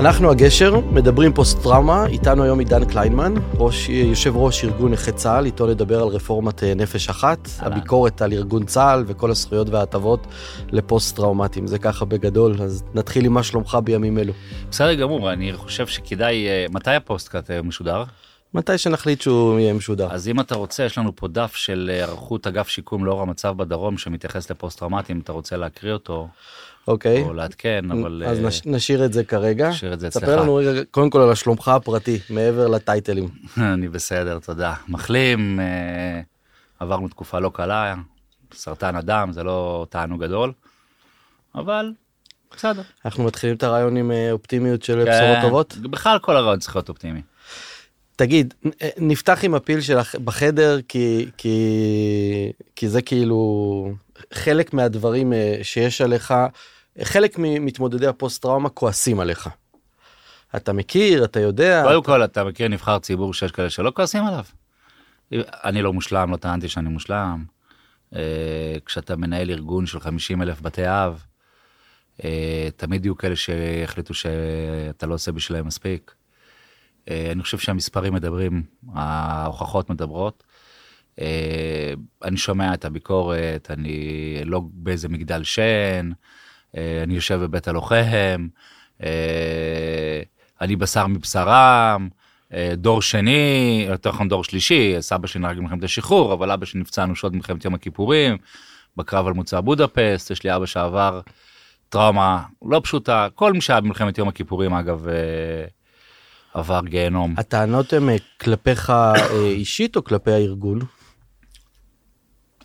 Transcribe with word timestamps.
אנחנו 0.00 0.30
הגשר, 0.30 0.80
מדברים 0.80 1.32
פוסט 1.32 1.62
טראומה, 1.62 2.06
איתנו 2.06 2.42
היום 2.42 2.58
עידן 2.58 2.84
קלימן, 2.84 3.34
ראש, 3.54 3.88
יושב 3.88 4.36
ראש 4.36 4.64
ארגון 4.64 4.92
נכי 4.92 5.12
צה"ל, 5.12 5.44
איתו 5.44 5.66
נדבר 5.66 6.02
על 6.02 6.08
רפורמת 6.08 6.64
אה, 6.64 6.74
נפש 6.74 7.08
אחת, 7.08 7.48
עלה. 7.58 7.76
הביקורת 7.76 8.22
על 8.22 8.32
ארגון 8.32 8.66
צה"ל 8.66 9.04
וכל 9.06 9.30
הזכויות 9.30 9.68
וההטבות 9.68 10.26
לפוסט 10.72 11.16
טראומטיים, 11.16 11.66
זה 11.66 11.78
ככה 11.78 12.04
בגדול, 12.04 12.54
אז 12.62 12.84
נתחיל 12.94 13.24
עם 13.24 13.32
מה 13.32 13.42
שלומך 13.42 13.78
בימים 13.84 14.18
אלו. 14.18 14.32
בסדר 14.70 14.94
גמור, 14.94 15.32
אני 15.32 15.52
חושב 15.52 15.86
שכדאי, 15.86 16.48
אה, 16.48 16.66
מתי 16.70 16.90
הפודקאסט 16.90 17.50
אה, 17.50 17.62
משודר? 17.62 18.04
מתי 18.54 18.78
שנחליט 18.78 19.20
שהוא 19.20 19.58
יהיה 19.58 19.72
משודר. 19.72 20.08
אז 20.12 20.28
אם 20.28 20.40
אתה 20.40 20.54
רוצה, 20.54 20.84
יש 20.84 20.98
לנו 20.98 21.16
פה 21.16 21.28
דף 21.28 21.54
של 21.54 21.90
היערכות 21.92 22.46
אגף 22.46 22.68
שיקום 22.68 23.04
לאור 23.04 23.22
המצב 23.22 23.56
בדרום 23.56 23.98
שמתייחס 23.98 24.50
לפוסט 24.50 24.78
טראומטיים, 24.78 25.20
אתה 25.20 25.32
רוצה 25.32 25.56
להקריא 25.56 25.92
אותו. 25.92 26.28
אוקיי. 26.88 27.22
או 27.22 27.32
לעדכן, 27.32 27.90
אבל... 27.90 28.22
אז 28.26 28.40
נש, 28.40 28.66
נשאיר 28.66 29.04
את 29.04 29.12
זה 29.12 29.24
כרגע. 29.24 29.68
נשאיר 29.68 29.92
את 29.92 30.00
זה 30.00 30.08
אצלך. 30.08 30.22
ספר 30.22 30.40
לנו 30.40 30.54
רגע, 30.54 30.84
קודם 30.90 31.10
כל 31.10 31.20
על 31.20 31.30
השלומך 31.30 31.68
הפרטי, 31.68 32.18
מעבר 32.30 32.66
לטייטלים. 32.68 33.28
אני 33.74 33.88
בסדר, 33.88 34.38
תודה. 34.38 34.74
מחלים, 34.88 35.60
אה, 35.60 36.20
עברנו 36.78 37.08
תקופה 37.08 37.38
לא 37.38 37.50
קלה, 37.54 37.94
סרטן 38.54 38.96
הדם, 38.96 39.28
זה 39.32 39.42
לא 39.42 39.86
תענוג 39.90 40.24
גדול, 40.24 40.52
אבל 41.54 41.92
בסדר. 42.56 42.82
אנחנו 43.04 43.24
מתחילים 43.24 43.56
את 43.56 43.62
הרעיון 43.62 43.96
עם 43.96 44.10
אה, 44.10 44.32
אופטימיות 44.32 44.82
של 44.82 45.04
כן, 45.04 45.10
בשורות 45.10 45.38
טובות? 45.42 45.76
בכלל 45.76 46.18
כל 46.18 46.36
הרעיון 46.36 46.58
צריך 46.58 46.76
להיות 46.76 46.88
אופטימי. 46.88 47.20
תגיד, 48.20 48.54
נפתח 48.98 49.38
עם 49.42 49.54
הפיל 49.54 49.80
שלך 49.80 50.14
בחדר, 50.14 50.80
כי, 50.88 51.30
כי, 51.36 52.52
כי 52.76 52.88
זה 52.88 53.02
כאילו 53.02 53.92
חלק 54.34 54.74
מהדברים 54.74 55.32
אה, 55.32 55.58
שיש 55.62 56.00
עליך, 56.00 56.34
חלק 57.02 57.34
ממתמודדי 57.38 58.06
הפוסט 58.06 58.42
טראומה 58.42 58.68
כועסים 58.68 59.20
עליך. 59.20 59.48
אתה 60.56 60.72
מכיר, 60.72 61.24
אתה 61.24 61.40
יודע. 61.40 61.82
קודם 61.86 62.02
כל, 62.02 62.24
אתה 62.24 62.44
מכיר 62.44 62.68
נבחר 62.68 62.98
ציבור 62.98 63.34
שיש 63.34 63.52
כאלה 63.52 63.70
שלא 63.70 63.92
כועסים 63.94 64.26
עליו. 64.26 64.44
אני 65.64 65.82
לא 65.82 65.92
מושלם, 65.92 66.30
לא 66.30 66.36
טענתי 66.36 66.68
שאני 66.68 66.88
מושלם. 66.88 67.44
אה, 68.16 68.76
כשאתה 68.86 69.16
מנהל 69.16 69.50
ארגון 69.50 69.86
של 69.86 70.00
50 70.00 70.42
אלף 70.42 70.60
בתי 70.60 70.86
אב, 70.86 71.24
אה, 72.24 72.68
תמיד 72.76 73.04
יהיו 73.04 73.16
כאלה 73.16 73.36
שיחליטו 73.36 74.14
שאתה 74.14 75.06
לא 75.06 75.14
עושה 75.14 75.32
בשבילם 75.32 75.66
מספיק. 75.66 76.19
אני 77.32 77.42
חושב 77.42 77.58
שהמספרים 77.58 78.14
מדברים, 78.14 78.62
ההוכחות 78.94 79.90
מדברות. 79.90 80.44
אה, 81.20 81.92
אני 82.24 82.36
שומע 82.36 82.74
את 82.74 82.84
הביקורת, 82.84 83.70
אני 83.70 84.40
לא 84.44 84.60
באיזה 84.72 85.08
מגדל 85.08 85.44
שן, 85.44 86.10
אה, 86.76 87.00
אני 87.02 87.14
יושב 87.14 87.40
בבית 87.42 87.68
הלוחם, 87.68 88.48
אה, 89.02 90.22
אני 90.60 90.76
בשר 90.76 91.06
מבשרם, 91.06 92.08
דור 92.74 93.02
שני, 93.02 93.84
יותר 93.88 94.10
נכון 94.10 94.28
דור 94.28 94.44
שלישי, 94.44 94.96
סבא 95.00 95.26
שלי 95.26 95.40
נהרג 95.40 95.56
במלחמת 95.56 95.84
השחרור, 95.84 96.32
אבל 96.32 96.50
אבא 96.50 96.66
שלי 96.66 96.80
נפצע 96.80 97.02
אנושות 97.04 97.32
במלחמת 97.32 97.64
יום 97.64 97.74
הכיפורים, 97.74 98.36
בקרב 98.96 99.26
על 99.26 99.32
מוצא 99.32 99.60
בודפסט, 99.60 100.30
יש 100.30 100.44
לי 100.44 100.56
אבא 100.56 100.66
שעבר 100.66 101.20
טראומה 101.88 102.42
לא 102.62 102.80
פשוטה, 102.84 103.28
כל 103.34 103.52
מי 103.52 103.60
שהיה 103.60 103.80
במלחמת 103.80 104.18
יום 104.18 104.28
הכיפורים 104.28 104.74
אגב 104.74 105.06
עבר 106.54 106.80
גיהנום. 106.84 107.34
הטענות 107.38 107.92
הן 107.92 108.08
כלפיך 108.40 108.92
אישית 109.32 109.96
או 109.96 110.04
כלפי 110.04 110.30
הארגון? 110.30 110.78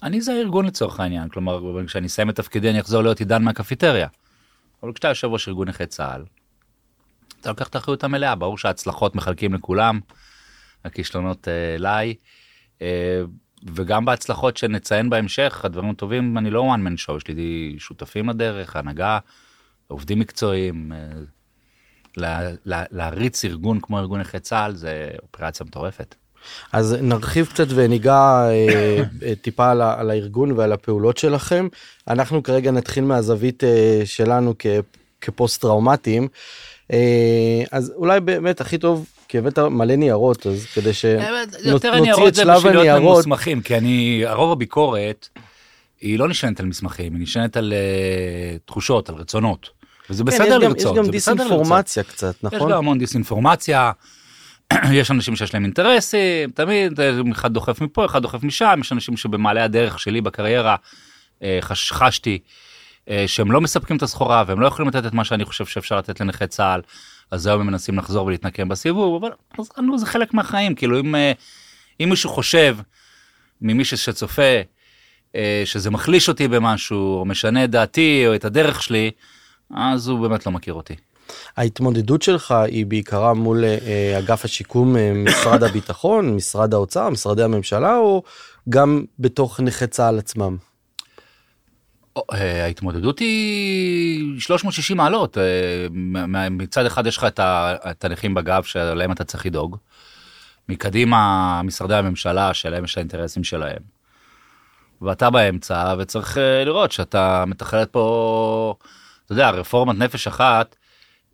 אני 0.04 0.22
זה 0.22 0.34
הארגון 0.34 0.66
לצורך 0.66 1.00
העניין, 1.00 1.30
כלומר, 1.30 1.86
כשאני 1.88 2.08
אסיים 2.08 2.30
את 2.30 2.36
תפקידי 2.36 2.70
אני 2.70 2.80
אחזור 2.80 3.02
להיות 3.02 3.20
עידן 3.20 3.44
מהקפיטריה. 3.44 4.08
אבל 4.84 4.94
כשאתה 4.94 5.08
יושב 5.08 5.28
ראש 5.28 5.48
ארגון 5.48 5.68
נכי 5.68 5.86
צה"ל, 5.86 6.24
אתה 7.42 7.50
לוקח 7.50 7.68
את 7.68 7.76
האחריות 7.76 8.04
המלאה, 8.04 8.36
ברור 8.36 8.58
שההצלחות 8.58 9.16
מחלקים 9.16 9.54
לכולם, 9.54 10.00
הכישלונות 10.86 11.48
אה, 11.48 11.76
אליי, 11.76 12.16
אה, 12.82 13.22
וגם 13.74 14.06
בהצלחות 14.06 14.58
שנציין 14.58 15.10
בהמשך, 15.10 15.62
הדברים 15.64 15.90
הטובים, 15.90 16.38
אני 16.38 16.50
לא 16.50 16.74
one 16.74 16.88
man 16.88 17.10
show, 17.10 17.18
יש 17.18 17.28
לי 17.28 17.76
שותפים 17.78 18.30
לדרך, 18.30 18.76
הנהגה, 18.76 19.20
עובדים 19.88 20.20
מקצועיים, 20.20 20.92
אה, 20.92 20.98
לה, 22.18 22.50
לה, 22.66 22.84
להריץ 22.92 23.46
ארגון 23.46 23.80
כמו 23.82 24.00
ארגון 24.00 24.20
נכי 24.20 24.40
צה"ל 24.40 24.76
זה 24.76 25.08
אופרציה 25.24 25.66
מטורפת. 25.66 26.16
אז 26.72 26.98
נרחיב 27.02 27.46
קצת 27.46 27.68
וניגע 27.70 28.48
אה, 28.50 28.98
טיפה 29.42 29.72
על, 29.72 29.82
על 29.82 30.10
הארגון 30.10 30.52
ועל 30.52 30.72
הפעולות 30.72 31.18
שלכם. 31.18 31.68
אנחנו 32.08 32.44
כרגע 32.44 32.72
נתחיל 32.72 33.04
מהזווית 33.04 33.64
אה, 33.64 34.02
שלנו 34.06 34.54
כ, 34.60 34.66
כפוסט 35.22 35.62
טראומטיים. 35.62 36.28
אה, 36.94 37.64
אז 37.72 37.94
אולי 37.96 38.20
באמת 38.20 38.62
הכי 38.62 38.78
טוב 38.78 39.06
כי 39.28 39.38
הבאת 39.38 39.60
מלא 39.60 39.96
ניירות 39.96 40.48
אז 40.48 40.66
כדי 40.66 40.94
שנוציא 40.94 42.28
את 42.28 42.36
שלב 42.36 42.66
הניירות. 42.66 43.02
ממוסמכים 43.02 43.62
כי 43.62 43.78
אני 43.78 44.26
הרוב 44.26 44.52
הביקורת 44.52 45.30
היא 46.02 46.20
לא 46.20 46.28
נשענת 46.28 46.60
על 46.60 46.66
מסמכים 46.66 47.14
היא 47.14 47.22
נשענת 47.22 47.58
על 47.58 47.74
uh, 47.74 48.60
תחושות 48.66 49.10
על 49.10 49.16
רצונות. 49.16 49.70
וזה 50.10 50.24
כן, 50.24 50.32
בסדר 50.32 50.58
לרצות. 50.58 50.98
יש 50.98 51.04
גם 51.04 51.12
דיסאינפורמציה 51.12 52.04
קצת 52.04 52.44
נכון? 52.44 52.60
יש 52.60 52.64
גם 52.64 52.78
המון 52.78 53.00
דיסאינפורמציה. 53.00 53.92
יש 55.00 55.12
אנשים 55.12 55.36
שיש 55.36 55.54
להם 55.54 55.64
אינטרסים, 55.64 56.52
תמיד 56.52 57.00
אחד 57.32 57.54
דוחף 57.54 57.82
מפה, 57.82 58.06
אחד 58.06 58.22
דוחף 58.22 58.44
משם, 58.44 58.80
יש 58.82 58.92
אנשים 58.92 59.18
שבמעלה 59.18 59.64
הדרך 59.64 60.00
שלי 60.00 60.22
בקריירה 60.22 60.76
אה, 61.44 61.58
חש, 61.62 61.92
חשתי 61.92 62.40
אה, 63.10 63.24
שהם 63.28 63.52
לא 63.52 63.62
מספקים 63.62 63.98
את 63.98 64.02
הסחורה 64.02 64.44
והם 64.48 64.60
לא 64.60 64.68
יכולים 64.68 64.90
לתת 64.90 65.06
את 65.06 65.14
מה 65.14 65.24
שאני 65.26 65.46
חושב 65.46 65.66
שאפשר 65.66 65.98
לתת 65.98 66.20
לנכי 66.20 66.48
צה"ל, 66.48 66.82
אז 67.32 67.48
היום 67.48 67.62
הם 67.62 67.68
מנסים 67.68 67.98
לחזור 67.98 68.26
ולהתנקם 68.26 68.70
בסיבוב, 68.70 69.24
אבל 69.24 69.36
אז, 69.60 69.70
נו, 69.78 69.98
זה 69.98 70.06
חלק 70.06 70.34
מהחיים, 70.34 70.76
כאילו 70.76 71.00
אם, 71.00 71.16
אה, 71.16 71.32
אם 72.00 72.10
מישהו 72.10 72.30
חושב 72.30 72.78
ממי 73.62 73.86
שצופה 73.86 74.62
שזה 75.66 75.92
מחליש 75.92 76.30
אותי 76.30 76.48
במשהו, 76.48 77.20
או 77.20 77.26
משנה 77.26 77.64
את 77.64 77.70
דעתי 77.70 78.24
או 78.28 78.36
את 78.36 78.46
הדרך 78.46 78.84
שלי, 78.84 79.12
אז 79.72 80.08
הוא 80.08 80.20
באמת 80.28 80.46
לא 80.46 80.52
מכיר 80.52 80.74
אותי. 80.74 80.96
ההתמודדות 81.58 82.22
שלך 82.22 82.52
היא 82.52 82.86
בעיקרה 82.86 83.34
מול 83.34 83.64
אה, 83.66 84.20
אגף 84.20 84.46
השיקום 84.46 84.98
אה, 84.98 85.14
משרד 85.16 85.64
הביטחון 85.64 86.36
משרד 86.36 86.74
האוצר 86.74 87.10
משרדי 87.10 87.44
הממשלה 87.44 87.98
או 87.98 88.24
גם 88.70 89.04
בתוך 89.20 89.60
נכי 89.60 89.88
צה"ל 89.88 90.20
עצמם. 90.20 90.58
אה, 92.34 92.64
ההתמודדות 92.64 93.20
היא 93.20 94.40
360 94.40 94.98
מעלות 94.98 95.38
מצד 96.52 96.86
אחד 96.86 97.08
יש 97.08 97.18
לך 97.18 97.28
את 97.40 98.06
הנכים 98.06 98.34
בגב 98.34 98.64
שעליהם 98.64 99.12
אתה 99.12 99.24
צריך 99.24 99.46
לדאוג. 99.46 99.78
מקדימה 100.70 101.62
משרדי 101.64 101.96
הממשלה 101.96 102.54
שלהם 102.54 102.84
יש 102.84 102.98
האינטרסים 102.98 103.44
שלהם. 103.44 103.96
ואתה 105.02 105.30
באמצע 105.30 105.96
וצריך 106.00 106.38
לראות 106.66 106.92
שאתה 106.92 107.44
מתכלת 107.48 107.90
פה 107.90 108.76
אתה 109.26 109.34
יודע 109.34 109.50
רפורמת 109.50 109.98
נפש 109.98 110.28
אחת 110.28 110.76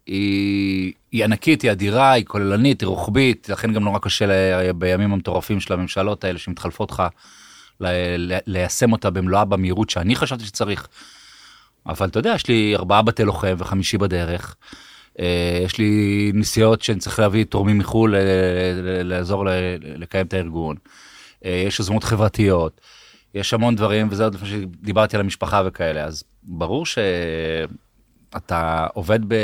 היא, 0.05 0.93
היא 1.11 1.23
ענקית, 1.23 1.61
היא 1.61 1.71
אדירה, 1.71 2.11
היא 2.11 2.25
כוללנית, 2.25 2.81
היא 2.81 2.87
רוחבית, 2.87 3.49
לכן 3.49 3.73
גם 3.73 3.83
נורא 3.83 3.99
קשה 3.99 4.71
בימים 4.73 5.13
המטורפים 5.13 5.59
של 5.59 5.73
הממשלות 5.73 6.23
האלה 6.23 6.39
שמתחלפות 6.39 6.91
לך, 6.91 7.03
ליישם 8.47 8.91
אותה 8.91 9.09
במלואה 9.09 9.45
במהירות 9.45 9.89
שאני 9.89 10.15
חשבתי 10.15 10.45
שצריך. 10.45 10.87
אבל 11.85 12.07
אתה 12.07 12.19
יודע, 12.19 12.33
יש 12.35 12.47
לי 12.47 12.75
ארבעה 12.75 13.01
בתי 13.01 13.23
לוחם 13.23 13.55
וחמישי 13.57 13.97
בדרך. 13.97 14.55
אה, 15.19 15.59
יש 15.65 15.77
לי 15.77 16.31
נסיעות 16.33 16.81
שאני 16.81 16.99
צריך 16.99 17.19
להביא 17.19 17.43
תורמים 17.43 17.77
מחו"ל 17.77 18.15
לעזור 19.03 19.45
לקיים 19.83 20.25
את 20.25 20.33
הארגון. 20.33 20.75
אה, 21.45 21.63
יש 21.67 21.79
יוזמות 21.79 22.03
חברתיות, 22.03 22.81
יש 23.33 23.53
המון 23.53 23.75
דברים, 23.75 24.07
וזה 24.11 24.23
עוד 24.23 24.35
לפני 24.35 24.49
שדיברתי 24.49 25.15
על 25.15 25.21
המשפחה 25.21 25.61
וכאלה, 25.65 26.03
אז 26.03 26.23
ברור 26.43 26.85
שאתה 28.33 28.87
עובד 28.93 29.19
ב... 29.27 29.35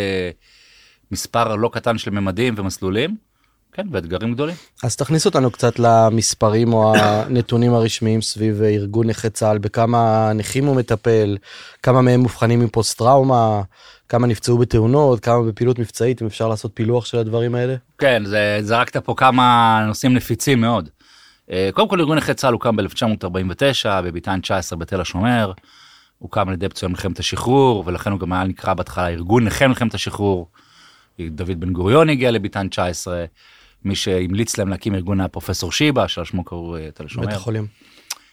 מספר 1.11 1.55
לא 1.55 1.69
קטן 1.73 1.97
של 1.97 2.11
ממדים 2.11 2.53
ומסלולים. 2.57 3.15
כן, 3.73 3.87
ואתגרים 3.91 4.33
גדולים. 4.33 4.55
אז 4.83 4.95
תכניס 4.95 5.25
אותנו 5.25 5.51
קצת 5.51 5.79
למספרים 5.79 6.73
או 6.73 6.95
הנתונים 6.95 7.73
הרשמיים 7.73 8.21
סביב 8.21 8.61
ארגון 8.61 9.07
נכי 9.07 9.29
צה"ל, 9.29 9.57
בכמה 9.57 10.31
נכים 10.35 10.65
הוא 10.65 10.75
מטפל, 10.75 11.37
כמה 11.83 12.01
מהם 12.01 12.19
מאובחנים 12.19 12.61
עם 12.61 12.67
פוסט 12.67 12.97
טראומה, 12.97 13.61
כמה 14.09 14.27
נפצעו 14.27 14.57
בתאונות, 14.57 15.19
כמה 15.19 15.43
בפעילות 15.43 15.79
מבצעית, 15.79 16.21
אם 16.21 16.27
אפשר 16.27 16.47
לעשות 16.47 16.71
פילוח 16.73 17.05
של 17.05 17.17
הדברים 17.17 17.55
האלה? 17.55 17.75
כן, 17.97 18.25
זה, 18.25 18.59
זרקת 18.61 18.97
פה 18.97 19.13
כמה 19.17 19.83
נושאים 19.87 20.13
נפיצים 20.13 20.61
מאוד. 20.61 20.89
אה, 21.51 21.69
קודם 21.73 21.87
כל 21.87 21.99
ארגון 21.99 22.17
נכי 22.17 22.33
צה"ל 22.33 22.53
הוקם 22.53 22.75
ב-1949 22.75 24.01
בביתן 24.03 24.39
19 24.41 24.79
בתל 24.79 25.01
השומר. 25.01 25.51
הוקם 26.17 26.47
על 26.47 26.53
ידי 26.53 26.69
פצועי 26.69 26.89
מלחמת 26.91 27.19
השחרור 27.19 27.83
ולכן 27.85 28.11
הוא 28.11 28.19
גם 28.19 28.33
היה 28.33 28.43
נקרא 28.43 28.73
בהתחלה 28.73 29.07
ארגון 29.09 29.43
נכי 29.45 29.67
מלחמת 29.67 29.93
השחרור. 29.93 30.47
דוד 31.21 31.59
בן 31.59 31.73
גוריון 31.73 32.09
הגיע 32.09 32.31
לביתן 32.31 32.67
19, 32.69 33.25
מי 33.85 33.95
שהמליץ 33.95 34.57
להם 34.57 34.69
להקים 34.69 34.95
ארגון 34.95 35.19
היה 35.19 35.27
פרופסור 35.27 35.71
שיבא, 35.71 36.07
שעל 36.07 36.25
שמו 36.25 36.43
קראו 36.43 36.75
תל 36.93 37.05
השומר. 37.05 37.25
בית 37.27 37.35
החולים. 37.35 37.67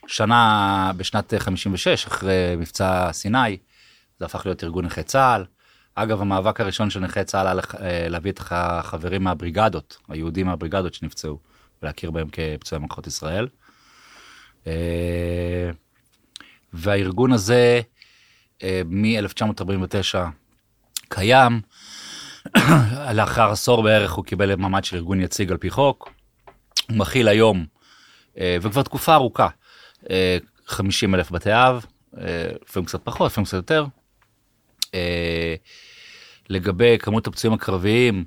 שנה 0.06 0.92
בשנת 0.96 1.34
56 1.38 2.06
אחרי 2.06 2.32
מבצע 2.58 3.12
סיני 3.12 3.56
זה 4.18 4.24
הפך 4.24 4.46
להיות 4.46 4.64
ארגון 4.64 4.84
נכי 4.84 5.02
צה"ל. 5.02 5.44
אגב 5.94 6.20
המאבק 6.20 6.60
הראשון 6.60 6.90
של 6.90 7.00
נכי 7.00 7.24
צה"ל 7.24 7.46
היה 7.46 7.54
לח- 7.54 7.74
אה, 7.74 8.08
להביא 8.08 8.32
את 8.32 8.40
החברים 8.50 9.24
מהבריגדות 9.24 9.96
היהודים 10.08 10.46
מהבריגדות 10.46 10.94
שנפצעו 10.94 11.38
ולהכיר 11.82 12.10
בהם 12.10 12.28
כפצועי 12.32 12.80
מערכות 12.80 13.06
ישראל. 13.06 13.48
אה, 16.74 16.78
והארגון 16.78 17.32
הזה 17.32 17.80
מ-1949 18.84 20.18
קיים. 21.08 21.60
לאחר 23.14 23.50
עשור 23.50 23.82
בערך 23.82 24.12
הוא 24.12 24.24
קיבל 24.24 24.56
מעמד 24.56 24.84
של 24.84 24.96
ארגון 24.96 25.20
יציג 25.20 25.50
על 25.50 25.56
פי 25.56 25.70
חוק. 25.70 26.12
הוא 26.88 26.96
מכיל 26.96 27.28
היום 27.28 27.66
אה, 28.38 28.56
וכבר 28.62 28.82
תקופה 28.82 29.14
ארוכה 29.14 29.48
50 30.66 31.14
אלף 31.14 31.30
בתי 31.30 31.52
אב, 31.52 31.86
אה, 32.18 32.46
לפעמים 32.62 32.86
קצת 32.86 33.00
פחות, 33.04 33.30
לפעמים 33.32 33.46
קצת 33.46 33.56
יותר. 33.56 33.86
אה, 34.94 35.54
לגבי 36.48 36.96
כמות 36.98 37.26
הפצועים 37.26 37.54
הקרביים, 37.54 38.24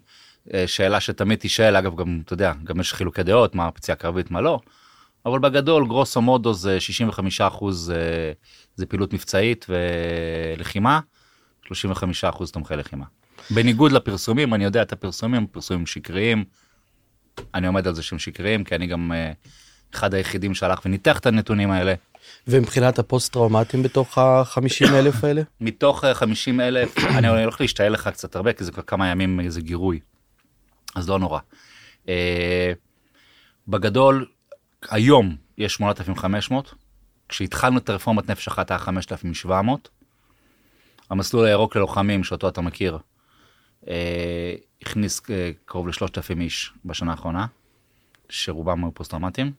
אה, 0.53 0.67
שאלה 0.67 0.99
שתמיד 0.99 1.39
תישאל, 1.39 1.75
אגב 1.75 1.95
גם, 1.95 2.21
אתה 2.25 2.33
יודע, 2.33 2.53
גם 2.63 2.79
יש 2.79 2.93
חילוקי 2.93 3.23
דעות, 3.23 3.55
מה 3.55 3.71
פציעה 3.71 3.95
קרבית, 3.95 4.31
מה 4.31 4.41
לא, 4.41 4.59
אבל 5.27 5.39
בגדול, 5.39 5.87
גרוסו 5.87 6.21
מודו 6.21 6.53
זה 6.53 6.79
65 6.79 7.41
אחוז 7.41 7.93
זה 8.75 8.85
פעילות 8.85 9.13
מבצעית 9.13 9.65
ולחימה, 9.69 10.99
35 11.65 12.23
אחוז 12.23 12.51
תומכי 12.51 12.75
לחימה. 12.75 13.05
בניגוד 13.51 13.91
לפרסומים, 13.91 14.53
אני 14.53 14.63
יודע 14.63 14.81
את 14.81 14.93
הפרסומים, 14.93 15.47
פרסומים 15.47 15.85
שקריים, 15.85 16.43
אני 17.53 17.67
עומד 17.67 17.87
על 17.87 17.95
זה 17.95 18.03
שהם 18.03 18.19
שקריים, 18.19 18.63
כי 18.63 18.75
אני 18.75 18.87
גם 18.87 19.11
אחד 19.93 20.13
היחידים 20.13 20.53
שהלך 20.53 20.79
וניתח 20.85 21.19
את 21.19 21.25
הנתונים 21.25 21.71
האלה. 21.71 21.93
ומבחינת 22.47 22.99
הפוסט 22.99 23.33
טראומטיים 23.33 23.83
בתוך 23.83 24.17
ה-50 24.17 24.93
אלף 24.93 25.23
האלה? 25.23 25.41
מתוך 25.61 26.05
50 26.13 26.61
אלף, 26.61 26.97
אני 27.17 27.27
הולך 27.27 27.61
להשתעל 27.61 27.91
לך 27.91 28.07
קצת 28.07 28.35
הרבה, 28.35 28.53
כי 28.53 28.63
זה 28.63 28.71
כבר 28.71 28.83
כמה 28.83 29.07
ימים 29.07 29.39
איזה 29.39 29.61
גירוי, 29.61 29.99
אז 30.95 31.09
לא 31.09 31.19
נורא. 31.19 31.39
בגדול, 33.67 34.25
היום 34.89 35.35
יש 35.57 35.73
8,500, 35.73 36.73
כשהתחלנו 37.29 37.77
את 37.77 37.89
הרפורמת 37.89 38.29
נפש 38.29 38.47
אחת 38.47 38.71
היה 38.71 38.79
5,700. 38.79 39.89
המסלול 41.09 41.45
הירוק 41.45 41.75
ללוחמים, 41.75 42.23
שאותו 42.23 42.47
אתה 42.49 42.61
מכיר, 42.61 42.97
uh, 43.83 43.87
הכניס 44.81 45.19
uh, 45.19 45.23
קרוב 45.65 45.87
ל-3,000 45.87 46.41
איש 46.41 46.73
בשנה 46.85 47.11
האחרונה, 47.11 47.45
שרובם 48.29 48.83
היו 48.83 48.93
פוסט-טראומטיים. 48.93 49.51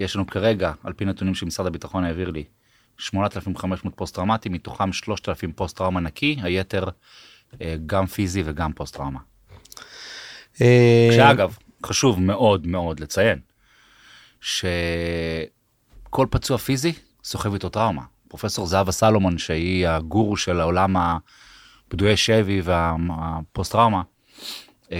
יש 0.00 0.16
לנו 0.16 0.26
כרגע, 0.26 0.72
על 0.84 0.92
פי 0.92 1.04
נתונים 1.04 1.34
שמשרד 1.34 1.66
הביטחון 1.66 2.04
העביר 2.04 2.30
לי, 2.30 2.44
8,500 2.98 3.94
פוסט-טראומטיים, 3.96 4.54
מתוכם 4.54 4.92
3,000 4.92 5.52
פוסט-טראומה 5.52 6.00
נקי, 6.00 6.36
היתר 6.42 6.84
גם 7.86 8.06
פיזי 8.06 8.42
וגם 8.44 8.72
פוסט-טראומה. 8.72 9.20
שאגב, 11.16 11.56
חשוב 11.86 12.20
מאוד 12.20 12.66
מאוד 12.66 13.00
לציין, 13.00 13.38
שכל 14.40 16.26
פצוע 16.30 16.58
פיזי 16.58 16.92
סוחב 17.24 17.52
איתו 17.52 17.68
טראומה. 17.68 18.02
פרופסור 18.28 18.66
זהבה 18.66 18.92
סלומון, 18.92 19.38
שהיא 19.38 19.88
הגורו 19.88 20.36
של 20.36 20.60
העולם 20.60 20.96
הפדויי 20.96 22.16
שבי 22.16 22.60
והפוסט-טראומה, 22.64 24.02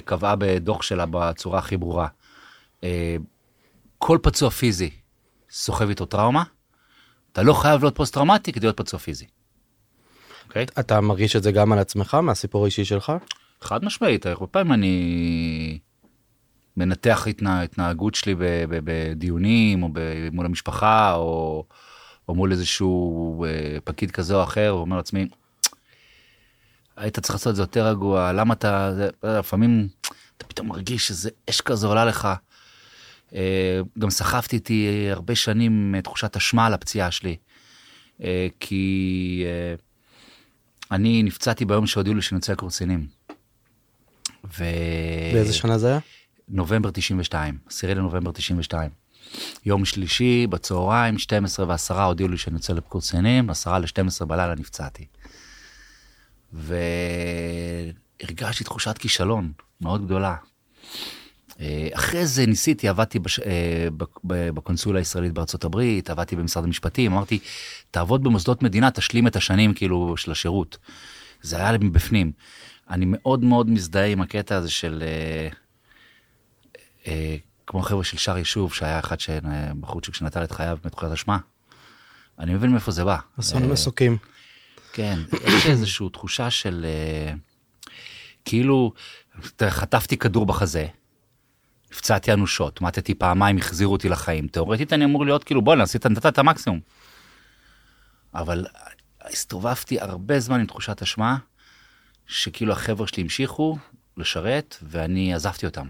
קבעה 0.04 0.36
בדוח 0.38 0.82
שלה 0.82 1.04
בצורה 1.10 1.58
הכי 1.58 1.76
ברורה. 1.76 2.08
כל 3.98 4.18
פצוע 4.22 4.50
פיזי 4.50 4.90
סוחב 5.50 5.88
איתו 5.88 6.06
טראומה, 6.06 6.42
אתה 7.32 7.42
לא 7.42 7.52
חייב 7.52 7.82
להיות 7.82 7.96
פוסט 7.96 8.14
טראומטי 8.14 8.52
כדי 8.52 8.66
להיות 8.66 8.76
פצוע 8.76 9.00
פיזי. 9.00 9.24
Okay? 9.24 10.48
אוקיי? 10.48 10.66
אתה 10.80 11.00
מרגיש 11.00 11.36
את 11.36 11.42
זה 11.42 11.52
גם 11.52 11.72
על 11.72 11.78
עצמך 11.78 12.14
מהסיפור 12.14 12.64
האישי 12.64 12.84
שלך? 12.84 13.12
חד 13.60 13.84
משמעית, 13.84 14.26
הרבה 14.26 14.46
פעמים 14.46 14.72
אני 14.72 15.78
מנתח 16.76 17.26
התנה, 17.31 17.62
התנהגות 17.62 18.14
שלי 18.14 18.34
בדיונים 18.69 19.82
או 19.82 19.88
מול 20.32 20.46
המשפחה 20.46 21.14
או, 21.14 21.64
או 22.28 22.34
מול 22.34 22.52
איזשהו 22.52 23.44
אה, 23.44 23.78
פקיד 23.84 24.11
כזה 24.11 24.34
או 24.34 24.43
אחר, 24.43 24.75
ואומר 24.76 24.96
לעצמי, 24.96 25.28
היית 26.96 27.19
צריך 27.19 27.34
לעשות 27.34 27.50
את 27.50 27.56
זה 27.56 27.62
יותר 27.62 27.87
רגוע, 27.87 28.32
למה 28.32 28.55
אתה, 28.55 28.93
זה, 28.96 29.08
לפעמים 29.23 29.88
אתה 30.37 30.46
פתאום 30.46 30.69
מרגיש 30.69 31.08
שזה 31.08 31.31
אש 31.50 31.61
כזה 31.61 31.87
עולה 31.87 32.05
לך. 32.05 32.28
גם 33.99 34.11
סחבתי 34.11 34.56
איתי 34.56 35.08
הרבה 35.11 35.34
שנים 35.34 35.94
תחושת 36.05 36.37
אשמה 36.37 36.67
על 36.67 36.75
הפציעה 36.75 37.11
שלי. 37.11 37.37
כי 38.61 39.44
אני 40.90 41.23
נפצעתי 41.23 41.64
ביום 41.64 41.87
שהודיעו 41.87 42.14
לי 42.17 42.23
שאני 42.23 42.37
יוצא 42.37 42.52
לקורסינים. 42.52 43.06
ו... 44.58 44.64
באיזה 45.32 45.52
שנה 45.52 45.78
זה 45.78 45.88
היה? 45.88 45.99
נובמבר 46.48 46.90
92, 46.90 47.58
10 47.69 47.94
לנובמבר 47.94 48.32
92. 48.32 48.90
יום 49.66 49.84
שלישי 49.84 50.46
בצהריים, 50.46 51.19
12 51.19 51.69
ועשרה 51.69 52.04
הודיעו 52.04 52.28
לי 52.28 52.38
שאני 52.38 52.56
יוצא 52.56 52.72
לקורסינים, 52.72 53.50
10 53.50 53.78
ל-12 53.78 54.25
בלילה 54.25 54.54
נפצעתי. 54.54 55.06
והרגשתי 56.52 57.94
תחושת 58.64 58.98
כישלון 58.98 59.52
מאוד 59.81 60.06
גדולה. 60.06 60.37
אחרי 61.93 62.26
זה 62.26 62.46
ניסיתי, 62.46 62.88
עבדתי 62.88 63.19
בש... 63.19 63.40
בקונסולה 64.25 64.99
הישראלית 64.99 65.32
בארצות 65.32 65.64
הברית, 65.64 66.10
עבדתי 66.10 66.37
במשרד 66.37 66.64
המשפטים, 66.64 67.12
אמרתי, 67.12 67.38
תעבוד 67.90 68.22
במוסדות 68.22 68.62
מדינה, 68.62 68.90
תשלים 68.90 69.26
את 69.26 69.37
השנים 69.37 69.75
כאילו 69.75 70.16
של 70.16 70.31
השירות. 70.31 70.78
זה 71.42 71.56
היה 71.56 71.72
לי 71.72 71.78
מבפנים. 71.81 72.32
אני 72.90 73.04
מאוד 73.08 73.44
מאוד 73.44 73.70
מזדהה 73.70 74.06
עם 74.06 74.20
הקטע 74.20 74.56
הזה 74.56 74.70
של, 74.70 75.02
אה, 75.02 75.06
אה, 75.06 75.49
כמו 77.66 77.80
החבר'ה 77.80 78.04
של 78.04 78.16
שער 78.16 78.38
יישוב, 78.38 78.74
שהיה 78.74 78.98
אחד 78.98 79.16
בחורצ'יק 79.80 80.14
שנטל 80.14 80.44
את 80.44 80.52
חייו 80.52 80.78
מתחילת 80.84 81.12
אשמה. 81.12 81.38
אני 82.38 82.54
מבין 82.54 82.70
מאיפה 82.70 82.90
זה 82.90 83.04
בא. 83.04 83.16
אסון 83.40 83.62
אה, 83.62 83.68
מסוקים. 83.68 84.16
כן, 84.92 85.18
יש 85.46 85.66
איזושהי 85.66 86.08
תחושה 86.12 86.50
של, 86.50 86.86
אה, 86.88 87.34
כאילו, 88.44 88.92
חטפתי 89.68 90.16
כדור 90.16 90.46
בחזה. 90.46 90.86
נפצעתי 91.92 92.32
אנושות, 92.32 92.80
מתתי 92.80 93.14
פעמיים, 93.14 93.58
החזירו 93.58 93.92
אותי 93.92 94.08
לחיים. 94.08 94.48
תאורטית 94.48 94.92
אני 94.92 95.04
אמור 95.04 95.24
להיות 95.24 95.44
כאילו 95.44 95.62
בוא'נה, 95.62 95.82
עשית, 95.82 96.06
נתת 96.06 96.26
את 96.26 96.38
המקסימום. 96.38 96.80
אבל 98.34 98.66
הסתובבתי 99.20 100.00
הרבה 100.00 100.40
זמן 100.40 100.60
עם 100.60 100.66
תחושת 100.66 101.02
אשמה, 101.02 101.36
שכאילו 102.26 102.72
החבר'ה 102.72 103.06
שלי 103.06 103.22
המשיכו 103.22 103.78
לשרת, 104.16 104.76
ואני 104.82 105.34
עזבתי 105.34 105.66
אותם. 105.66 105.88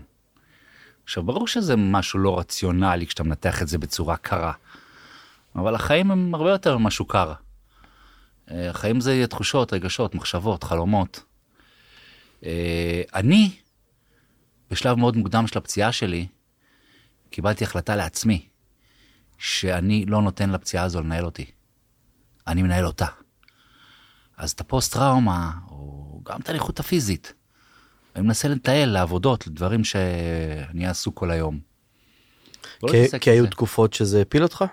עכשיו, 1.06 1.22
ברור 1.22 1.46
שזה 1.48 1.76
משהו 1.76 2.18
לא 2.18 2.38
רציונלי 2.38 3.06
כשאתה 3.06 3.24
מנתח 3.24 3.62
את 3.62 3.68
זה 3.68 3.78
בצורה 3.78 4.16
קרה, 4.16 4.52
אבל 5.54 5.74
החיים 5.74 6.10
הם 6.10 6.34
הרבה 6.34 6.50
יותר 6.50 6.78
משהו 6.78 7.04
קר. 7.04 7.32
החיים 8.48 9.00
זה 9.00 9.24
תחושות, 9.30 9.72
רגשות, 9.72 10.14
מחשבות, 10.14 10.64
חלומות. 10.64 11.24
אני, 13.14 13.56
בשלב 14.70 14.98
מאוד 14.98 15.16
מוקדם 15.16 15.46
של 15.46 15.58
הפציעה 15.58 15.92
שלי, 15.92 16.26
קיבלתי 17.30 17.64
החלטה 17.64 17.96
לעצמי, 17.96 18.48
שאני 19.38 20.06
לא 20.06 20.22
נותן 20.22 20.50
לפציעה 20.50 20.84
הזו 20.84 21.00
לנהל 21.00 21.24
אותי. 21.24 21.50
אני 22.46 22.62
מנהל 22.62 22.86
אותה. 22.86 23.06
אז 24.36 24.50
את 24.50 24.60
הפוסט-טראומה, 24.60 25.52
או 25.70 26.20
גם 26.24 26.40
את 26.40 26.48
הנכות 26.48 26.80
הפיזית, 26.80 27.32
אני 28.16 28.26
מנסה 28.26 28.48
לטייל 28.48 28.88
לעבודות, 28.88 29.46
לדברים 29.46 29.84
שאני 29.84 30.86
עסוק 30.86 31.18
כל 31.18 31.30
היום. 31.30 31.58
כי, 32.80 33.18
כי 33.20 33.30
היו 33.30 33.46
תקופות 33.46 33.94
שזה 33.94 34.22
הפיל 34.22 34.42
אותך? 34.42 34.64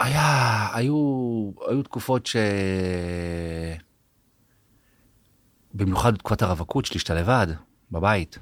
היה, 0.00 0.68
היו, 0.74 1.50
היו 1.68 1.82
תקופות 1.82 2.26
ש... 2.26 2.36
במיוחד 5.74 6.14
בתקופת 6.14 6.42
הרווקות 6.42 6.84
שלי, 6.84 7.00
שאתה 7.00 7.14
לבד, 7.14 7.46
בבית. 7.90 8.38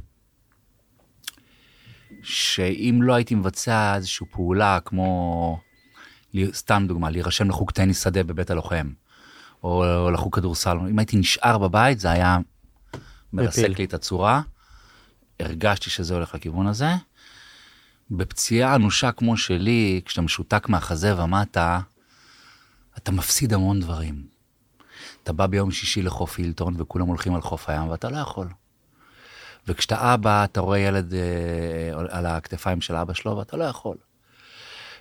שאם 2.22 2.98
לא 3.02 3.14
הייתי 3.14 3.34
מבצע 3.34 3.94
איזושהי 3.96 4.26
פעולה 4.30 4.78
כמו, 4.84 5.60
סתם 6.52 6.84
דוגמה, 6.88 7.10
להירשם 7.10 7.48
לחוג 7.48 7.70
טניס 7.70 8.04
שדה 8.04 8.22
בבית 8.22 8.50
הלוחם, 8.50 8.92
או, 9.62 9.84
או 9.96 10.10
לחוג 10.10 10.34
כדורסל, 10.34 10.76
אם 10.90 10.98
הייתי 10.98 11.16
נשאר 11.16 11.58
בבית 11.58 12.00
זה 12.00 12.10
היה 12.10 12.38
מרסק 13.32 13.78
לי 13.78 13.84
את 13.84 13.94
הצורה. 13.94 14.42
הרגשתי 15.40 15.90
שזה 15.90 16.14
הולך 16.14 16.34
לכיוון 16.34 16.66
הזה. 16.66 16.90
בפציעה 18.10 18.74
אנושה 18.74 19.12
כמו 19.12 19.36
שלי, 19.36 20.00
כשאתה 20.04 20.20
משותק 20.20 20.68
מהחזה 20.68 21.22
ומטה, 21.22 21.80
אתה 22.98 23.12
מפסיד 23.12 23.52
המון 23.52 23.80
דברים. 23.80 24.26
אתה 25.22 25.32
בא 25.32 25.46
ביום 25.46 25.70
שישי 25.70 26.02
לחוף 26.02 26.38
הילטון 26.38 26.74
וכולם 26.78 27.06
הולכים 27.06 27.34
על 27.34 27.40
חוף 27.40 27.68
הים 27.68 27.88
ואתה 27.88 28.10
לא 28.10 28.16
יכול. 28.16 28.48
וכשאתה 29.66 30.14
אבא, 30.14 30.44
אתה 30.44 30.60
רואה 30.60 30.78
ילד 30.78 31.14
אה, 31.14 31.20
על 32.08 32.26
הכתפיים 32.26 32.80
של 32.80 32.96
אבא 32.96 33.14
שלו, 33.14 33.36
ואתה 33.36 33.56
לא 33.56 33.64
יכול. 33.64 33.96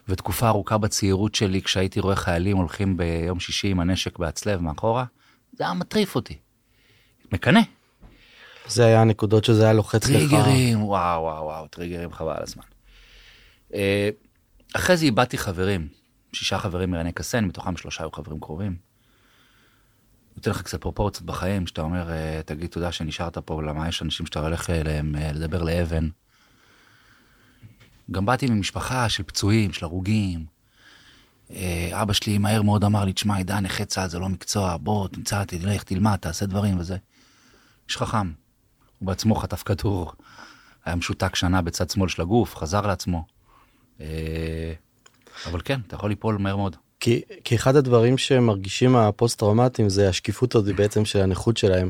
ותקופה 0.08 0.48
ארוכה 0.48 0.78
בצעירות 0.78 1.36
שלי, 1.36 1.62
כשהייתי 1.62 2.00
רואה 2.00 2.16
חיילים 2.16 2.58
הולכים 2.58 2.98
ביום 2.98 3.40
שישי 3.40 3.68
עם 3.68 3.80
הנשק 3.80 4.20
בהצלב 4.20 4.62
מאחורה, 4.62 5.06
זה 5.54 5.64
היה 5.64 5.74
מטריף 5.74 6.16
אותי. 6.16 6.38
מקנא. 7.32 7.62
זה 8.72 8.86
היה 8.86 9.02
הנקודות 9.02 9.46
שזה 9.46 9.64
היה 9.64 9.74
לוחץ 9.74 10.10
לך. 10.10 10.18
טריגרים, 10.18 10.84
וואו 10.84 11.22
וואו 11.22 11.44
וואו, 11.46 11.68
טריגרים 11.68 12.12
חבל 12.12 12.32
על 12.32 12.44
הזמן. 12.44 12.64
אה, 13.74 14.10
אחרי 14.74 14.98
זה 14.98 15.06
איבדתי 15.06 15.38
חברים, 15.38 15.88
שישה 16.34 16.58
חברים 16.58 16.92
מרעני 16.92 17.12
קסן, 17.12 17.46
מתוכם 17.46 17.78
שלושה 17.78 18.04
היו 18.04 18.12
חברים 18.12 18.40
קרובים. 18.40 18.76
נותן 20.36 20.52
לך 20.52 20.62
קצת 20.62 20.82
פרופורציות 20.82 21.26
בחיים, 21.26 21.68
שאתה 21.68 21.82
אומר, 21.82 22.12
אה, 22.12 22.42
תגיד 22.46 22.70
תודה 22.70 22.92
שנשארת 22.92 23.38
פה, 23.38 23.64
למה 23.64 23.88
יש 23.88 24.02
אנשים 24.02 24.26
שאתה 24.26 24.40
הולך 24.40 24.70
אליהם 24.70 25.16
אה, 25.16 25.32
לדבר 25.32 25.64
לאבן. 25.64 26.10
גם 28.12 28.26
באתי 28.26 28.48
ממשפחה 28.48 29.10
של 29.10 29.24
פצועים, 29.24 29.74
של 29.74 29.86
הרוגים. 29.86 30.46
אבא 31.92 32.14
שלי 32.14 32.38
מהר 32.38 32.62
מאוד 32.62 32.84
אמר 32.84 33.06
לי, 33.06 33.14
תשמע, 33.14 33.36
עידן, 33.38 33.64
נכה 33.64 33.86
צה"ל 33.86 34.10
זה 34.10 34.20
לא 34.20 34.30
מקצוע, 34.30 34.78
בוא, 34.78 35.08
תמצא, 35.08 35.44
תלך, 35.44 35.84
תלמד, 35.84 36.16
תעשה 36.16 36.46
דברים 36.46 36.80
וזה. 36.80 36.98
איש 37.88 37.98
חכם. 37.98 38.41
הוא 39.02 39.08
בעצמו 39.08 39.36
חטף 39.36 39.64
כדור, 39.64 40.12
היה 40.86 40.96
משותק 40.96 41.36
שנה 41.36 41.62
בצד 41.62 41.90
שמאל 41.90 42.10
של 42.10 42.22
הגוף, 42.22 42.56
חזר 42.56 42.82
לעצמו. 42.82 43.24
אבל 45.46 45.62
כן, 45.66 45.80
אתה 45.88 45.96
יכול 45.96 46.10
ליפול 46.10 46.38
מהר 46.38 46.56
מאוד. 46.56 46.76
כי, 47.00 47.22
כי 47.44 47.56
אחד 47.56 47.76
הדברים 47.76 48.18
שמרגישים 48.18 48.96
הפוסט 48.96 49.40
טראומטיים 49.40 49.90
זה 49.90 50.10
השקיפות 50.10 50.56
הזאת 50.56 50.76
בעצם 50.76 51.06
של 51.06 51.20
הנכות 51.20 51.58
שלהם. 51.58 51.90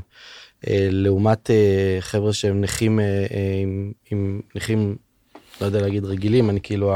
אה, 0.68 0.88
לעומת 0.92 1.50
אה, 1.50 1.98
חבר'ה 2.00 2.34
שהם 2.34 2.62
נכים 2.62 3.00
אה, 3.00 3.06
אה, 3.06 3.62
עם, 3.62 3.92
עם 4.12 4.42
נכים 4.56 4.96
לא 5.62 5.66
יודע 5.66 5.82
להגיד 5.82 6.06
רגילים 6.06 6.50
אני 6.50 6.62
כאילו 6.62 6.96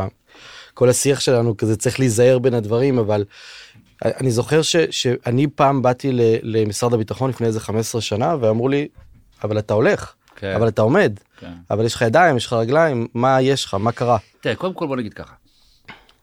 כל 0.74 0.90
השיח 0.90 1.20
שלנו 1.20 1.58
כזה 1.58 1.78
צריך 1.78 2.00
להיזהר 2.00 2.40
בין 2.40 2.54
הדברים 2.54 3.00
אבל 3.00 3.26
אני 4.06 4.32
זוכר 4.32 4.62
ש, 4.62 4.76
שאני 4.76 5.48
פעם 5.56 5.82
באתי 5.82 6.10
למשרד 6.44 6.94
הביטחון 6.94 7.30
לפני 7.30 7.48
איזה 7.48 7.60
15 7.60 8.02
שנה 8.02 8.36
ואמרו 8.40 8.70
לי 8.70 8.88
אבל 9.44 9.60
אתה 9.60 9.74
הולך 9.74 10.14
כן. 10.36 10.54
אבל 10.56 10.68
אתה 10.68 10.82
עומד 10.82 11.20
כן. 11.38 11.54
אבל 11.72 11.86
יש 11.86 11.96
לך 11.96 12.02
ידיים 12.02 12.38
יש 12.38 12.46
לך 12.46 12.54
רגליים 12.54 13.08
מה 13.14 13.42
יש 13.42 13.66
לך 13.66 13.74
מה 13.74 13.92
קרה. 13.92 14.18
תראה 14.42 14.56
קודם 14.56 14.74
כל 14.74 14.88
בוא 14.88 14.96
נגיד 14.96 15.14
ככה. 15.14 15.34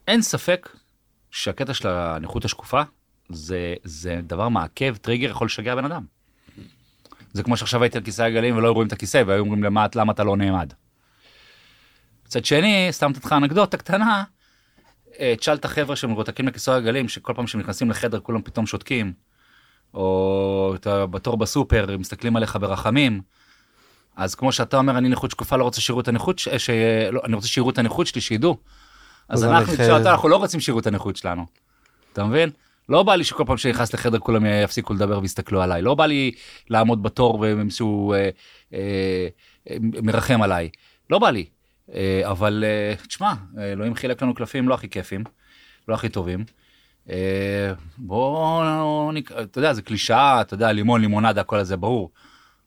אין 0.08 0.22
ספק 0.22 0.68
שהקטע 1.30 1.74
של 1.74 1.88
הנכות 1.88 2.44
השקופה 2.44 2.82
זה, 3.28 3.74
זה 3.84 4.20
דבר 4.22 4.48
מעכב, 4.48 4.96
טריגר 4.96 5.30
יכול 5.30 5.46
לשגע 5.46 5.74
בן 5.74 5.84
אדם. 5.84 6.04
זה 7.32 7.42
כמו 7.42 7.56
שעכשיו 7.56 7.82
הייתי 7.82 7.98
על 7.98 8.04
כיסא 8.04 8.22
הגלים 8.22 8.56
ולא 8.56 8.72
רואים 8.72 8.88
את 8.88 8.92
הכיסא 8.92 9.22
והיו 9.26 9.40
אומרים 9.40 9.64
למט 9.64 9.96
למה 9.96 10.12
אתה 10.12 10.24
לא 10.24 10.36
נעמד. 10.36 10.72
מצד 12.26 12.44
שני, 12.44 12.88
סתם 12.90 13.10
לתת 13.10 13.24
לך 13.24 13.32
אנקדוטה 13.32 13.76
קטנה, 13.76 14.24
אה, 15.20 15.34
תשאל 15.38 15.54
את 15.54 15.64
החבר'ה 15.64 15.96
שמרותקים 15.96 16.48
לכיסא 16.48 16.70
הגלים 16.70 17.08
שכל 17.08 17.32
פעם 17.36 17.46
שהם 17.46 17.60
נכנסים 17.60 17.90
לחדר 17.90 18.20
כולם 18.20 18.42
פתאום 18.42 18.66
שותקים. 18.66 19.12
או 19.94 20.72
אתה 20.74 21.06
בתור 21.06 21.36
בסופר 21.36 21.96
מסתכלים 21.98 22.36
עליך 22.36 22.56
ברחמים. 22.60 23.20
אז 24.16 24.34
כמו 24.34 24.52
שאתה 24.52 24.76
אומר 24.76 24.98
אני 24.98 25.08
נכות 25.08 25.30
שקופה 25.30 25.56
לא 25.56 25.64
רוצה 25.64 25.80
שיראו 25.80 26.00
את 26.00 26.08
הנכות 26.08 26.38
ש... 26.38 26.48
ש... 26.48 26.70
לא, 27.12 27.20
אני 27.24 27.34
רוצה 27.34 27.48
שיראו 27.48 27.70
את 27.70 27.78
הנכות 27.78 28.06
שלי 28.06 28.20
שידעו. 28.20 28.56
אז 29.28 29.44
אנחנו, 29.44 29.72
כשאתה, 29.72 30.10
אנחנו 30.10 30.28
לא 30.28 30.36
רוצים 30.36 30.60
שירות 30.60 30.86
הנכות 30.86 31.16
שלנו. 31.16 31.46
אתה 32.12 32.24
מבין? 32.24 32.50
לא 32.88 33.02
בא 33.02 33.14
לי 33.14 33.24
שכל 33.24 33.44
פעם 33.46 33.56
שאני 33.56 33.72
נכנס 33.72 33.94
לחדר 33.94 34.18
כולם 34.18 34.46
יפסיקו 34.46 34.94
לדבר 34.94 35.18
ויסתכלו 35.22 35.62
עליי. 35.62 35.82
לא 35.82 35.94
בא 35.94 36.06
לי 36.06 36.32
לעמוד 36.70 37.02
בתור 37.02 37.38
ומישהו 37.42 38.12
אה, 38.12 38.30
אה, 38.74 38.78
אה, 39.70 39.76
מרחם 39.80 40.42
עליי. 40.42 40.68
לא 41.10 41.18
בא 41.18 41.30
לי. 41.30 41.46
אה, 41.94 42.22
אבל 42.24 42.64
אה, 42.66 42.94
תשמע, 43.06 43.32
אלוהים 43.58 43.94
חילק 43.94 44.22
לנו 44.22 44.34
קלפים 44.34 44.68
לא 44.68 44.74
הכי 44.74 44.88
כיפים, 44.88 45.24
לא 45.88 45.94
הכי 45.94 46.08
טובים. 46.08 46.44
אה, 47.10 47.72
בוא, 47.98 49.12
אתה 49.42 49.58
יודע, 49.58 49.72
זה 49.72 49.82
קלישאה, 49.82 50.40
אתה 50.40 50.54
יודע, 50.54 50.72
לימון, 50.72 51.00
לימונדה, 51.00 51.44
כל 51.44 51.58
הזה, 51.58 51.76
ברור. 51.76 52.10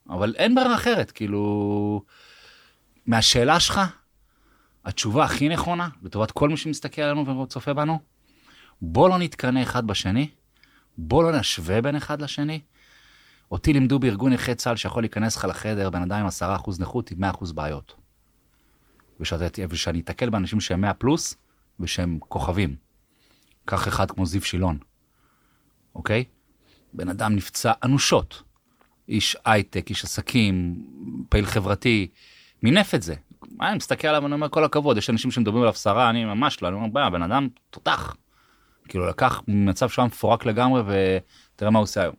אבל 0.09 0.33
אין 0.37 0.55
ברירה 0.55 0.75
אחרת, 0.75 1.11
כאילו, 1.11 2.01
מהשאלה 3.05 3.59
שלך, 3.59 3.81
התשובה 4.85 5.23
הכי 5.23 5.49
נכונה, 5.49 5.89
לטובת 6.03 6.31
כל 6.31 6.49
מי 6.49 6.57
שמסתכל 6.57 7.01
עלינו 7.01 7.41
וצופה 7.41 7.73
בנו, 7.73 7.99
בוא 8.81 9.09
לא 9.09 9.17
נתקנא 9.17 9.61
אחד 9.63 9.87
בשני, 9.87 10.29
בוא 10.97 11.23
לא 11.23 11.39
נשווה 11.39 11.81
בין 11.81 11.95
אחד 11.95 12.21
לשני. 12.21 12.61
אותי 13.51 13.73
לימדו 13.73 13.99
בארגון 13.99 14.33
נכי 14.33 14.55
צה"ל 14.55 14.75
שיכול 14.75 15.03
להיכנס 15.03 15.37
לך 15.37 15.45
לחדר 15.45 15.89
בן 15.89 16.01
אדם 16.01 16.19
עם 16.19 16.27
10% 16.27 16.71
נכות 16.79 17.11
עם 17.11 17.23
100% 17.23 17.53
בעיות. 17.53 17.95
ושאני 19.19 19.99
אתקל 19.99 20.29
באנשים 20.29 20.59
שהם 20.59 20.81
100 20.81 20.93
פלוס 20.93 21.35
ושהם 21.79 22.19
כוכבים. 22.19 22.84
קח 23.65 23.87
אחד 23.87 24.11
כמו 24.11 24.25
זיו 24.25 24.41
שילון, 24.41 24.77
אוקיי? 25.95 26.23
בן 26.93 27.09
אדם 27.09 27.35
נפצע 27.35 27.71
אנושות. 27.83 28.41
איש 29.09 29.37
הייטק, 29.45 29.89
איש 29.89 30.03
עסקים, 30.03 30.75
פעיל 31.29 31.45
חברתי, 31.45 32.07
מינף 32.63 32.95
את 32.95 33.01
זה. 33.01 33.15
אני 33.61 33.77
מסתכל 33.77 34.07
עליו 34.07 34.23
ואני 34.23 34.33
אומר 34.33 34.49
כל 34.49 34.63
הכבוד 34.63 34.97
יש 34.97 35.09
אנשים 35.09 35.31
שמדברים 35.31 35.61
עליו 35.61 35.73
שרה 35.73 36.09
אני 36.09 36.25
ממש 36.25 36.61
לא 36.61 36.67
אני 36.67 36.75
אומר 36.75 37.09
בן 37.09 37.21
אדם 37.21 37.47
תותח. 37.69 38.15
כאילו 38.87 39.07
לקח 39.07 39.41
מצב 39.47 39.89
שם 39.89 40.03
מפורק 40.05 40.45
לגמרי 40.45 40.81
ותראה 40.81 41.71
מה 41.71 41.79
הוא 41.79 41.83
עושה 41.83 42.01
היום. 42.01 42.15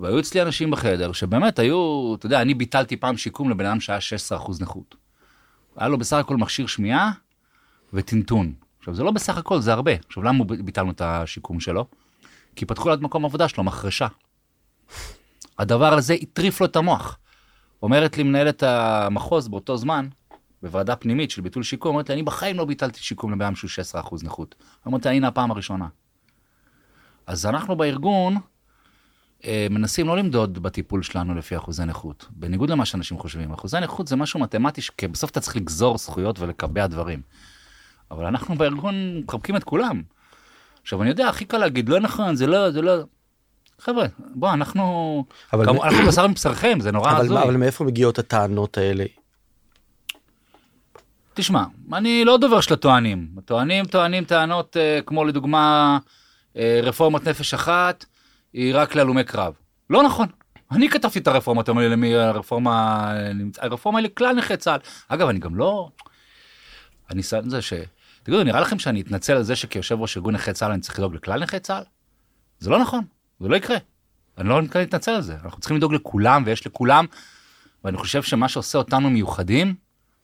והיו 0.00 0.18
אצלי 0.18 0.42
אנשים 0.42 0.70
בחדר 0.70 1.12
שבאמת 1.12 1.58
היו 1.58 2.14
אתה 2.18 2.26
יודע 2.26 2.42
אני 2.42 2.54
ביטלתי 2.54 2.96
פעם 2.96 3.16
שיקום 3.16 3.50
לבן 3.50 3.66
אדם 3.66 3.80
שהיה 3.80 3.98
16% 4.38 4.52
נכות. 4.60 4.94
היה 5.76 5.88
לו 5.88 5.98
בסך 5.98 6.16
הכל 6.16 6.36
מכשיר 6.36 6.66
שמיעה 6.66 7.10
וטינטון. 7.92 8.52
עכשיו 8.86 8.94
זה 8.94 9.02
לא 9.02 9.10
בסך 9.10 9.38
הכל 9.38 9.60
זה 9.60 9.72
הרבה 9.72 9.92
עכשיו 10.06 10.22
למה 10.22 10.44
ביטלנו 10.44 10.90
את 10.90 11.00
השיקום 11.00 11.60
שלו? 11.60 11.86
כי 12.56 12.66
פתחו 12.66 12.88
לו 12.88 12.94
את 12.94 13.00
מקום 13.00 13.24
עבודה 13.24 13.48
שלו 13.48 13.64
מחרשה. 13.64 14.06
הדבר 15.58 15.94
הזה 15.94 16.14
הטריף 16.14 16.60
לו 16.60 16.66
את 16.66 16.76
המוח. 16.76 17.18
אומרת 17.82 18.16
לי 18.16 18.22
מנהלת 18.22 18.62
המחוז 18.62 19.48
באותו 19.48 19.76
זמן, 19.76 20.08
בוועדה 20.62 20.96
פנימית 20.96 21.30
של 21.30 21.42
ביטול 21.42 21.62
שיקום, 21.62 21.94
אומרת 21.94 22.08
לי, 22.08 22.14
אני 22.14 22.22
בחיים 22.22 22.56
לא 22.56 22.64
ביטלתי 22.64 23.00
שיקום 23.00 23.32
לבעיה 23.32 23.50
שהוא 23.54 23.70
16% 24.04 24.16
נכות. 24.22 24.54
אמרתי, 24.86 25.08
הנה 25.08 25.28
הפעם 25.28 25.50
הראשונה. 25.50 25.88
אז 27.26 27.46
אנחנו 27.46 27.76
בארגון 27.76 28.36
אה, 29.44 29.66
מנסים 29.70 30.06
לא 30.06 30.16
למדוד 30.16 30.62
בטיפול 30.62 31.02
שלנו 31.02 31.34
לפי 31.34 31.56
אחוזי 31.56 31.84
נכות, 31.84 32.26
בניגוד 32.30 32.70
למה 32.70 32.84
שאנשים 32.86 33.18
חושבים. 33.18 33.52
אחוזי 33.52 33.80
נכות 33.80 34.08
זה 34.08 34.16
משהו 34.16 34.40
מתמטי, 34.40 34.80
שבסוף 34.80 35.30
אתה 35.30 35.40
צריך 35.40 35.56
לגזור 35.56 35.98
זכויות 35.98 36.38
ולקבע 36.38 36.86
דברים. 36.86 37.22
אבל 38.10 38.24
אנחנו 38.24 38.54
בארגון 38.54 39.20
מחבקים 39.24 39.56
את 39.56 39.64
כולם. 39.64 40.02
עכשיו 40.82 41.02
אני 41.02 41.10
יודע, 41.10 41.28
הכי 41.28 41.44
קל 41.44 41.58
להגיד, 41.58 41.88
לא 41.88 42.00
נכון, 42.00 42.36
זה 42.36 42.46
לא, 42.46 42.70
זה 42.70 42.82
לא, 42.82 42.92
חבר'ה, 43.78 44.06
בוא, 44.18 44.52
אנחנו, 44.52 45.24
אבל 45.52 45.66
כמו, 45.66 45.84
אנחנו 45.84 46.06
בשר 46.06 46.26
מבשרכם, 46.26 46.80
זה 46.80 46.92
נורא 46.92 47.10
הזוי. 47.10 47.42
אבל 47.42 47.56
מאיפה 47.56 47.84
מגיעות 47.84 48.18
הטענות 48.18 48.78
האלה? 48.78 49.04
תשמע, 51.34 51.64
אני 51.92 52.24
לא 52.24 52.38
דובר 52.38 52.60
של 52.60 52.74
הטוענים. 52.74 53.28
הטוענים 53.38 53.84
טוענים 53.84 54.24
טענות 54.24 54.76
uh, 54.76 55.02
כמו 55.04 55.24
לדוגמה 55.24 55.98
uh, 56.54 56.58
רפורמת 56.82 57.28
נפש 57.28 57.54
אחת 57.54 58.04
היא 58.52 58.74
רק 58.76 58.94
להלומי 58.94 59.24
קרב. 59.24 59.54
לא 59.90 60.02
נכון. 60.02 60.26
אני 60.70 60.88
כתבתי 60.88 61.18
את 61.18 61.26
הרפורמה, 61.26 61.62
אתה 61.62 61.70
אומר 61.70 61.82
לי 61.82 61.88
למי 61.88 62.16
הרפורמה, 62.16 63.12
הרפורמה 63.58 63.98
היא 63.98 64.06
לכלל 64.06 64.34
נכי 64.34 64.56
צה"ל. 64.56 64.80
אגב, 65.08 65.28
אני 65.28 65.38
גם 65.38 65.56
לא... 65.56 65.88
אני 67.10 67.22
שם 67.22 67.38
את 67.38 67.50
זה 67.50 67.62
ש... 67.62 67.72
תגידו, 68.26 68.44
נראה 68.44 68.60
לכם 68.60 68.78
שאני 68.78 69.00
אתנצל 69.00 69.32
על 69.32 69.42
זה 69.42 69.56
שכיושב 69.56 70.00
ראש 70.00 70.16
ארגון 70.16 70.34
נכי 70.34 70.52
צה"ל 70.52 70.72
אני 70.72 70.80
צריך 70.80 70.98
לדאוג 70.98 71.14
לכלל 71.14 71.42
נכי 71.42 71.60
צה"ל? 71.60 71.82
זה 72.58 72.70
לא 72.70 72.78
נכון. 72.78 73.04
זה 73.40 73.48
לא 73.48 73.56
יקרה. 73.56 73.76
אני 74.38 74.48
לא 74.48 74.62
מתנצל 74.62 75.10
על 75.10 75.22
זה, 75.22 75.36
אנחנו 75.44 75.60
צריכים 75.60 75.76
לדאוג 75.76 75.94
לכולם 75.94 76.42
ויש 76.46 76.66
לכולם, 76.66 77.06
ואני 77.84 77.96
חושב 77.96 78.22
שמה 78.22 78.48
שעושה 78.48 78.78
אותנו 78.78 79.10
מיוחדים, 79.10 79.74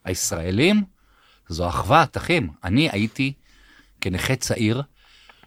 הישראלים, 0.04 0.84
זו 1.48 1.68
אחוות 1.68 2.16
אחים. 2.16 2.50
אני 2.64 2.90
הייתי 2.92 3.32
כנכה 4.00 4.36
צעיר 4.36 4.82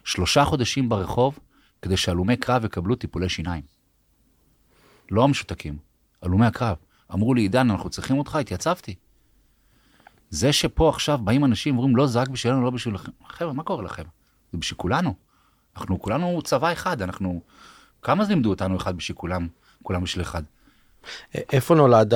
שלושה 0.04 0.44
חודשים 0.44 0.88
ברחוב 0.88 1.38
כדי 1.82 1.96
שהלומי 1.96 2.36
קרב 2.36 2.64
יקבלו 2.64 2.94
טיפולי 2.94 3.28
שיניים. 3.28 3.62
לא 5.10 5.24
המשותקים, 5.24 5.78
הלומי 6.22 6.46
הקרב. 6.46 6.76
אמרו 7.14 7.34
לי, 7.34 7.40
עידן, 7.40 7.70
אנחנו 7.70 7.90
צריכים 7.90 8.18
אותך, 8.18 8.36
התייצבתי. 8.36 8.94
זה 10.36 10.52
שפה 10.52 10.88
עכשיו 10.88 11.18
באים 11.18 11.44
אנשים 11.44 11.78
ואומרים, 11.78 11.96
לא, 11.96 12.06
זה 12.06 12.20
רק 12.20 12.28
בשבילנו, 12.28 12.64
לא 12.64 12.70
בשבילכם. 12.70 13.12
חבר'ה, 13.28 13.52
מה 13.52 13.62
קורה 13.62 13.82
לכם? 13.82 14.02
זה 14.52 14.58
בשביל 14.58 14.78
כולנו. 14.78 15.14
אנחנו 15.76 16.02
כולנו 16.02 16.42
צבא 16.44 16.72
אחד, 16.72 17.02
אנחנו... 17.02 17.40
כמה 18.02 18.24
זה 18.24 18.30
לימדו 18.30 18.50
אותנו 18.50 18.76
אחד 18.76 18.96
בשביל 18.96 19.16
כולם, 19.16 19.48
כולם 19.82 20.04
בשביל 20.04 20.22
אחד. 20.22 20.42
איפה 21.34 21.74
נולד 21.74 22.14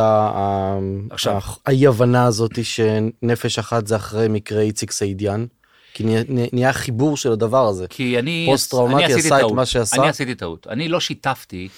עכשיו 1.10 1.40
האי 1.66 1.86
הבנה 1.86 2.24
הזאת 2.24 2.64
שנפש 2.64 3.58
אחת 3.58 3.86
זה 3.86 3.96
אחרי 3.96 4.28
מקרה 4.28 4.60
איציק 4.60 4.90
סעידיאן? 4.90 5.46
כי 5.94 6.04
נהיה 6.52 6.72
חיבור 6.72 7.16
של 7.16 7.32
הדבר 7.32 7.66
הזה. 7.66 7.86
כי 7.88 8.18
אני, 8.18 8.46
פוסט 8.50 8.70
טראומטי 8.70 9.12
עשה 9.12 9.46
את 9.46 9.52
מה 9.52 9.66
שעשה. 9.66 9.96
אני 9.96 10.08
עשיתי 10.08 10.34
טעות. 10.34 10.66
אני 10.66 10.88
לא 10.88 11.00
שיתפתי 11.00 11.68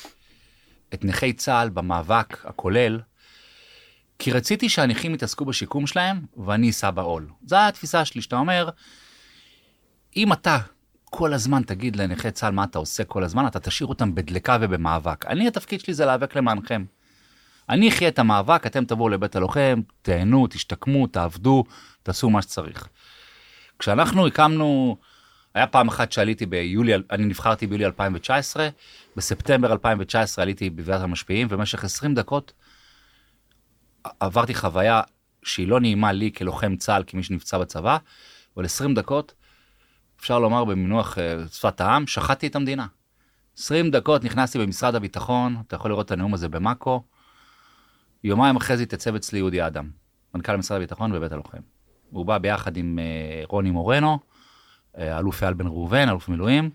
את 0.94 1.04
נכי 1.04 1.32
צה"ל 1.32 1.68
במאבק 1.68 2.44
הכולל 2.44 3.00
כי 4.22 4.32
רציתי 4.32 4.68
שהנכים 4.68 5.14
יתעסקו 5.14 5.44
בשיקום 5.44 5.86
שלהם 5.86 6.20
ואני 6.46 6.70
אשא 6.70 6.90
בעול. 6.90 7.28
זו 7.46 7.56
התפיסה 7.56 8.04
שלי, 8.04 8.22
שאתה 8.22 8.36
אומר, 8.36 8.68
אם 10.16 10.32
אתה 10.32 10.58
כל 11.04 11.32
הזמן 11.32 11.62
תגיד 11.62 11.96
לנכי 11.96 12.30
צה"ל 12.30 12.52
מה 12.52 12.64
אתה 12.64 12.78
עושה 12.78 13.04
כל 13.04 13.24
הזמן, 13.24 13.46
אתה 13.46 13.60
תשאיר 13.60 13.86
אותם 13.86 14.14
בדלקה 14.14 14.58
ובמאבק. 14.60 15.26
אני, 15.26 15.48
התפקיד 15.48 15.80
שלי 15.80 15.94
זה 15.94 16.06
להיאבק 16.06 16.36
למענכם. 16.36 16.84
אני 17.68 17.88
אחיה 17.88 18.08
את 18.08 18.18
המאבק, 18.18 18.66
אתם 18.66 18.84
תבואו 18.84 19.08
לבית 19.08 19.36
הלוחם, 19.36 19.80
תהנו, 20.02 20.46
תשתקמו, 20.46 21.06
תעבדו, 21.06 21.64
תעשו 22.02 22.30
מה 22.30 22.42
שצריך. 22.42 22.88
כשאנחנו 23.78 24.26
הקמנו, 24.26 24.96
היה 25.54 25.66
פעם 25.66 25.88
אחת 25.88 26.12
שעליתי 26.12 26.46
ביולי, 26.46 26.92
אני 27.10 27.24
נבחרתי 27.24 27.66
ביולי 27.66 27.86
2019, 27.86 28.68
בספטמבר 29.16 29.72
2019 29.72 30.42
עליתי 30.42 30.70
בוועדת 30.70 31.02
המשפיעים, 31.02 31.46
ובמשך 31.50 31.84
20 31.84 32.14
דקות 32.14 32.52
עברתי 34.20 34.54
חוויה 34.54 35.02
שהיא 35.42 35.68
לא 35.68 35.80
נעימה 35.80 36.12
לי 36.12 36.32
כלוחם 36.36 36.76
צה"ל, 36.76 37.02
כמי 37.06 37.22
שנפצע 37.22 37.58
בצבא, 37.58 37.96
אבל 38.56 38.64
20 38.64 38.94
דקות, 38.94 39.34
אפשר 40.20 40.38
לומר 40.38 40.64
במינוח 40.64 41.18
uh, 41.18 41.20
שפת 41.52 41.80
העם, 41.80 42.06
שחטתי 42.06 42.46
את 42.46 42.56
המדינה. 42.56 42.86
20 43.58 43.90
דקות 43.90 44.24
נכנסתי 44.24 44.58
במשרד 44.58 44.94
הביטחון, 44.94 45.56
אתה 45.66 45.76
יכול 45.76 45.90
לראות 45.90 46.06
את 46.06 46.10
הנאום 46.10 46.34
הזה 46.34 46.48
במאקו. 46.48 47.02
יומיים 48.24 48.56
אחרי 48.56 48.76
זה 48.76 48.82
התייצב 48.82 49.14
אצלי 49.14 49.38
יהודי 49.38 49.66
אדם, 49.66 49.90
מנכ"ל 50.34 50.56
משרד 50.56 50.76
הביטחון 50.76 51.12
בבית 51.12 51.32
הלוחם. 51.32 51.58
הוא 52.10 52.26
בא 52.26 52.38
ביחד 52.38 52.76
עם 52.76 52.98
uh, 52.98 53.46
רוני 53.48 53.70
מורנו, 53.70 54.18
uh, 54.18 54.98
אלוף 54.98 55.42
אייל 55.42 55.54
בן 55.54 55.66
ראובן, 55.66 56.08
אלוף 56.08 56.28
מילואים, 56.28 56.70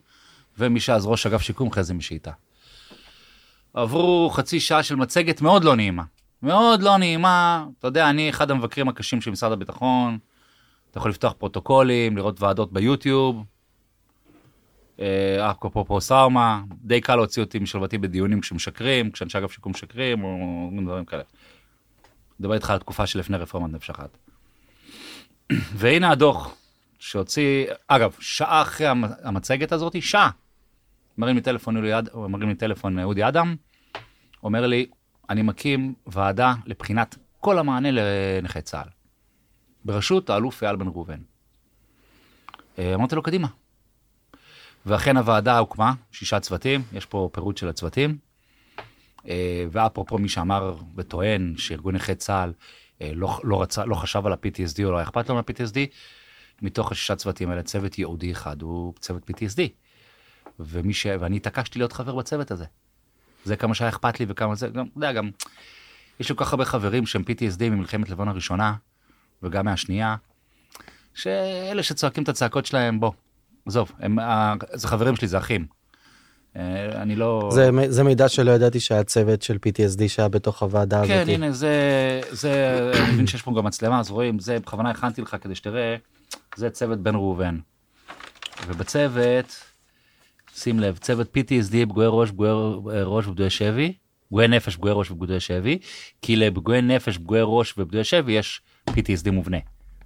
ומי 0.58 0.80
שאז 0.80 1.06
ראש 1.06 1.28
אגף 1.28 1.42
שיקום, 1.42 1.72
חזי 1.72 1.94
משיטה. 1.94 2.32
עברו 3.74 4.30
חצי 4.34 4.60
שעה 4.60 4.84
של 4.84 4.96
מצגת 4.96 5.42
מאוד 5.42 5.64
לא 5.64 5.76
נעימה. 5.76 6.04
מאוד 6.44 6.82
לא 6.82 6.98
נעימה. 6.98 7.66
אתה 7.80 7.88
יודע, 7.88 8.10
אני 8.10 8.30
אחד 8.30 8.52
המבקרים 8.52 8.90
הקשים 8.90 9.22
של 9.22 9.32
משרד 9.32 9.52
הביטחון. 9.52 10.18
אתה 10.92 10.98
יכול 10.98 11.12
לפתוח 11.12 11.34
פרוטוקולים, 11.34 12.18
לראות 12.18 12.42
ועדות 12.42 12.74
ביוטיוב. 12.74 13.44
אה, 15.00 15.52
אפרופו 15.52 16.02
סארמה, 16.02 16.62
די 16.82 17.02
קל 17.02 17.16
להוציא 17.16 17.44
אותי 17.44 17.60
משלוותי 17.60 17.98
בדיונים 17.98 18.42
כשמשקרים, 18.42 19.12
כשאנשי 19.12 19.38
אגף 19.38 19.52
שיקום 19.52 19.72
משקרים, 19.72 20.24
או 20.24 20.70
דברים 20.84 21.06
כאלה. 21.06 21.24
מדבר 22.40 22.54
איתך 22.54 22.70
על 22.70 22.80
תקופה 22.80 23.08
שלפני 23.08 23.38
רפורמת 23.38 23.74
נפש 23.74 23.90
אחת. 23.90 24.18
והנה 25.80 26.12
הדוח 26.12 26.56
שהוציא, 27.00 27.68
אגב, 27.88 28.16
שעה 28.20 28.62
אחרי 28.62 28.88
המצגת 29.24 29.72
הזאת, 29.72 30.02
שעה, 30.02 30.30
מרים 31.18 31.36
לי 31.36 31.42
טלפון, 31.42 31.84
טלפון 32.58 33.00
אודי 33.00 33.28
אדם, 33.28 33.56
אומר 34.44 34.68
לי, 34.68 34.86
אני 35.30 35.42
מקים 35.42 35.94
ועדה 36.08 36.54
לבחינת 36.66 37.18
כל 37.40 37.60
המענה 37.60 37.90
לנכי 37.92 38.62
צה"ל, 38.62 38.90
בראשות 39.86 40.30
האלוף 40.30 40.64
אייל 40.64 40.76
בן 40.76 40.88
ראובן. 40.88 41.20
אה, 42.80 42.94
אמרתי 42.96 43.16
לו, 43.16 43.24
קדימה. 43.24 43.48
ואכן 44.86 45.18
הוועדה 45.18 45.58
הוקמה, 45.58 45.94
שישה 46.12 46.40
צוותים, 46.40 46.84
יש 46.94 47.06
פה 47.06 47.30
פירוט 47.34 47.58
של 47.58 47.70
הצוותים. 47.70 48.18
אה, 49.28 49.66
ואפרופו 49.72 50.18
מי 50.18 50.30
שאמר 50.30 50.76
וטוען 50.96 51.54
שארגון 51.58 51.96
נכי 51.96 52.16
צה"ל 52.16 52.54
אה, 53.02 53.12
לא, 53.16 53.40
לא, 53.44 53.62
רצה, 53.62 53.86
לא 53.86 53.96
חשב 53.96 54.26
על 54.26 54.34
ה-PTSD 54.34 54.84
או 54.84 54.92
לא 54.92 55.02
אכפת 55.02 55.30
לו 55.30 55.36
מה-PTSD, 55.36 55.78
מתוך 56.62 56.92
השישה 56.92 57.16
צוותים 57.16 57.50
האלה, 57.50 57.64
צוות 57.64 58.00
ייעודי 58.00 58.32
אחד 58.32 58.62
הוא 58.62 58.94
צוות 59.00 59.30
PTSD. 59.30 59.62
ומי 60.60 60.94
ש... 60.94 61.08
ואני 61.20 61.38
התעקשתי 61.38 61.80
להיות 61.80 61.94
חבר 61.94 62.16
בצוות 62.16 62.52
הזה. 62.52 62.66
זה 63.48 63.56
כמה 63.56 63.76
שהיה 63.76 63.90
אכפת 63.90 64.20
לי 64.20 64.26
וכמה 64.30 64.56
זה, 64.56 64.68
גם, 64.68 64.86
אתה 64.86 64.98
יודע, 64.98 65.14
גם, 65.14 65.30
יש 66.20 66.30
לי 66.30 66.36
כל 66.36 66.46
כך 66.46 66.54
הרבה 66.54 66.66
חברים 66.66 67.06
שהם 67.06 67.22
PTSD 67.22 67.64
ממלחמת 67.64 68.10
לבנון 68.10 68.28
הראשונה, 68.28 68.74
וגם 69.44 69.66
מהשנייה, 69.66 70.16
שאלה 71.14 71.84
שצועקים 71.84 72.24
את 72.24 72.30
הצעקות 72.30 72.66
שלהם, 72.66 73.00
בוא, 73.00 73.12
עזוב, 73.66 73.92
הם, 74.00 74.18
זה 74.74 74.88
חברים 74.88 75.16
שלי, 75.16 75.28
זה 75.28 75.38
אחים. 75.38 75.66
אה, 76.56 77.02
אני 77.02 77.16
לא... 77.16 77.50
זה, 77.54 77.70
זה 77.88 78.04
מידע 78.04 78.30
שלא 78.30 78.52
ידעתי 78.52 78.80
שהיה 78.80 79.04
צוות 79.04 79.42
של 79.42 79.58
PTSD 79.68 80.08
שהיה 80.08 80.28
בתוך 80.28 80.64
הוועדה 80.64 81.08
כן, 81.08 81.14
הזאת. 81.14 81.28
כן, 81.28 81.34
הנה, 81.34 81.52
זה, 81.52 81.72
זה, 82.32 82.92
אני 83.04 83.14
מבין 83.14 83.28
שיש 83.28 83.42
פה 83.42 83.54
גם 83.58 83.66
מצלמה, 83.66 84.00
אז 84.00 84.12
רואים, 84.12 84.40
זה 84.40 84.60
בכוונה 84.60 84.90
הכנתי 84.90 85.22
לך 85.22 85.36
כדי 85.42 85.56
שתראה, 85.56 85.96
זה 86.56 86.70
צוות 86.70 87.00
בן 87.00 87.16
ראובן. 87.16 87.58
ובצוות, 88.68 89.56
שים 90.58 90.80
לב, 90.80 90.98
צוות 90.98 91.38
PTSD, 91.38 91.74
פגועי 91.90 92.08
ראש, 92.12 92.32
פגועי 92.32 92.52
ראש 93.04 93.28
ופגועי 93.28 93.50
שבי, 93.50 93.94
פגועי 94.30 94.48
נפש, 94.48 94.76
פגועי 94.76 94.94
ראש 94.96 95.12
ופגועי 95.12 95.40
שבי, 95.40 95.80
כי 96.22 96.36
לפגועי 96.36 96.82
נפש, 96.82 97.18
פגועי 97.18 97.42
ראש 97.46 97.74
ופגועי 97.78 98.04
שבי 98.04 98.32
יש 98.32 98.62
PTSD 98.90 99.32
מובנה, 99.32 99.58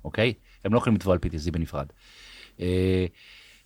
אוקיי? 0.03 0.33
הם 0.65 0.73
לא 0.73 0.77
יכולים 0.77 0.95
לתבוע 0.95 1.13
על 1.13 1.19
PTSD 1.25 1.51
בנפרד. 1.51 1.85
אה, 2.59 3.05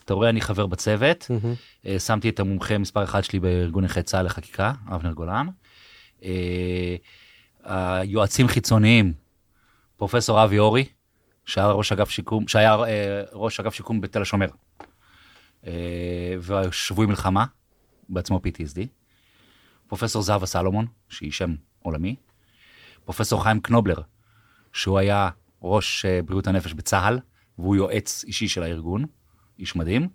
אתה 0.05 0.13
רואה, 0.13 0.29
אני 0.29 0.41
חבר 0.41 0.65
בצוות, 0.65 1.27
mm-hmm. 1.31 1.99
שמתי 1.99 2.29
את 2.29 2.39
המומחה 2.39 2.77
מספר 2.77 3.03
אחד 3.03 3.23
שלי 3.23 3.39
בארגון 3.39 3.83
נכי 3.83 4.03
צה"ל 4.03 4.25
לחקיקה, 4.25 4.73
אבנר 4.95 5.11
גולן. 5.11 5.47
אה, 6.23 6.95
היועצים 7.63 8.47
חיצוניים, 8.47 9.13
פרופסור 9.97 10.43
אבי 10.43 10.59
אורי, 10.59 10.85
שהיה 11.45 11.71
ראש 11.71 11.91
אגף 11.91 12.09
שיקום, 12.09 12.47
שהיה 12.47 12.77
ראש 13.33 13.59
אגף 13.59 13.73
שיקום 13.73 14.01
בתל 14.01 14.21
השומר. 14.21 14.47
אה, 15.67 16.35
ושבוי 16.41 17.05
מלחמה, 17.05 17.45
בעצמו 18.09 18.41
PTSD, 18.45 18.79
פרופסור 19.87 20.21
זהבה 20.21 20.45
סלומון, 20.45 20.85
שהיא 21.09 21.31
שם 21.31 21.55
עולמי, 21.81 22.15
פרופסור 23.05 23.43
חיים 23.43 23.59
קנובלר, 23.59 24.01
שהוא 24.73 24.99
היה 24.99 25.29
ראש 25.61 26.05
אה, 26.05 26.21
בריאות 26.21 26.47
הנפש 26.47 26.73
בצה"ל, 26.73 27.19
והוא 27.59 27.75
יועץ 27.75 28.23
אישי 28.27 28.47
של 28.47 28.63
הארגון, 28.63 29.05
איש 29.59 29.75
מדהים, 29.75 30.07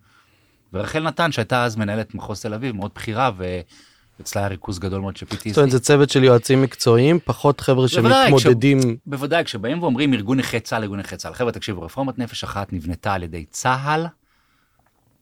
ורחל 0.73 1.03
נתן, 1.03 1.33
שהייתה 1.33 1.65
אז 1.65 1.77
מנהלת 1.77 2.15
מחוז 2.15 2.43
תל 2.43 2.55
אביב, 2.55 2.77
מאוד 2.77 2.91
בכירה, 2.95 3.31
ואצלה 3.37 4.43
היה 4.43 4.49
ריכוז 4.49 4.79
גדול 4.79 5.01
מאוד 5.01 5.17
של 5.17 5.27
PTSD. 5.27 5.49
זאת 5.49 5.59
אומרת, 5.59 5.71
זה 5.71 5.81
צוות 5.81 6.11
של 6.11 6.25
יועצים 6.25 6.63
מקצועיים, 6.63 7.19
פחות 7.25 7.61
חבר'ה 7.61 7.89
שמתמודדים. 7.89 8.79
כש... 8.79 8.85
בוודאי, 9.07 9.45
כשבאים 9.45 9.83
ואומרים 9.83 10.15
ארגון 10.15 10.39
נכי 10.39 10.61
צה"ל, 10.61 10.83
ארגון 10.83 10.99
נכי 10.99 11.17
צה"ל, 11.17 11.35
חבר'ה, 11.35 11.53
תקשיבו, 11.53 11.83
רפורמת 11.83 12.19
נפש 12.19 12.45
אחת 12.45 12.73
נבנתה 12.73 13.13
על 13.13 13.23
ידי 13.23 13.45
צה"ל, 13.45 14.07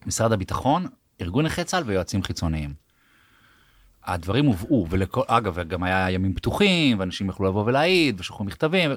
משרד 0.09 0.33
הביטחון, 0.33 0.87
ארגון 1.21 1.47
נכי 1.47 1.65
צה"ל 1.65 1.83
ויועצים 1.87 2.23
חיצוניים. 2.23 2.75
הדברים 4.05 4.47
הובאו, 4.47 4.87
ואגב, 4.91 5.69
גם 5.69 5.83
היה 5.83 6.11
ימים 6.11 6.35
פתוחים, 6.35 6.99
ואנשים 7.01 7.29
יכלו 7.29 7.47
לבוא 7.47 7.65
ולהעיד, 7.65 8.21
ושלחו 8.21 8.45
מכתבים, 8.45 8.91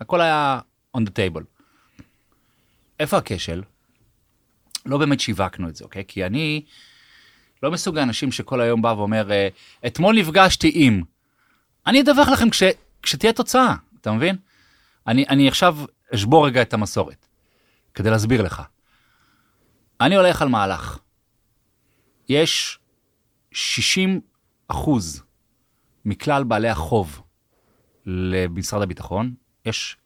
הכל 0.00 0.20
היה 0.20 0.60
on 0.96 1.00
the 1.00 1.10
table. 1.10 1.42
איפה 3.00 3.16
הכשל? 3.16 3.62
לא 4.86 4.98
באמת 4.98 5.20
שיווקנו 5.20 5.68
את 5.68 5.76
זה, 5.76 5.84
אוקיי? 5.84 6.04
כי 6.08 6.26
אני 6.26 6.64
לא 7.62 7.70
מסוג 7.70 7.98
האנשים 7.98 8.32
שכל 8.32 8.60
היום 8.60 8.82
בא 8.82 8.88
ואומר, 8.88 9.32
אה, 9.32 9.48
אתמול 9.86 10.18
נפגשתי 10.18 10.70
עם. 10.74 11.02
אני 11.86 12.00
אדווח 12.00 12.28
לכם 12.28 12.50
כש, 12.50 12.62
כשתהיה 13.02 13.32
תוצאה, 13.32 13.74
אתה 14.00 14.12
מבין? 14.12 14.36
אני, 15.06 15.24
אני 15.28 15.48
עכשיו 15.48 15.76
אשבור 16.14 16.46
רגע 16.46 16.62
את 16.62 16.74
המסורת, 16.74 17.26
כדי 17.94 18.10
להסביר 18.10 18.42
לך. 18.42 18.62
אני 20.02 20.16
הולך 20.16 20.42
על 20.42 20.48
מהלך. 20.48 20.98
יש 22.28 22.78
60 23.52 24.20
אחוז 24.68 25.22
מכלל 26.04 26.44
בעלי 26.44 26.68
החוב 26.68 27.22
למשרד 28.06 28.82
הביטחון, 28.82 29.34
יש 29.66 29.96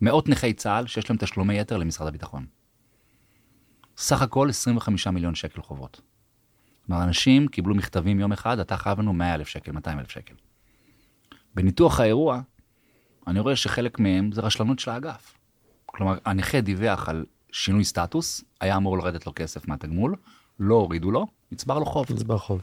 מאות 0.00 0.28
נכי 0.28 0.52
צה"ל 0.52 0.86
שיש 0.86 1.10
להם 1.10 1.18
תשלומי 1.18 1.58
יתר 1.58 1.76
למשרד 1.76 2.08
הביטחון. 2.08 2.46
סך 3.96 4.22
הכל 4.22 4.48
25 4.48 5.06
מיליון 5.06 5.34
שקל 5.34 5.62
חובות. 5.62 6.00
כלומר, 6.86 7.02
אנשים 7.04 7.48
קיבלו 7.48 7.74
מכתבים 7.74 8.20
יום 8.20 8.32
אחד, 8.32 8.58
אתה 8.58 8.76
חייב 8.76 9.00
לנו 9.00 9.12
100 9.12 9.34
אלף 9.34 9.48
שקל, 9.48 9.72
200 9.72 9.98
אלף 9.98 10.10
שקל. 10.10 10.34
בניתוח 11.54 12.00
האירוע, 12.00 12.40
אני 13.26 13.40
רואה 13.40 13.56
שחלק 13.56 13.98
מהם 13.98 14.32
זה 14.32 14.40
רשלנות 14.40 14.78
של 14.78 14.90
האגף. 14.90 15.34
כלומר, 15.86 16.18
הנכה 16.24 16.60
דיווח 16.60 17.08
על 17.08 17.24
שינוי 17.52 17.84
סטטוס, 17.84 18.44
היה 18.60 18.76
אמור 18.76 18.98
לרדת 18.98 19.26
לו 19.26 19.32
כסף 19.36 19.68
מהתגמול, 19.68 20.16
לא 20.60 20.74
הורידו 20.74 21.10
לו, 21.10 21.26
נצבר 21.52 21.78
לו 21.78 21.86
חוב. 21.86 22.06
נצבר 22.10 22.38
חוב. 22.38 22.62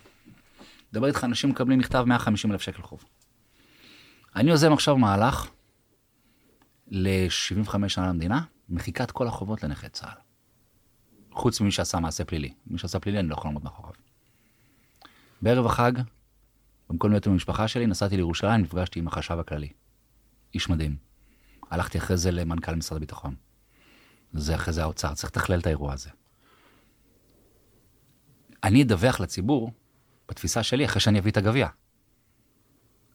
מדבר 0.93 1.07
איתך, 1.07 1.23
אנשים 1.23 1.49
מקבלים 1.49 1.79
מכתב 1.79 2.03
150 2.07 2.51
אלף 2.51 2.61
שקל 2.61 2.81
חוב. 2.81 3.03
אני 4.35 4.49
יוזם 4.49 4.73
עכשיו 4.73 4.97
מהלך 4.97 5.47
ל-75 6.87 7.87
שנה 7.87 8.07
למדינה, 8.07 8.41
מחיקת 8.69 9.11
כל 9.11 9.27
החובות 9.27 9.63
לנכי 9.63 9.89
צה"ל. 9.89 10.17
חוץ 11.31 11.61
ממי 11.61 11.71
שעשה 11.71 11.99
מעשה 11.99 12.25
פלילי. 12.25 12.53
מי 12.67 12.77
שעשה 12.77 12.99
פלילי 12.99 13.19
אני 13.19 13.27
לא 13.27 13.33
יכול 13.33 13.49
לעמוד 13.49 13.63
מאחוריו. 13.63 13.93
בערב 15.41 15.65
החג, 15.65 15.91
במקום 16.89 17.11
להיות 17.11 17.25
עם 17.25 17.33
המשפחה 17.33 17.67
שלי, 17.67 17.87
נסעתי 17.87 18.15
לירושלים, 18.15 18.61
נפגשתי 18.61 18.99
עם 18.99 19.07
החשב 19.07 19.39
הכללי. 19.39 19.69
איש 20.53 20.69
מדהים. 20.69 20.95
הלכתי 21.71 21.97
אחרי 21.97 22.17
זה 22.17 22.31
למנכ"ל 22.31 22.75
משרד 22.75 22.97
הביטחון. 22.97 23.35
זה 24.37 24.55
אחרי 24.55 24.73
זה 24.73 24.83
האוצר, 24.83 25.13
צריך 25.13 25.29
לתכלל 25.29 25.59
את 25.59 25.65
האירוע 25.65 25.93
הזה. 25.93 26.09
אני 28.63 28.83
אדווח 28.83 29.19
לציבור, 29.19 29.71
בתפיסה 30.29 30.63
שלי, 30.63 30.85
אחרי 30.85 31.01
שאני 31.01 31.19
אביא 31.19 31.31
את 31.31 31.37
הגביע. 31.37 31.67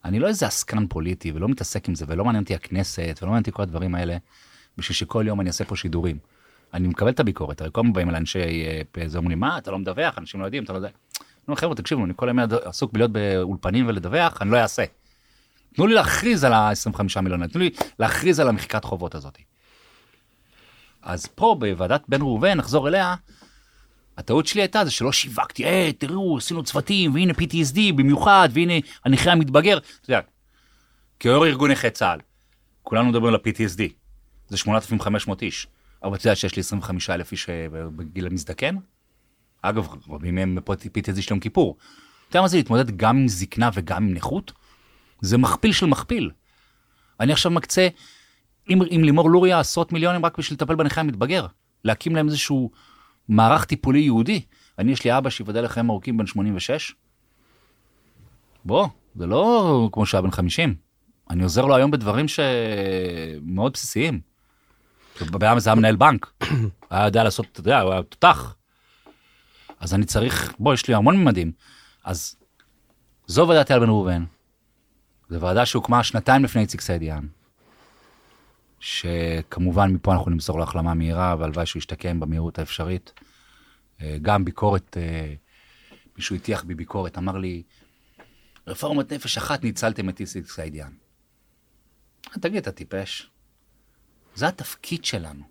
אני 0.05 0.19
לא 0.19 0.29
איזה 0.29 0.47
עסקן 0.47 0.87
פוליטי 0.87 1.33
ולא 1.33 1.49
מתעסק 1.49 1.89
עם 1.89 1.95
זה, 1.95 2.05
ולא 2.09 2.25
מעניין 2.25 2.43
אותי 2.43 2.55
הכנסת, 2.55 3.19
ולא 3.23 3.31
מעניין 3.31 3.41
אותי 3.41 3.53
כל 3.53 3.63
הדברים 3.63 3.95
האלה, 3.95 4.17
בשביל 4.79 4.97
שכל 4.97 5.25
יום 5.27 5.41
אני 5.41 5.49
אעשה 5.49 5.65
פה 5.65 5.77
שידורים. 5.77 6.19
אני 6.75 6.89
מקבל 6.89 7.09
את 7.09 7.21
הביקורת, 7.21 7.61
הרי 7.61 7.71
כל 7.73 7.81
הזמן 7.81 7.93
באים 7.93 8.11
אל 8.11 8.17
אנשי 8.17 8.65
אה, 8.99 9.09
זה 9.09 9.19
אומרים, 9.19 9.41
מה, 9.41 9.59
אתה 9.59 9.71
לא 9.71 9.79
מדווח, 9.79 10.19
אנשים 10.19 10.41
לא 10.41 10.45
יודעים, 10.45 10.65
אתה 10.65 10.73
לא 10.73 10.79
יודע. 10.79 10.89
אני 10.89 11.45
אומר, 11.49 11.57
חבר'ה, 11.57 11.75
תקשיבו, 11.75 12.05
אני 12.05 12.13
כל 12.17 12.29
היום 12.29 12.39
עסוק 12.65 12.93
בלהיות 12.93 13.13
באולפנים 13.13 13.89
ולדווח, 13.89 14.43
אני 14.43 14.51
לא 14.51 14.57
אעשה. 14.57 14.85
תנו 15.75 15.87
לי 15.87 15.95
להכריז 15.95 16.45
על 16.45 16.53
ה-25 16.53 17.21
מיליון, 17.21 17.47
תנו 17.47 17.61
לי 17.61 17.71
להכריז 17.99 18.41
על 18.41 18.49
המחיקת 18.49 18.85
חובות 18.85 19.15
הזאת. 19.15 19.39
אז 21.03 21.27
פה 21.27 21.57
בוועדת 21.59 22.03
בן 22.09 22.21
ראובן, 22.21 22.59
נחזור 22.59 22.89
אליה, 22.89 23.15
הטעות 24.17 24.47
שלי 24.47 24.61
הייתה 24.61 24.85
זה 24.85 24.91
שלא 24.91 25.13
שיווקתי, 25.13 25.65
היי, 25.65 25.93
תראו, 25.93 26.39
עשינו 26.39 26.63
צוותים, 26.63 27.15
והנה 27.15 27.33
PTSD 27.33 27.79
במיוחד, 27.97 28.49
והנה 28.53 28.73
הנכה 29.05 29.33
המתבגר. 29.33 29.79
אתה 29.79 30.11
יודע, 30.11 30.21
כיו"ר 31.21 31.47
ארגון 31.47 31.71
נכי 31.71 31.91
צה"ל, 31.91 32.21
כולנו 32.83 33.09
מדברים 33.09 33.27
על 33.27 33.35
ה-PTSD, 33.35 33.83
זה 34.49 34.57
8,500 34.57 35.43
איש, 35.43 35.67
אבל 36.03 36.17
אתה 36.17 36.27
יודע 36.27 36.37
שיש 36.37 36.57
לי 36.57 36.61
25,000 36.61 37.33
איש 37.33 37.49
אה, 37.49 37.67
בגיל 37.97 38.27
המזדקן? 38.27 38.77
אגב, 39.63 39.89
רבים 40.09 40.35
מהם 40.35 40.59
PTSD 40.59 41.23
של 41.23 41.33
יום 41.33 41.41
כיפור. 41.41 41.77
אתה 42.29 42.37
יודע 42.37 42.43
מה 42.43 42.49
זה 42.49 42.57
להתמודד 42.57 42.97
גם 42.97 43.17
עם 43.17 43.29
זקנה 43.29 43.71
וגם 43.75 44.03
עם 44.03 44.15
נכות? 44.15 44.53
זה 45.21 45.39
מכפיל 45.39 45.73
של 45.73 45.87
מכפיל. 45.87 46.31
אני 47.21 47.33
עכשיו 47.33 47.53
מקצה 47.53 47.89
עם, 48.71 48.81
עם 48.91 49.05
לימור 49.05 49.31
לוריה 49.31 49.61
עשרות 49.61 49.93
מיליונים 49.93 50.27
רק 50.27 50.39
בשביל 50.39 50.55
לטפל 50.55 50.75
בנכה 50.75 51.01
המתבגר. 51.01 51.47
להקים 51.85 52.17
להם 52.17 52.27
איזשהו 52.27 52.71
מערך 53.29 53.65
טיפולי 53.65 54.01
יהודי. 54.01 54.43
אני, 54.79 54.93
יש 54.93 55.05
לי 55.05 55.19
אבא 55.19 55.31
שיבדל 55.31 55.65
לחיים 55.65 55.91
ארוכים 55.91 56.17
בן 56.17 56.27
86. 56.27 56.95
בוא, 58.65 58.89
זה 59.15 59.27
לא 59.27 59.89
כמו 59.93 60.07
שהיה 60.07 60.23
בן 60.23 60.31
50. 60.31 60.75
אני 61.31 61.43
עוזר 61.43 61.65
לו 61.65 61.77
היום 61.77 61.91
בדברים 61.91 62.27
שמאוד 62.29 63.73
בסיסיים. 63.73 64.21
בעיה 65.31 65.61
זה 65.61 65.71
היה 65.71 65.75
מנהל 65.75 65.97
בנק. 65.97 66.33
היה 66.91 67.07
יודע 67.07 67.25
לעשות, 67.25 67.47
אתה 67.53 67.61
יודע, 67.61 67.81
הוא 67.81 67.93
היה 67.93 68.03
תותח. 68.03 68.55
אז 69.81 69.95
אני 69.95 70.05
צריך, 70.05 70.55
בוא, 70.59 70.75
יש 70.75 70.89
לי 70.89 70.95
המון 70.95 71.17
ממדים. 71.17 71.53
אז 72.05 72.37
זו 73.27 73.49
ועדת 73.49 73.71
אייל 73.71 73.81
בן 73.81 73.89
ראובן. 73.89 74.25
זו 75.29 75.41
ועדה 75.41 75.67
שהוקמה 75.67 76.05
שנתיים 76.05 76.45
לפני 76.45 76.63
איציק 76.63 76.81
סעידיאן. 76.81 77.27
שכמובן 78.81 79.93
מפה 79.93 80.13
אנחנו 80.13 80.31
נמסור 80.31 80.59
לו 80.59 80.63
החלמה 80.63 80.95
מהירה, 80.95 81.37
והלוואי 81.39 81.67
שהוא 81.67 81.81
ישתקם 81.81 82.21
במהירות 82.21 82.59
האפשרית. 82.59 83.13
אה, 84.01 84.17
גם 84.23 84.45
ביקורת, 84.45 84.97
אה, 84.97 85.35
מישהו 86.17 86.37
הטיח 86.37 86.65
בי 86.65 86.75
ביקורת, 86.75 87.19
אמר 87.19 87.37
לי, 87.37 87.63
רפורמת 88.67 89.13
נפש 89.13 89.37
אחת 89.37 89.65
ניצלתם 89.65 90.09
את 90.09 90.21
איציק 90.21 90.47
סעידיאן. 90.47 90.93
תגיד, 92.41 92.57
אתה 92.57 92.73
טיפש? 92.73 93.31
זה 94.35 94.49
התפקיד 94.49 95.05
שלנו. 95.05 95.45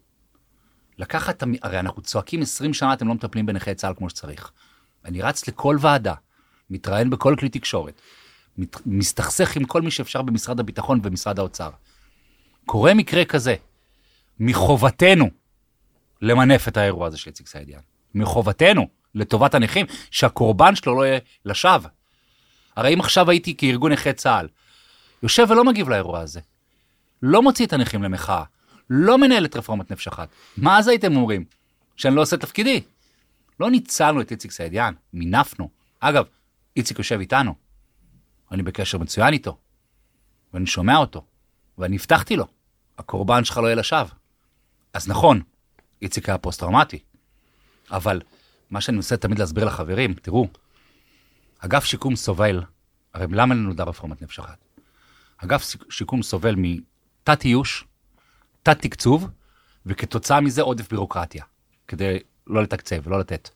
לקחת, 0.98 1.44
הרי 1.62 1.80
אנחנו 1.80 2.02
צועקים 2.02 2.42
20 2.42 2.74
שנה, 2.74 2.94
אתם 2.94 3.08
לא 3.08 3.14
מטפלים 3.14 3.46
בנכי 3.46 3.76
צה"ל 3.76 3.94
כמו 3.98 4.10
שצריך. 4.10 4.52
אני 5.06 5.22
רץ 5.22 5.48
לכל 5.48 5.78
ועדה, 5.80 6.14
מתראיין 6.70 7.10
בכל 7.10 7.36
כלי 7.40 7.50
תקשורת, 7.50 8.02
מסתכסך 8.86 9.56
עם 9.56 9.66
כל 9.66 9.82
מי 9.82 9.92
שאפשר 9.92 10.22
במשרד 10.22 10.60
הביטחון 10.60 11.00
ובמשרד 11.00 11.40
האוצר. 11.40 11.70
קורה 12.72 12.94
מקרה 12.94 13.26
כזה, 13.26 13.56
מחובתנו 14.40 15.30
למנף 16.22 16.68
את 16.68 16.78
האירוע 16.78 17.08
הזה 17.08 17.18
של 17.18 17.30
איציק 17.30 17.48
סעידיאן. 17.48 17.80
מחובתנו, 18.16 18.88
לטובת 19.16 19.54
הנכים, 19.54 19.86
שהקורבן 20.12 20.76
שלו 20.76 20.96
לא 20.96 21.06
יהיה 21.06 21.20
לשווא. 21.46 21.90
הרי 22.76 22.94
אם 22.94 23.00
עכשיו 23.00 23.30
הייתי 23.30 23.58
כארגון 23.58 23.92
נכי 23.92 24.14
צה"ל, 24.14 24.48
יושב 25.24 25.48
ולא 25.50 25.64
מגיב 25.64 25.90
לאירוע 25.90 26.20
הזה, 26.20 26.40
לא 27.22 27.42
מוציא 27.42 27.66
את 27.66 27.74
הנכים 27.74 28.04
למחאה, 28.04 28.44
לא 28.90 29.18
מנהל 29.18 29.46
את 29.46 29.56
רפורמת 29.56 29.92
נפש 29.92 30.08
אחת, 30.08 30.30
מה 30.58 30.78
אז 30.78 30.88
הייתם 30.88 31.16
אומרים? 31.16 31.46
שאני 31.96 32.16
לא 32.16 32.22
עושה 32.22 32.38
תפקידי. 32.38 32.82
לא 33.60 33.72
ניצלנו 33.72 34.22
את 34.22 34.32
איציק 34.32 34.52
סעידיאן, 34.52 34.94
מינפנו. 35.14 35.70
אגב, 36.00 36.26
איציק 36.78 36.98
יושב 36.98 37.20
איתנו, 37.20 37.56
אני 38.52 38.64
בקשר 38.64 38.98
מצוין 38.98 39.34
איתו, 39.34 39.58
ואני 40.54 40.68
שומע 40.68 40.98
אותו, 40.98 41.26
ואני 41.78 41.96
הבטחתי 41.96 42.36
לו, 42.36 42.59
הקורבן 43.00 43.44
שלך 43.44 43.58
לא 43.58 43.68
יהיה 43.68 43.76
לשווא. 43.76 44.10
אז 44.94 45.08
נכון, 45.08 45.42
איציק 46.02 46.30
היה 46.30 46.38
פוסט-טראומטי, 46.38 47.00
אבל 47.92 48.22
מה 48.70 48.82
שאני 48.82 48.96
מנסה 48.96 49.18
תמיד 49.18 49.40
להסביר 49.40 49.66
לחברים, 49.66 50.14
תראו, 50.14 50.48
אגף 51.60 51.84
שיקום 51.84 52.16
סובל, 52.16 52.64
הרי 53.14 53.26
למה 53.32 53.56
נולדה 53.56 53.84
רפורמת 53.84 54.22
נפש 54.22 54.40
אחת? 54.40 54.58
אגף 55.38 55.76
שיקום 55.90 56.24
סובל 56.24 56.56
מתת 56.58 57.46
איוש, 57.46 57.86
תת 58.64 58.82
תקצוב, 58.82 59.28
וכתוצאה 59.86 60.42
מזה 60.42 60.62
עודף 60.62 60.90
בירוקרטיה, 60.90 61.44
כדי 61.88 62.20
לא 62.48 62.64
לתקצב 62.64 63.08
ולא 63.08 63.20
לתת. 63.20 63.50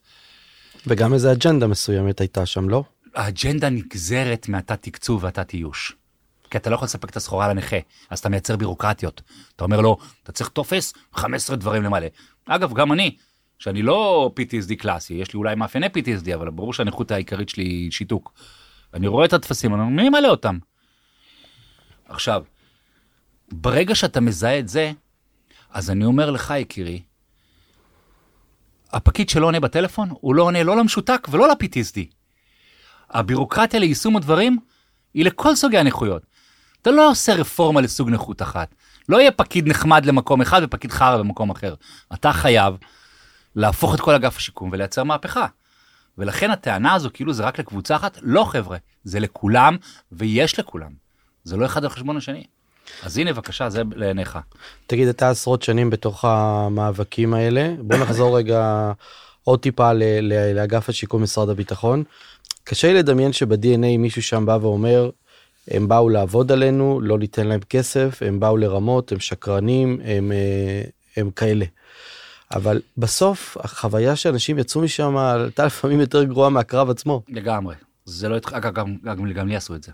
וגם 0.88 1.14
איזה 1.14 1.32
אג'נדה 1.32 1.68
מסוימת 1.68 2.20
הייתה 2.20 2.46
שם, 2.46 2.70
לא? 2.70 2.84
האג'נדה 3.16 3.70
נגזרת 3.70 4.50
מהתת 4.50 4.82
תקצוב 4.82 5.24
והתת 5.24 5.54
איוש. 5.54 5.96
כי 6.54 6.58
אתה 6.58 6.70
לא 6.70 6.76
יכול 6.76 6.86
לספק 6.86 7.10
את 7.10 7.16
הסחורה 7.16 7.48
לנכה, 7.48 7.76
אז 8.10 8.20
אתה 8.20 8.30
מייצר 8.30 8.56
בירוקרטיות. 8.56 9.22
אתה 9.56 9.64
אומר 9.64 9.82
לו, 9.82 9.98
אתה 10.24 10.32
צריך 10.32 10.50
טופס, 10.50 10.94
15 11.14 11.56
דברים 11.56 11.84
למלא. 11.84 12.08
אגב, 12.46 12.74
גם 12.74 12.92
אני, 12.92 13.16
שאני 13.60 13.82
לא 13.82 14.32
PTSD 14.40 14.76
קלאסי, 14.76 15.14
יש 15.14 15.34
לי 15.34 15.38
אולי 15.38 15.56
מאפייני 15.56 15.88
PTSD, 15.88 16.36
אבל 16.36 16.50
ברור 16.50 16.74
שהנכות 16.74 17.12
העיקרית 17.12 17.50
שלי 17.50 17.64
היא 17.64 17.92
שיתוק. 17.92 18.34
אני 18.94 19.08
רואה 19.08 19.26
את 19.26 19.34
הטפסים, 19.34 19.74
אני 19.74 19.82
אומר, 19.82 19.92
מי 19.92 20.08
ימלא 20.08 20.28
אותם? 20.28 20.58
עכשיו, 22.06 22.44
ברגע 23.52 23.96
שאתה 23.96 24.22
מזהה 24.22 24.60
את 24.60 24.68
זה, 24.68 24.92
אז 25.70 25.90
אני 25.90 26.06
אומר 26.06 26.32
לך, 26.32 26.54
יקירי, 26.58 27.02
הפקיד 28.92 29.30
שלא 29.30 29.46
עונה 29.46 29.60
בטלפון, 29.60 30.10
הוא 30.12 30.36
לא 30.36 30.44
עונה 30.44 30.64
לא 30.64 30.78
למשותק 30.78 31.28
ולא 31.32 31.48
ל-PTSD. 31.48 32.00
הבירוקרטיה 33.10 33.80
ליישום 33.80 34.18
הדברים 34.18 34.58
היא 35.14 35.26
לכל 35.26 35.56
סוגי 35.56 35.78
הנכויות. 35.78 36.33
אתה 36.84 36.92
לא 36.92 37.10
עושה 37.10 37.34
רפורמה 37.34 37.82
לסוג 37.82 38.10
נכות 38.10 38.42
אחת. 38.42 38.76
לא 39.10 39.22
יהיה 39.22 39.32
פקיד 39.32 39.68
נחמד 39.68 40.06
למקום 40.06 40.42
אחד 40.42 40.62
ופקיד 40.64 40.92
חרא 40.92 41.18
במקום 41.18 41.50
אחר. 41.50 41.74
אתה 42.14 42.34
חייב 42.34 42.76
להפוך 43.56 43.96
את 43.96 44.00
כל 44.02 44.14
אגף 44.14 44.38
השיקום 44.38 44.70
ולייצר 44.72 45.04
מהפכה. 45.04 45.46
ולכן 46.18 46.52
הטענה 46.52 46.94
הזו 46.94 47.10
כאילו 47.14 47.34
זה 47.34 47.44
רק 47.44 47.60
לקבוצה 47.60 47.96
אחת, 47.96 48.18
לא 48.22 48.44
חבר'ה, 48.44 48.78
זה 49.04 49.20
לכולם 49.20 49.78
ויש 50.12 50.60
לכולם. 50.60 50.92
זה 51.44 51.58
לא 51.58 51.66
אחד 51.66 51.84
על 51.84 51.90
חשבון 51.90 52.18
השני. 52.18 52.44
אז 53.04 53.18
הנה 53.18 53.34
בבקשה 53.34 53.70
זה 53.70 53.82
לעיניך. 53.96 54.40
תגיד 54.88 55.08
אתה 55.08 55.30
עשרות 55.30 55.62
שנים 55.62 55.90
בתוך 55.90 56.26
המאבקים 56.26 57.34
האלה 57.34 57.74
בוא 57.80 57.98
נחזור 57.98 58.36
רגע 58.38 58.92
עוד 59.44 59.60
טיפה 59.60 59.92
לאגף 60.56 60.90
השיקום 60.90 61.24
משרד 61.24 61.50
הביטחון. 61.50 62.04
קשה 62.64 62.88
לי 62.88 63.00
לדמיין 63.00 63.34
שב-DNA 63.34 63.98
מישהו 64.00 64.22
שם 64.24 64.46
בא 64.46 64.58
ואומר 64.62 65.10
הם 65.68 65.88
באו 65.88 66.10
לעבוד 66.10 66.52
עלינו 66.52 67.02
לא 67.02 67.20
ניתן 67.20 67.48
להם 67.48 67.60
כסף 67.70 68.20
הם 68.26 68.40
באו 68.40 68.58
לרמות 68.58 69.12
הם 69.12 69.20
שקרנים 69.20 70.00
הם, 70.04 70.32
אה, 70.32 70.84
הם 71.18 71.32
כאלה. 71.32 71.66
אבל 72.56 72.82
בסוף 72.98 73.58
החוויה 73.60 74.16
שאנשים 74.16 74.60
יצאו 74.60 74.82
משם 74.82 75.18
הייתה 75.18 75.66
לפעמים 75.66 76.00
יותר 76.00 76.24
גרועה 76.24 76.50
מהקרב 76.50 76.90
עצמו. 76.90 77.24
לגמרי. 77.28 77.76
זה 78.06 78.30
לא, 78.30 78.38
אגב, 78.52 78.74
גם, 78.74 78.96
גם, 79.04 79.34
גם 79.34 79.48
לי 79.48 79.56
עשו 79.56 79.76
את 79.76 79.84
זה. 79.84 79.92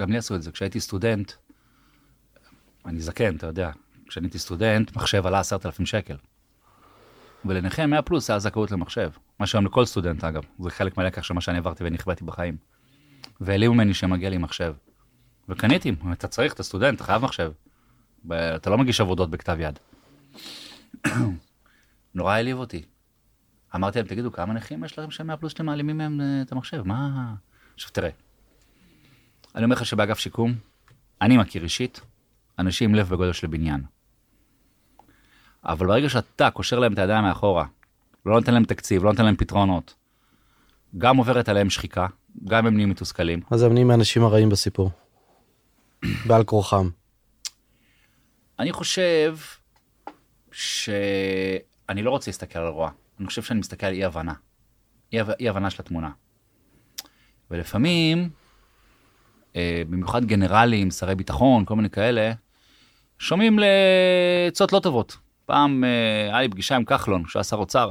גם 0.00 0.10
לי 0.10 0.18
עשו 0.18 0.34
את 0.34 0.42
זה. 0.42 0.50
כשהייתי 0.52 0.80
סטודנט, 0.80 1.32
אני 2.86 3.00
זקן, 3.00 3.36
אתה 3.36 3.46
יודע, 3.46 3.70
כשאני 4.08 4.26
הייתי 4.26 4.38
סטודנט, 4.38 4.96
מחשב 4.96 5.26
עלה 5.26 5.40
עשרת 5.40 5.66
אלפים 5.66 5.86
שקל. 5.86 6.16
ולנכה 7.44 7.86
100 7.86 8.02
פלוס 8.02 8.30
היה 8.30 8.38
זכאות 8.38 8.70
למחשב. 8.70 9.10
מה 9.38 9.46
שהיום 9.46 9.66
לכל 9.66 9.84
סטודנט, 9.84 10.24
אגב. 10.24 10.42
זה 10.62 10.70
חלק 10.70 10.96
מהלקח 10.96 11.22
של 11.22 11.34
מה 11.34 11.40
שאני 11.40 11.58
עברתי 11.58 11.84
ונכוויתי 11.86 12.24
בחיים. 12.24 12.56
והעלימו 13.40 13.74
ממני 13.74 13.94
שמגיע 13.94 14.30
לי 14.30 14.38
מחשב. 14.38 14.72
וקניתי, 15.50 15.92
אתה 16.12 16.28
צריך, 16.28 16.52
אתה 16.52 16.62
סטודנט, 16.62 16.96
אתה 16.96 17.04
חייב 17.04 17.22
מחשב. 17.22 17.52
אתה 18.32 18.70
לא 18.70 18.78
מגיש 18.78 19.00
עבודות 19.00 19.30
בכתב 19.30 19.56
יד. 19.60 19.78
נורא 22.14 22.32
העליב 22.32 22.58
אותי. 22.58 22.82
אמרתי 23.74 23.98
להם, 23.98 24.08
תגידו, 24.08 24.32
כמה 24.32 24.52
נכים 24.52 24.84
יש 24.84 24.98
לכם 24.98 25.10
שם 25.10 25.26
100 25.26 25.36
פלוס 25.36 25.60
מעלימים 25.60 25.98
מהם 25.98 26.20
אה, 26.20 26.42
את 26.42 26.52
המחשב? 26.52 26.82
מה... 26.82 27.34
עכשיו 27.74 27.90
תראה, 27.90 28.10
אני 29.54 29.64
אומר 29.64 29.76
לך 29.76 29.86
שבאגף 29.86 30.18
שיקום, 30.18 30.54
אני 31.22 31.36
מכיר 31.36 31.62
אישית 31.62 32.00
אנשים 32.58 32.90
עם 32.90 32.96
לב 32.96 33.08
בגודל 33.08 33.32
של 33.32 33.46
בניין. 33.46 33.80
אבל 35.64 35.86
ברגע 35.86 36.08
שאתה 36.08 36.50
קושר 36.50 36.78
להם 36.78 36.92
את 36.92 36.98
הידיים 36.98 37.24
מאחורה, 37.24 37.66
לא 38.26 38.34
נותן 38.34 38.54
להם 38.54 38.64
תקציב, 38.64 39.04
לא 39.04 39.10
נותן 39.10 39.24
להם 39.24 39.36
פתרונות, 39.36 39.94
גם 40.98 41.16
עוברת 41.16 41.48
עליהם 41.48 41.70
שחיקה, 41.70 42.06
גם 42.44 42.66
הם 42.66 42.74
נהיים 42.74 42.90
מתוסכלים. 42.90 43.40
אז 43.50 43.62
הם 43.62 43.72
נהיים 43.72 43.90
האנשים 43.90 44.24
הרעים 44.24 44.48
בסיפור. 44.48 44.90
בעל 46.26 46.44
כורחם. 46.44 46.88
אני 48.58 48.72
חושב 48.72 49.36
שאני 50.52 52.02
לא 52.02 52.10
רוצה 52.10 52.30
להסתכל 52.30 52.58
על 52.58 52.68
רוע, 52.68 52.90
אני 53.18 53.26
חושב 53.26 53.42
שאני 53.42 53.60
מסתכל 53.60 53.86
על 53.86 53.92
אי 53.92 54.04
הבנה. 54.04 54.32
אי, 55.12 55.18
אי 55.40 55.48
הבנה 55.48 55.70
של 55.70 55.82
התמונה. 55.82 56.10
ולפעמים 57.50 58.30
אה, 59.56 59.82
במיוחד 59.90 60.24
גנרלים, 60.24 60.90
שרי 60.90 61.14
ביטחון, 61.14 61.64
כל 61.64 61.76
מיני 61.76 61.90
כאלה, 61.90 62.32
שומעים 63.18 63.58
לעצות 63.58 64.72
לא 64.72 64.80
טובות. 64.80 65.16
פעם 65.46 65.84
אה, 65.84 65.88
היה 66.32 66.42
לי 66.42 66.48
פגישה 66.48 66.76
עם 66.76 66.84
כחלון, 66.84 67.24
שהיה 67.28 67.44
שר 67.44 67.56
אוצר. 67.56 67.90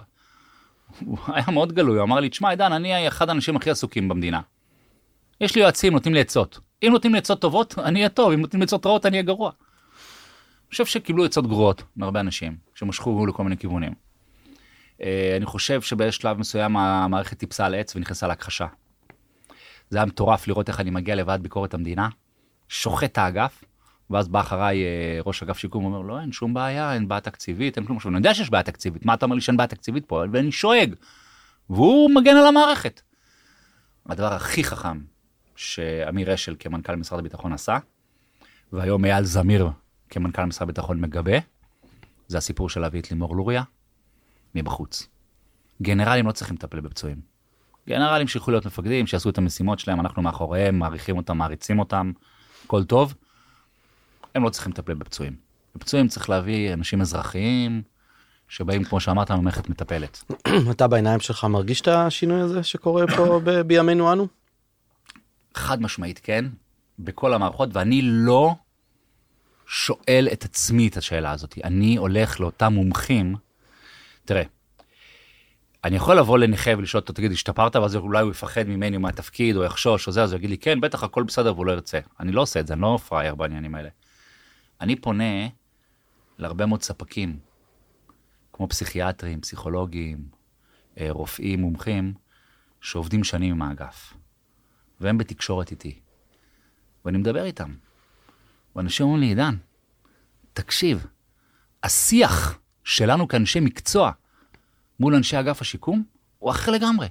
הוא 0.99 1.17
היה 1.27 1.45
מאוד 1.53 1.73
גלוי, 1.73 1.97
הוא 1.97 2.03
אמר 2.03 2.19
לי, 2.19 2.29
תשמע, 2.29 2.49
עידן, 2.49 2.73
אני 2.73 3.07
אחד 3.07 3.29
האנשים 3.29 3.55
הכי 3.55 3.69
עסוקים 3.69 4.09
במדינה. 4.09 4.41
יש 5.41 5.55
לי 5.55 5.61
יועצים, 5.61 5.93
נותנים 5.93 6.13
לי 6.13 6.21
עצות. 6.21 6.59
אם 6.83 6.91
נותנים 6.91 7.13
לי 7.13 7.19
עצות 7.19 7.41
טובות, 7.41 7.79
אני 7.79 7.99
אהיה 7.99 8.09
טוב, 8.09 8.31
אם 8.31 8.41
נותנים 8.41 8.61
לי 8.61 8.63
עצות 8.63 8.85
רעות, 8.85 9.05
אני 9.05 9.17
אהיה 9.17 9.23
גרוע. 9.23 9.49
אני 9.49 10.71
חושב 10.71 10.85
שקיבלו 10.85 11.25
עצות 11.25 11.47
גרועות 11.47 11.83
מהרבה 11.95 12.19
אנשים, 12.19 12.57
שמשכו 12.75 13.25
לכל 13.25 13.43
מיני 13.43 13.57
כיוונים. 13.57 13.93
אה, 15.01 15.33
אני 15.37 15.45
חושב 15.45 15.81
שבשלב 15.81 16.37
מסוים 16.37 16.77
המערכת 16.77 17.37
טיפסה 17.37 17.65
על 17.65 17.75
עץ 17.75 17.95
ונכנסה 17.95 18.27
להכחשה. 18.27 18.67
זה 19.89 19.97
היה 19.97 20.05
מטורף 20.05 20.47
לראות 20.47 20.69
איך 20.69 20.79
אני 20.79 20.89
מגיע 20.89 21.15
לוועד 21.15 21.43
ביקורת 21.43 21.73
המדינה, 21.73 22.09
שוחט 22.69 23.17
האגף, 23.17 23.63
ואז 24.09 24.27
בא 24.27 24.39
אחריי 24.39 24.83
אה, 24.83 25.19
ראש 25.25 25.43
אגף 25.43 25.57
שיקום, 25.57 25.85
אומר, 25.85 26.01
לא, 26.01 26.19
אין 26.19 26.31
שום 26.31 26.53
בעיה, 26.53 26.93
אין 26.93 27.07
בעיה 27.07 27.21
תקציבית, 27.21 27.77
אין 27.77 27.85
כלום. 27.85 27.97
עכשיו, 27.97 28.09
אני 28.09 28.17
יודע 28.17 28.33
שיש 28.33 28.49
בעיה 28.49 28.63
תקציבית, 28.63 29.05
מה 29.05 29.13
אתה 29.13 29.25
אומר 29.25 29.35
לי 29.35 29.41
שאין 29.41 29.57
בעיה 29.57 29.67
תקציבית 29.67 30.05
פה? 30.05 30.23
ואני 30.31 30.51
שואג. 30.51 30.95
והוא 31.69 32.11
מגן 32.11 32.35
על 32.35 32.47
המערכת. 32.47 33.01
הדבר 34.05 34.33
הכי 34.33 34.63
חכם 34.63 34.99
שאמיר 35.59 36.33
אשל 36.33 36.55
כמנכ"ל 36.59 36.95
משרד 36.95 37.19
הביטחון 37.19 37.53
עשה, 37.53 37.77
והיום 38.73 39.05
אייל 39.05 39.23
זמיר 39.23 39.69
כמנכ"ל 40.09 40.45
משרד 40.45 40.69
הביטחון 40.69 41.01
מגבה, 41.01 41.37
זה 42.27 42.37
הסיפור 42.37 42.69
של 42.69 42.81
להביא 42.81 43.01
את 43.01 43.11
לימור 43.11 43.35
לוריה 43.35 43.63
מבחוץ. 44.55 45.07
גנרלים 45.81 46.27
לא 46.27 46.31
צריכים 46.31 46.55
לטפל 46.55 46.79
בפצועים. 46.79 47.21
גנרלים 47.89 48.27
שיכולו 48.27 48.55
להיות 48.55 48.65
מפקדים, 48.65 49.07
שיעשו 49.07 49.29
את 49.29 49.37
המשימות 49.37 49.79
שלהם, 49.79 49.99
אנחנו 49.99 50.21
מאחוריהם, 50.21 50.79
מעריכים 50.79 51.17
אותם, 51.17 51.37
מעריצים 51.37 51.79
אותם, 51.79 52.11
הכל 52.65 52.83
טוב. 52.83 53.13
הם 54.35 54.43
לא 54.43 54.49
צריכים 54.49 54.71
לטפל 54.71 54.93
בפצועים. 54.93 55.35
בפצועים 55.75 56.07
צריך 56.07 56.29
להביא 56.29 56.73
אנשים 56.73 57.01
אזרחיים, 57.01 57.81
שבאים, 58.47 58.83
כמו 58.83 58.99
שאמרת, 58.99 59.31
ממערכת 59.31 59.69
מטפלת. 59.69 60.23
אתה 60.71 60.87
בעיניים 60.87 61.19
שלך 61.19 61.43
מרגיש 61.43 61.81
את 61.81 61.87
השינוי 61.87 62.41
הזה 62.41 62.63
שקורה 62.63 63.07
פה 63.15 63.41
בימינו 63.67 64.13
אנו? 64.13 64.38
חד 65.59 65.81
משמעית 65.81 66.19
כן, 66.23 66.45
בכל 66.99 67.33
המערכות, 67.33 67.69
ואני 67.73 68.01
לא 68.03 68.55
שואל 69.67 70.27
את 70.33 70.45
עצמי 70.45 70.87
את 70.87 70.97
השאלה 70.97 71.31
הזאת. 71.31 71.57
אני 71.63 71.95
הולך 71.95 72.39
לאותם 72.39 72.73
מומחים, 72.73 73.35
תראה, 74.25 74.43
אני 75.83 75.95
יכול 75.95 76.17
לבוא 76.17 76.37
לנכה 76.37 76.71
ולשאול 76.77 77.01
אותו, 77.01 77.13
תגיד, 77.13 77.31
השתפרת? 77.31 77.75
ואז 77.75 77.95
אולי 77.95 78.21
הוא 78.21 78.31
יפחד 78.31 78.63
ממני 78.63 78.97
מהתפקיד, 78.97 79.55
או 79.55 79.63
יחשוש, 79.63 80.07
או 80.07 80.11
זה, 80.11 80.23
אז 80.23 80.31
הוא 80.31 80.37
יגיד 80.37 80.49
לי, 80.49 80.57
כן, 80.57 80.81
בטח, 80.81 81.03
הכל 81.03 81.23
בסדר, 81.23 81.53
והוא 81.53 81.65
לא 81.65 81.71
ירצה. 81.71 81.99
אני 82.19 82.31
לא 82.31 82.41
עושה 82.41 82.59
את 82.59 82.67
זה, 82.67 82.73
אני 82.73 82.81
לא 82.81 82.99
פראייר 83.07 83.35
בעניינים 83.35 83.75
האלה. 83.75 83.89
אני 84.81 84.95
פונה 84.95 85.47
להרבה 86.37 86.65
מאוד 86.65 86.81
ספקים, 86.81 87.39
כמו 88.53 88.67
פסיכיאטרים, 88.67 89.41
פסיכולוגים, 89.41 90.23
אה, 90.99 91.07
רופאים, 91.09 91.61
מומחים, 91.61 92.13
שעובדים 92.81 93.23
שנים 93.23 93.51
עם 93.51 93.61
האגף. 93.61 94.13
והם 95.01 95.17
בתקשורת 95.17 95.71
איתי. 95.71 95.99
ואני 97.05 97.17
מדבר 97.17 97.45
איתם. 97.45 97.73
ואנשים 98.75 99.05
אומרים 99.05 99.21
לי, 99.21 99.27
עידן, 99.27 99.55
תקשיב, 100.53 101.05
השיח 101.83 102.59
שלנו 102.83 103.27
כאנשי 103.27 103.59
מקצוע 103.59 104.11
מול 104.99 105.15
אנשי 105.15 105.39
אגף 105.39 105.61
השיקום 105.61 106.03
הוא 106.39 106.51
אחר 106.51 106.71
לגמרי. 106.71 107.07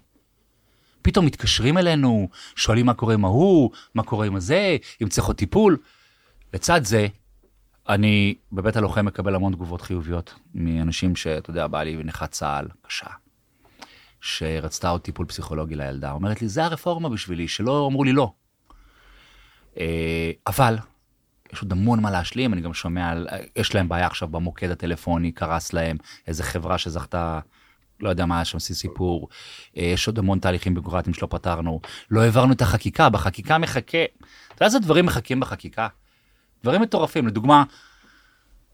פתאום 1.02 1.26
מתקשרים 1.26 1.78
אלינו, 1.78 2.28
שואלים 2.56 2.86
מה 2.86 2.94
קורה 2.94 3.14
עם 3.14 3.24
ההוא, 3.24 3.70
מה 3.94 4.02
קורה 4.02 4.26
עם 4.26 4.36
הזה, 4.36 4.76
אם 5.02 5.08
צריך 5.08 5.26
עוד 5.26 5.36
טיפול. 5.36 5.76
לצד 6.54 6.84
זה, 6.84 7.06
אני 7.88 8.34
בבית 8.52 8.76
הלוחם 8.76 9.06
מקבל 9.06 9.34
המון 9.34 9.52
תגובות 9.52 9.82
חיוביות 9.82 10.34
מאנשים 10.54 11.16
שאתה 11.16 11.50
יודע, 11.50 11.66
בא 11.66 11.82
לי 11.82 11.96
נכת 11.96 12.30
צה"ל 12.30 12.68
קשה, 12.82 13.06
שרצתה 14.20 14.88
עוד 14.88 15.00
טיפול 15.00 15.26
פסיכולוגי 15.26 15.74
לילדה. 15.74 16.12
אומרת 16.12 16.42
לי, 16.42 16.48
זה 16.48 16.64
הרפורמה 16.64 17.08
בשבילי, 17.08 17.48
שלא 17.48 17.86
אמרו 17.86 18.04
לי 18.04 18.12
לא. 18.12 18.32
אה, 19.78 20.30
אבל, 20.46 20.78
יש 21.52 21.62
עוד 21.62 21.72
המון 21.72 22.00
מה 22.00 22.10
להשלים, 22.10 22.52
אני 22.52 22.60
גם 22.60 22.74
שומע, 22.74 23.10
על, 23.10 23.28
יש 23.56 23.74
להם 23.74 23.88
בעיה 23.88 24.06
עכשיו 24.06 24.28
במוקד 24.28 24.70
הטלפוני, 24.70 25.32
קרס 25.32 25.72
להם, 25.72 25.96
איזה 26.26 26.42
חברה 26.42 26.78
שזכתה, 26.78 27.40
לא 28.00 28.08
יודע 28.08 28.26
מה 28.26 28.36
היה 28.36 28.44
שם 28.44 28.58
סיפור, 28.58 29.28
אה, 29.76 29.82
יש 29.82 30.06
עוד 30.06 30.18
המון 30.18 30.38
תהליכים 30.38 30.74
ביורוקרטיים 30.74 31.14
שלא 31.14 31.28
פתרנו, 31.30 31.80
לא 32.10 32.20
העברנו 32.20 32.52
את 32.52 32.62
החקיקה, 32.62 33.08
בחקיקה 33.08 33.58
מחכה, 33.58 34.04
אתה 34.48 34.54
יודע 34.54 34.66
איזה 34.66 34.78
דברים 34.78 35.06
מחכים 35.06 35.40
בחקיקה? 35.40 35.88
דברים 36.62 36.82
מטורפים, 36.82 37.26
לדוגמה, 37.26 37.64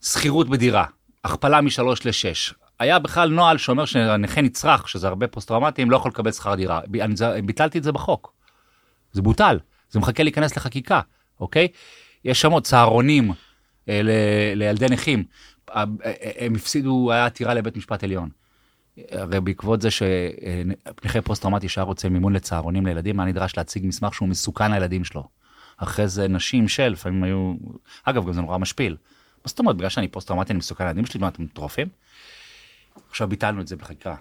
שכירות 0.03 0.49
בדירה, 0.49 0.85
הכפלה 1.25 1.61
משלוש 1.61 2.07
לשש. 2.07 2.55
היה 2.79 2.99
בכלל 2.99 3.29
נוהל 3.29 3.59
שאומר 3.59 3.85
שהנכה 3.85 4.41
נצרך, 4.41 4.89
שזה 4.89 5.09
הרבה 5.09 5.27
פוסט-טראומטיים, 5.27 5.91
לא 5.91 5.97
יכול 5.97 6.11
לקבל 6.11 6.33
שכר 6.33 6.55
דירה. 6.55 6.81
אני, 7.01 7.43
ביטלתי 7.43 7.79
את 7.79 7.83
זה 7.83 7.93
בחוק. 7.93 8.33
זה 9.13 9.23
בוטל, 9.23 9.59
זה 9.91 10.01
מחכה 10.01 10.23
להיכנס 10.23 10.57
לחקיקה, 10.57 11.01
אוקיי? 11.41 11.69
יש 12.25 12.41
שם 12.41 12.53
עוד 12.53 12.65
צהרונים 12.65 13.33
אה, 13.89 14.01
ל- 14.03 14.55
לילדי 14.55 14.87
נכים. 14.91 15.25
אה, 15.71 15.85
אה, 16.05 16.13
הם 16.39 16.55
הפסידו, 16.55 17.13
היה 17.13 17.27
עתירה 17.27 17.55
לבית 17.55 17.77
משפט 17.77 18.05
עליון. 18.05 18.29
הרי 19.11 19.41
בעקבות 19.41 19.83
זה 19.83 19.89
שנכה 19.91 21.23
פוסט-טראומטי 21.23 21.69
שהיה 21.69 21.85
רוצה 21.85 22.09
מימון 22.09 22.33
לצהרונים 22.33 22.87
לילדים, 22.87 23.21
היה 23.21 23.29
נדרש 23.29 23.57
להציג 23.57 23.87
מסמך 23.87 24.15
שהוא 24.15 24.29
מסוכן 24.29 24.73
לילדים 24.73 25.05
שלו. 25.05 25.29
אחרי 25.77 26.09
זה 26.09 26.29
נשים 26.29 26.69
של, 26.69 26.89
לפעמים 26.89 27.25
היו, 27.25 27.55
אגב, 28.05 28.27
גם 28.27 28.33
זה 28.33 28.41
נורא 28.41 28.59
משפיל. 28.59 28.93
מה 28.93 29.49
זאת 29.49 29.59
אומרת, 29.59 29.77
בגלל 29.77 29.89
שאני 29.89 30.09
פוסט-טראומטי, 30.09 30.53
אני 30.53 30.59
מסוכן 30.59 30.85
לילדים 30.85 31.07
שלי, 31.07 31.21
מה, 31.21 31.29
אתם 31.29 31.43
מטורפים? 31.43 31.89
עכשיו 33.11 33.29
ביטלנו 33.29 33.61
את 33.61 33.69
זה 33.69 33.77
בחקיקה. 33.77 34.15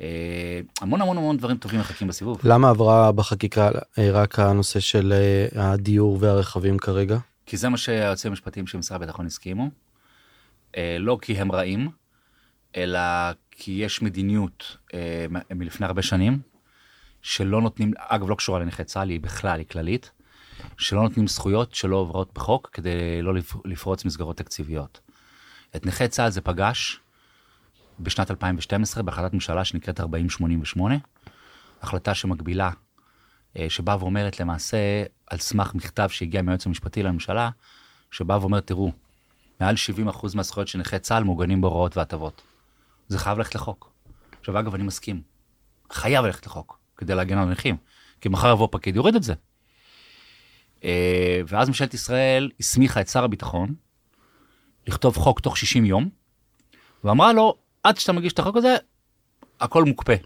אה, 0.00 0.60
המון 0.80 1.00
המון 1.02 1.18
המון 1.18 1.36
דברים 1.36 1.56
טובים 1.56 1.80
מחכים 1.80 2.08
בסיבוב. 2.08 2.40
למה 2.44 2.70
עברה 2.70 3.12
בחקיקה 3.12 3.70
אה, 3.98 4.10
רק 4.12 4.38
הנושא 4.38 4.80
של 4.80 5.12
אה, 5.12 5.72
הדיור 5.72 6.18
והרכבים 6.20 6.78
כרגע? 6.78 7.18
כי 7.46 7.56
זה 7.56 7.68
מה 7.68 7.76
שהיועצים 7.76 8.32
המשפטיים 8.32 8.66
של 8.66 8.78
משרד 8.78 9.02
הביטחון 9.02 9.26
הסכימו. 9.26 9.70
לא 10.98 11.18
כי 11.22 11.38
הם 11.38 11.52
רעים, 11.52 11.88
אלא 12.76 12.98
כי 13.50 13.72
יש 13.72 14.02
מדיניות 14.02 14.76
מלפני 15.50 15.86
הרבה 15.86 16.02
שנים, 16.02 16.40
שלא 17.22 17.60
נותנים, 17.62 17.92
אגב, 17.98 18.30
לא 18.30 18.34
קשורה 18.34 18.60
לנכי 18.60 18.84
צה"ל, 18.84 19.08
היא 19.08 19.20
בכלל, 19.20 19.58
היא 19.58 19.66
כללית, 19.66 20.10
שלא 20.78 21.02
נותנים 21.02 21.26
זכויות 21.26 21.74
שלא 21.74 21.96
עוברות 21.96 22.34
בחוק 22.34 22.70
כדי 22.72 23.22
לא 23.22 23.34
לפ- 23.34 23.64
לפרוץ 23.64 24.04
מסגרות 24.04 24.36
תקציביות. 24.36 25.00
את 25.76 25.86
נכי 25.86 26.08
צה"ל 26.08 26.30
זה 26.30 26.40
פגש 26.40 27.00
בשנת 28.00 28.30
2012 28.30 29.02
בהחלטת 29.02 29.34
ממשלה 29.34 29.64
שנקראת 29.64 30.00
4088, 30.00 30.96
החלטה 31.82 32.14
שמגבילה, 32.14 32.70
אה, 33.56 33.66
שבאה 33.68 33.96
ואומרת 33.98 34.40
למעשה, 34.40 34.76
על 35.26 35.38
סמך 35.38 35.74
מכתב 35.74 36.08
שהגיע 36.08 36.42
מהיועץ 36.42 36.66
המשפטי 36.66 37.02
לממשלה, 37.02 37.50
שבא 38.10 38.38
ואומר, 38.40 38.60
תראו, 38.60 38.92
מעל 39.60 39.74
70% 39.74 40.34
מהזכויות 40.34 40.68
של 40.68 40.78
נכי 40.78 40.98
צה"ל 40.98 41.24
מעוגנים 41.24 41.60
בהוראות 41.60 41.96
והטבות. 41.96 42.42
זה 43.08 43.18
חייב 43.18 43.38
ללכת 43.38 43.54
לחוק. 43.54 43.92
עכשיו, 44.40 44.58
אגב, 44.58 44.74
אני 44.74 44.82
מסכים. 44.82 45.22
חייב 45.92 46.24
ללכת 46.24 46.46
לחוק 46.46 46.78
כדי 46.96 47.14
להגן 47.14 47.38
על 47.38 47.48
הנכים, 47.48 47.76
כי 48.20 48.28
מחר 48.28 48.52
יבוא 48.52 48.68
פקיד, 48.70 48.96
יוריד 48.96 49.14
את 49.14 49.22
זה. 49.22 49.34
אה, 50.84 51.40
ואז 51.46 51.68
ממשלת 51.68 51.94
ישראל 51.94 52.50
הסמיכה 52.60 53.00
את 53.00 53.08
שר 53.08 53.24
הביטחון 53.24 53.74
לכתוב 54.86 55.16
חוק 55.16 55.40
תוך 55.40 55.56
60 55.56 55.84
יום, 55.84 56.08
ואמרה 57.04 57.32
לו, 57.32 57.58
עד 57.86 57.96
שאתה 57.96 58.12
מגיש 58.12 58.32
את 58.32 58.38
החוק 58.38 58.56
הזה, 58.56 58.76
הכל 59.60 59.84
מוקפא. 59.84 60.16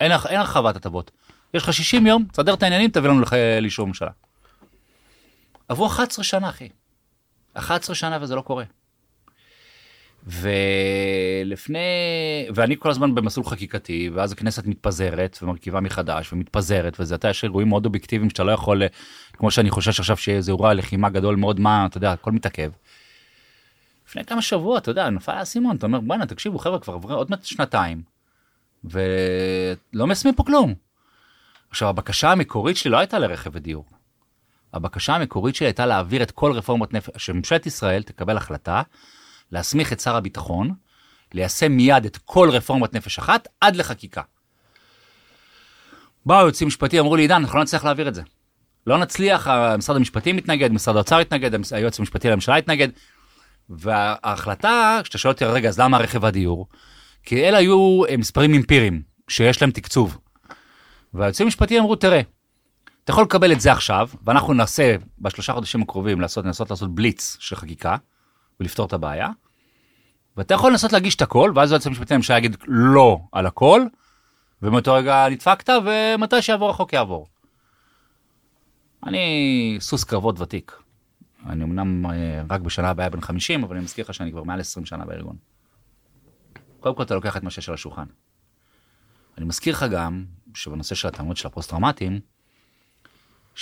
אין, 0.00 0.12
אין 0.28 0.38
הרחבת 0.38 0.76
הטבות. 0.76 1.10
יש 1.54 1.62
לך 1.62 1.72
60 1.72 2.06
יום, 2.06 2.24
תסדר 2.32 2.54
את 2.54 2.62
העניינים, 2.62 2.90
תביא 2.90 3.10
לנו 3.10 3.22
לאישור 3.60 3.86
ממשלה. 3.86 4.10
עברו 5.68 5.86
11 5.86 6.24
שנה, 6.24 6.48
אחי. 6.48 6.68
11 7.54 7.94
שנה 7.94 8.18
וזה 8.20 8.34
לא 8.34 8.40
קורה. 8.40 8.64
ולפני, 10.26 11.78
ואני 12.54 12.76
כל 12.78 12.90
הזמן 12.90 13.14
במסלול 13.14 13.46
חקיקתי, 13.46 14.10
ואז 14.14 14.32
הכנסת 14.32 14.66
מתפזרת 14.66 15.38
ומרכיבה 15.42 15.80
מחדש 15.80 16.32
ומתפזרת, 16.32 16.96
וזה, 17.00 17.14
אתה 17.14 17.28
יש 17.28 17.44
אירועים 17.44 17.68
מאוד 17.68 17.86
אובייקטיביים 17.86 18.30
שאתה 18.30 18.44
לא 18.44 18.52
יכול, 18.52 18.82
כמו 19.32 19.50
שאני 19.50 19.70
חושש 19.70 20.00
עכשיו 20.00 20.16
שיהיה 20.16 20.36
איזה 20.36 20.50
אירוע 20.50 20.74
לחימה 20.74 21.08
גדול 21.08 21.36
מאוד, 21.36 21.60
מה, 21.60 21.86
אתה 21.86 21.96
יודע, 21.96 22.12
הכל 22.12 22.32
מתעכב. 22.32 22.70
לפני 24.10 24.24
כמה 24.24 24.42
שבועות, 24.42 24.82
אתה 24.82 24.90
יודע, 24.90 25.10
נפל 25.10 25.32
האסימון, 25.32 25.76
אתה 25.76 25.86
אומר, 25.86 26.00
בואנה, 26.00 26.26
תקשיבו, 26.26 26.58
חבר'ה, 26.58 26.78
כבר 26.78 26.94
עברו 26.94 27.12
עוד 27.12 27.30
מעט 27.30 27.44
שנתיים, 27.44 28.02
ולא 28.84 30.06
מיישמים 30.06 30.34
פה 30.34 30.42
כלום. 30.42 30.74
עכשיו, 31.70 31.88
הבקשה 31.88 32.32
המקורית 32.32 32.76
שלי 32.76 32.90
לא 32.90 32.98
הייתה 32.98 33.18
לרכב 33.18 33.50
ודיור. 33.52 33.84
הבקשה 34.74 35.14
המקורית 35.14 35.54
שלי 35.54 35.66
הייתה 35.66 35.86
להעביר 35.86 36.22
את 36.22 36.30
כל 36.30 36.52
רפורמות 36.52 36.92
נפש, 36.92 37.10
שממשלת 37.16 37.66
ישראל 37.66 38.02
תקבל 38.02 38.36
החלטה 38.36 38.82
להסמיך 39.52 39.92
את 39.92 40.00
שר 40.00 40.16
הביטחון 40.16 40.74
ליישם 41.34 41.72
מיד 41.72 42.04
את 42.04 42.18
כל 42.24 42.50
רפורמת 42.50 42.94
נפש 42.94 43.18
אחת 43.18 43.48
עד 43.60 43.76
לחקיקה. 43.76 44.22
באו 46.26 46.38
היועצים 46.38 46.66
המשפטיים, 46.66 47.02
אמרו 47.02 47.16
לי, 47.16 47.22
עידן, 47.22 47.34
אנחנו 47.34 47.58
לא 47.58 47.62
נצליח 47.62 47.84
להעביר 47.84 48.08
את 48.08 48.14
זה. 48.14 48.22
לא 48.86 48.98
נצליח, 48.98 49.48
משרד 49.78 49.96
המשפטים 49.96 50.36
מתנגד, 50.36 50.72
משרד 50.72 50.96
האוצר 50.96 51.18
התנגד, 51.18 51.50
היועץ 51.72 51.98
המשפטי 51.98 52.30
לממשלה 52.30 52.56
התנגד. 52.56 52.88
וההחלטה, 53.70 55.00
כשאתה 55.02 55.18
שואל 55.18 55.32
אותי, 55.32 55.44
רגע, 55.44 55.68
אז 55.68 55.80
למה 55.80 55.98
רכב 55.98 56.24
הדיור? 56.24 56.68
כי 57.22 57.48
אלה 57.48 57.58
היו 57.58 58.02
אה, 58.08 58.16
מספרים 58.16 58.54
אמפיריים, 58.54 59.02
שיש 59.28 59.62
להם 59.62 59.70
תקצוב. 59.70 60.18
והיועצים 61.14 61.46
המשפטיים 61.46 61.82
אמרו, 61.82 61.96
תראה, 61.96 62.20
אתה 63.04 63.12
יכול 63.12 63.24
לקבל 63.24 63.52
את 63.52 63.60
זה 63.60 63.72
עכשיו, 63.72 64.08
ואנחנו 64.24 64.54
נעשה 64.54 64.96
בשלושה 65.18 65.52
חודשים 65.52 65.82
הקרובים 65.82 66.20
לעשות, 66.20 66.44
לנסות 66.44 66.70
לעשות 66.70 66.94
בליץ 66.94 67.36
של 67.40 67.56
חקיקה, 67.56 67.96
ולפתור 68.60 68.86
את 68.86 68.92
הבעיה. 68.92 69.28
ואתה 70.36 70.54
יכול 70.54 70.70
לנסות 70.70 70.92
להגיש 70.92 71.14
את 71.14 71.22
הכל, 71.22 71.52
ואז 71.54 71.72
היועץ 71.72 71.86
המשפטי 71.86 72.14
לממשלה 72.14 72.38
יגיד 72.38 72.56
לא 72.66 73.18
על 73.32 73.46
הכל, 73.46 73.82
ומאותו 74.62 74.94
רגע 74.94 75.28
נדפקת, 75.30 75.72
ומתי 75.84 76.42
שיעבור 76.42 76.70
החוק 76.70 76.92
יעבור. 76.92 77.26
אני 79.06 79.76
סוס 79.80 80.04
קרבות 80.04 80.40
ותיק. 80.40 80.72
אני 81.46 81.64
אמנם 81.64 82.06
אה, 82.06 82.42
רק 82.50 82.60
בשנה 82.60 82.88
הבאה 82.88 83.10
בן 83.10 83.20
50, 83.20 83.64
אבל 83.64 83.76
אני 83.76 83.84
מזכיר 83.84 84.04
לך 84.04 84.14
שאני 84.14 84.32
כבר 84.32 84.42
מעל 84.42 84.60
20 84.60 84.86
שנה 84.86 85.04
בארגון. 85.04 85.36
קודם 86.80 86.94
כל 86.94 87.02
אתה 87.02 87.14
לוקח 87.14 87.36
את 87.36 87.42
מה 87.42 87.50
שיש 87.50 87.68
על 87.68 87.74
השולחן. 87.74 88.06
אני 89.38 89.46
מזכיר 89.46 89.74
לך 89.74 89.84
גם 89.92 90.24
שבנושא 90.54 90.94
של 90.94 91.08
התאמות 91.08 91.36
של 91.36 91.46
הפוסט-טראומטיים, 91.48 92.20
70% 93.56 93.60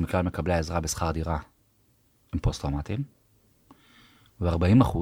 מכלל 0.00 0.22
מקבלי 0.22 0.54
העזרה 0.54 0.80
בשכר 0.80 1.10
דירה 1.10 1.38
הם 2.32 2.38
פוסט-טראומטיים, 2.38 3.02
ו-40% 4.40 4.98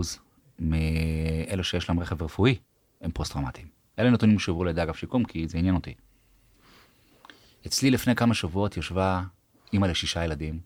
מאלו 0.59 1.64
שיש 1.64 1.88
להם 1.88 2.01
רכב 2.01 2.23
רפואי 2.23 2.59
הם 3.01 3.11
פוסט-טראומטיים. 3.11 3.68
אלה 3.99 4.11
נתונים 4.11 4.38
שהובאו 4.38 4.64
לידי 4.64 4.83
אגף 4.83 4.96
שיקום, 4.96 5.25
כי 5.25 5.49
זה 5.49 5.59
עניין 5.59 5.75
אותי. 5.75 5.94
אצלי 7.66 7.90
לפני 7.90 8.14
כמה 8.14 8.35
שבועות 8.35 8.77
ישבה 8.77 9.23
אימא 9.73 9.87
לשישה 9.87 10.25
ילדים, 10.25 10.61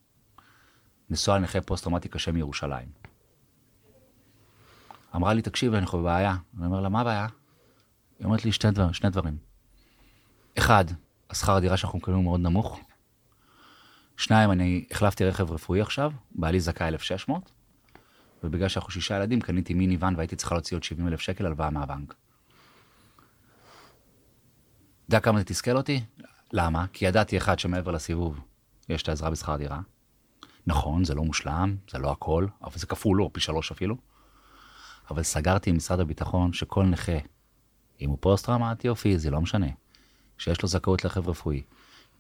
נשואה 1.10 1.38
לנכה 1.38 1.60
פוסט-טראומטי 1.60 2.08
קשה 2.08 2.32
מירושלים. 2.32 2.88
אמרה 5.16 5.34
לי, 5.34 5.42
תקשיב, 5.42 5.74
אנחנו 5.74 5.98
בבעיה. 5.98 6.36
אני 6.58 6.66
אומר 6.66 6.80
לה, 6.80 6.88
מה 6.88 7.00
הבעיה? 7.00 7.26
היא 8.18 8.24
אומרת 8.24 8.44
לי 8.44 8.52
שני, 8.52 8.70
דבר, 8.70 8.92
שני 8.92 9.10
דברים. 9.10 9.36
אחד, 10.58 10.84
השכר 11.30 11.56
הדירה 11.56 11.76
שאנחנו 11.76 11.98
מקבלים 11.98 12.16
הוא 12.16 12.24
מאוד 12.24 12.40
נמוך. 12.40 12.80
שניים, 14.16 14.50
אני 14.50 14.84
החלפתי 14.90 15.24
רכב 15.24 15.50
רפואי 15.50 15.80
עכשיו, 15.80 16.12
בעלי 16.30 16.60
זכאי 16.60 16.88
1,600, 16.88 17.52
ובגלל 18.44 18.68
שאנחנו 18.68 18.90
שישה 18.90 19.16
ילדים, 19.16 19.40
קניתי 19.40 19.74
מיני 19.74 19.96
ואן 19.96 20.14
והייתי 20.16 20.36
צריכה 20.36 20.54
להוציא 20.54 20.76
עוד 20.76 20.84
70 20.84 21.08
אלף 21.08 21.20
שקל 21.20 21.46
הלוואה 21.46 21.70
מהבנק. 21.70 22.14
יודע 25.08 25.20
כמה 25.20 25.38
זה 25.38 25.44
תסכל 25.44 25.76
אותי? 25.76 26.04
למה? 26.52 26.86
כי 26.92 27.04
ידעתי 27.04 27.36
אחד 27.36 27.58
שמעבר 27.58 27.90
לסיבוב 27.90 28.40
יש 28.88 29.02
את 29.02 29.08
העזרה 29.08 29.30
בשכר 29.30 29.56
דירה. 29.56 29.80
נכון, 30.66 31.05
זה 31.05 31.14
לא 31.14 31.22
מושלם, 31.24 31.77
זה 31.90 31.98
לא 31.98 32.12
הכל, 32.12 32.46
אבל 32.62 32.79
זה 32.79 32.87
כפול 32.87 33.18
לא, 33.18 33.31
פי 33.33 33.40
שלוש 33.40 33.70
אפילו. 33.70 33.96
אבל 35.11 35.22
סגרתי 35.22 35.70
עם 35.70 35.77
משרד 35.77 36.00
הביטחון 36.00 36.53
שכל 36.53 36.85
נכה, 36.85 37.18
אם 38.00 38.11
הוא 38.11 38.18
פוסט-טראומטי 38.20 38.88
או 38.88 38.96
פיזי, 38.96 39.31
לא 39.31 39.40
משנה, 39.40 39.66
שיש 40.38 40.62
לו 40.62 40.68
זכאות 40.68 41.05
לרכב 41.05 41.29
רפואי, 41.29 41.62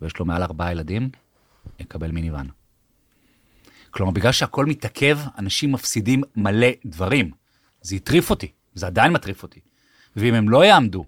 ויש 0.00 0.18
לו 0.18 0.24
מעל 0.24 0.42
ארבעה 0.42 0.72
ילדים, 0.72 1.10
יקבל 1.80 2.10
מיניוון. 2.10 2.48
כלומר, 3.90 4.12
בגלל 4.12 4.32
שהכל 4.32 4.66
מתעכב, 4.66 5.18
אנשים 5.38 5.72
מפסידים 5.72 6.22
מלא 6.36 6.68
דברים. 6.84 7.30
זה 7.82 7.96
הטריף 7.96 8.30
אותי, 8.30 8.52
זה 8.74 8.86
עדיין 8.86 9.12
מטריף 9.12 9.42
אותי. 9.42 9.60
ואם 10.16 10.34
הם 10.34 10.48
לא 10.48 10.64
יעמדו 10.64 11.04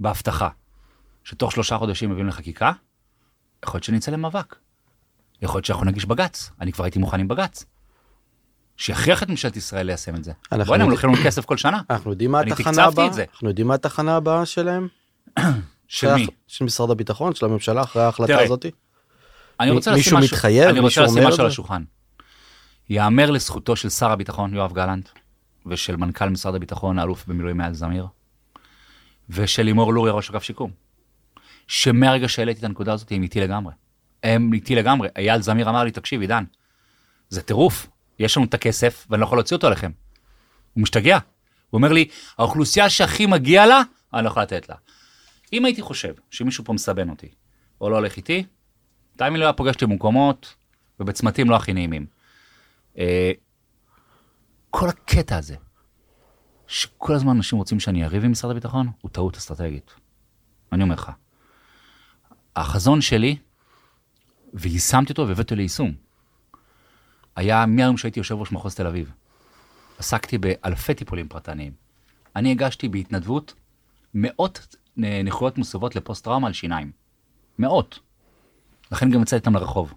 בהבטחה 0.00 0.48
שתוך 1.24 1.52
שלושה 1.52 1.78
חודשים 1.78 2.10
מביאים 2.10 2.28
לחקיקה, 2.28 2.72
יכול 3.64 3.78
להיות 3.78 3.84
שנצא 3.84 4.10
למאבק. 4.10 4.56
יכול 5.42 5.58
להיות 5.58 5.64
שאנחנו 5.64 5.86
נגיש 5.86 6.04
בג"ץ, 6.04 6.50
אני 6.60 6.72
כבר 6.72 6.84
הייתי 6.84 6.98
מוכן 6.98 7.20
עם 7.20 7.28
בג"ץ. 7.28 7.64
שיכריח 8.76 9.22
את 9.22 9.28
ממשלת 9.28 9.56
ישראל 9.56 9.86
ליישם 9.86 10.14
את 10.14 10.24
זה. 10.24 10.32
בוא'נה, 10.66 10.84
הם 10.84 10.90
לוקחים 10.90 11.10
לנו 11.10 11.22
כסף 11.24 11.44
כל 11.44 11.56
שנה. 11.56 11.80
אנחנו 11.90 12.10
יודעים 12.10 12.30
מה 12.30 12.40
התחנה 12.40 12.84
הבאה? 12.84 13.06
אנחנו 13.06 13.48
יודעים 13.48 13.66
מה 13.66 13.74
התחנה 13.74 14.16
הבאה 14.16 14.46
שלהם? 14.46 14.88
של 15.88 16.14
מי? 16.14 16.26
של 16.46 16.64
משרד 16.64 16.90
הביטחון, 16.90 17.34
של 17.34 17.46
הממשלה, 17.46 17.82
אחרי 17.82 18.02
ההחלטה 18.02 18.40
הזאת? 18.40 18.66
אני 19.60 19.70
רוצה 19.70 19.90
לשים 19.90 19.98
מישהו 19.98 20.18
משהו, 20.18 20.36
מתחייב? 20.36 20.68
אני 20.68 20.80
רוצה 20.80 21.00
מישהו 21.00 21.04
לשים 21.04 21.28
משהו 21.28 21.40
על 21.40 21.46
את 21.46 21.50
זה? 21.50 21.52
השולחן. 21.52 21.82
יאמר 22.90 23.30
לזכותו 23.30 23.76
של 23.76 23.88
שר 23.88 24.10
הביטחון 24.10 24.54
יואב 24.54 24.72
גלנט, 24.72 25.08
ושל 25.66 25.96
מנכ"ל 25.96 26.28
משרד 26.28 26.54
הביטחון 26.54 26.98
האלוף 26.98 27.26
במילואים 27.26 27.56
מעל 27.56 27.74
זמיר, 27.74 28.06
ושל 29.30 29.62
לימור 29.62 29.92
לוריה 29.92 30.12
ראש 30.12 30.30
אגף 30.30 30.42
שיקום, 30.42 30.70
שמהרגע 31.66 32.28
שהעליתי 32.28 32.58
את 32.58 32.64
הנקודה 32.64 32.92
הזאת 32.92 33.12
הם 33.12 33.22
איתי 33.22 33.40
לגמרי. 33.40 33.72
הם 34.22 34.52
איתי 34.52 34.74
לגמרי. 34.74 35.08
אייל 35.16 35.42
זמיר 35.42 35.68
אמר 35.68 35.84
לי, 35.84 35.90
תקשיב 35.90 36.20
עידן, 36.20 36.44
זה 37.28 37.42
טירוף, 37.42 37.86
יש 38.18 38.36
לנו 38.36 38.46
את 38.46 38.54
הכסף 38.54 39.06
ואני 39.10 39.20
לא 39.20 39.26
יכול 39.26 39.38
להוציא 39.38 39.56
אותו 39.56 39.66
עליכם. 39.66 39.90
הוא 40.74 40.82
משתגע. 40.82 41.18
הוא 41.70 41.78
אומר 41.78 41.92
לי, 41.92 42.08
האוכלוסייה 42.38 42.90
שהכי 42.90 43.26
מגיע 43.26 43.66
לה, 43.66 43.82
אני 44.14 44.24
לא 44.24 44.28
יכול 44.28 44.42
לתת 44.42 44.68
לה. 44.68 44.76
אם 45.52 45.64
הייתי 45.64 45.82
חושב 45.82 46.14
שמישהו 46.30 46.64
פה 46.64 46.72
מסבן 46.72 47.10
אותי, 47.10 47.28
או 47.80 47.90
לא 47.90 47.96
הולך 47.96 48.16
איתי, 48.16 48.44
לי, 49.20 49.28
הוא 49.28 49.36
היה 49.36 49.52
פוגש 49.52 49.74
אותי 49.74 49.86
במקומות 49.86 50.54
ובצמתים 51.00 51.50
לא 51.50 51.56
הכי 51.56 51.72
נעימים. 51.72 52.06
אה, 52.98 53.32
כל 54.70 54.88
הקטע 54.88 55.36
הזה, 55.36 55.56
שכל 56.66 57.14
הזמן 57.14 57.36
אנשים 57.36 57.58
רוצים 57.58 57.80
שאני 57.80 58.04
אריב 58.04 58.24
עם 58.24 58.30
משרד 58.30 58.50
הביטחון, 58.50 58.90
הוא 59.00 59.10
טעות 59.10 59.36
אסטרטגית. 59.36 59.94
אני 60.72 60.82
אומר 60.82 60.94
לך. 60.94 61.10
החזון 62.56 63.00
שלי, 63.00 63.36
ויישמתי 64.54 65.12
אותו 65.12 65.28
והבאתי 65.28 65.56
ליישום, 65.56 65.92
היה 67.36 67.66
מהיום 67.66 67.96
שהייתי 67.96 68.20
יושב 68.20 68.34
ראש 68.34 68.52
מחוז 68.52 68.74
תל 68.74 68.86
אביב. 68.86 69.12
עסקתי 69.98 70.38
באלפי 70.38 70.94
טיפולים 70.94 71.28
פרטניים. 71.28 71.72
אני 72.36 72.50
הגשתי 72.50 72.88
בהתנדבות 72.88 73.54
מאות 74.14 74.76
נכויות 74.96 75.58
מוסבות 75.58 75.96
לפוסט 75.96 76.24
טראומה 76.24 76.46
על 76.46 76.52
שיניים. 76.52 76.92
מאות. 77.58 77.98
לכן 78.92 79.10
גם 79.10 79.22
יצאתי 79.22 79.36
איתם 79.36 79.54
לרחוב. 79.54 79.94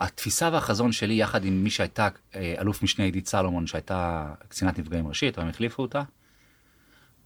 התפיסה 0.00 0.50
והחזון 0.52 0.92
שלי, 0.92 1.14
יחד 1.14 1.44
עם 1.44 1.64
מי 1.64 1.70
שהייתה 1.70 2.08
אה, 2.34 2.54
אלוף 2.58 2.82
משנה 2.82 3.04
עידית 3.04 3.26
סלומון, 3.26 3.66
שהייתה 3.66 4.32
קצינת 4.48 4.78
נפגעים 4.78 5.08
ראשית, 5.08 5.38
והם 5.38 5.48
החליפו 5.48 5.82
אותה, 5.82 6.02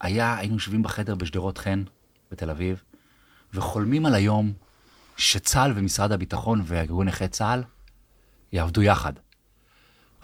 היה, 0.00 0.38
היינו 0.38 0.54
יושבים 0.54 0.82
בחדר 0.82 1.14
בשדרות 1.14 1.58
חן 1.58 1.82
בתל 2.30 2.50
אביב, 2.50 2.82
וחולמים 3.54 4.06
על 4.06 4.14
היום 4.14 4.52
שצה"ל 5.16 5.72
ומשרד 5.75 6.12
הביטחון 6.12 6.62
וארגון 6.64 7.09
נכי 7.09 7.29
צה"ל 7.29 7.62
יעבדו 8.53 8.83
יחד. 8.83 9.12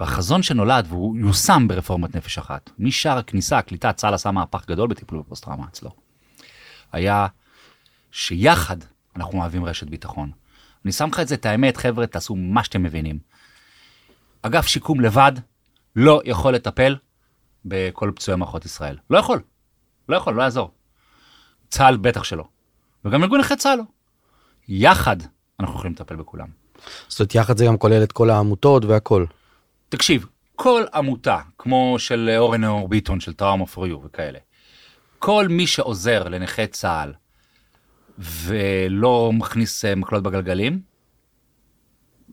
והחזון 0.00 0.42
שנולד, 0.42 0.86
והוא 0.88 1.16
יושם 1.16 1.68
ברפורמת 1.68 2.16
נפש 2.16 2.38
אחת, 2.38 2.70
משער 2.78 3.18
הכניסה, 3.18 3.58
הקליטה, 3.58 3.92
צה"ל 3.92 4.14
עשה 4.14 4.30
מהפך 4.30 4.66
גדול 4.66 4.88
בטיפול 4.88 5.18
בפוסט 5.18 5.44
טראומה 5.44 5.66
אצלו, 5.70 5.90
היה 6.92 7.26
שיחד 8.12 8.76
אנחנו 9.18 9.38
מהווים 9.38 9.64
רשת 9.64 9.86
ביטחון. 9.86 10.30
אני 10.84 10.92
שם 10.92 11.08
לך 11.08 11.20
את 11.20 11.28
זה, 11.28 11.34
את 11.34 11.46
האמת, 11.46 11.76
חבר'ה, 11.76 12.06
תעשו 12.06 12.34
מה 12.36 12.64
שאתם 12.64 12.82
מבינים. 12.82 13.18
אגף 14.42 14.66
שיקום 14.66 15.00
לבד 15.00 15.32
לא 15.96 16.20
יכול 16.24 16.54
לטפל 16.54 16.96
בכל 17.64 18.12
פצועי 18.16 18.36
מערכות 18.36 18.64
ישראל. 18.64 18.98
לא 19.10 19.18
יכול. 19.18 19.42
לא 20.08 20.16
יכול, 20.16 20.34
לא 20.34 20.42
יעזור. 20.42 20.70
צה"ל 21.68 21.96
בטח 21.96 22.24
שלא. 22.24 22.44
וגם 23.04 23.22
ארגון 23.22 23.40
נכי 23.40 23.56
צה"ל 23.56 23.78
לא. 23.78 23.84
יחד 24.68 25.16
אנחנו 25.60 25.74
יכולים 25.74 25.92
לטפל 25.92 26.16
בכולם. 26.16 26.46
זאת 27.08 27.20
אומרת, 27.20 27.34
יחד 27.34 27.56
זה 27.56 27.64
גם 27.66 27.78
כולל 27.78 28.02
את 28.02 28.12
כל 28.12 28.30
העמותות 28.30 28.84
והכל. 28.84 29.24
תקשיב, 29.88 30.26
כל 30.56 30.84
עמותה, 30.94 31.38
כמו 31.58 31.94
של 31.98 32.34
אורן 32.38 32.64
אור 32.64 32.88
ביטון, 32.88 33.20
של 33.20 33.32
טראומה 33.32 33.66
פור 33.66 33.86
יו 33.86 34.00
וכאלה, 34.04 34.38
כל 35.18 35.46
מי 35.48 35.66
שעוזר 35.66 36.28
לנכי 36.28 36.66
צה"ל 36.66 37.12
ולא 38.18 39.30
מכניס 39.34 39.84
אה, 39.84 39.94
מקלות 39.94 40.22
בגלגלים, 40.22 40.80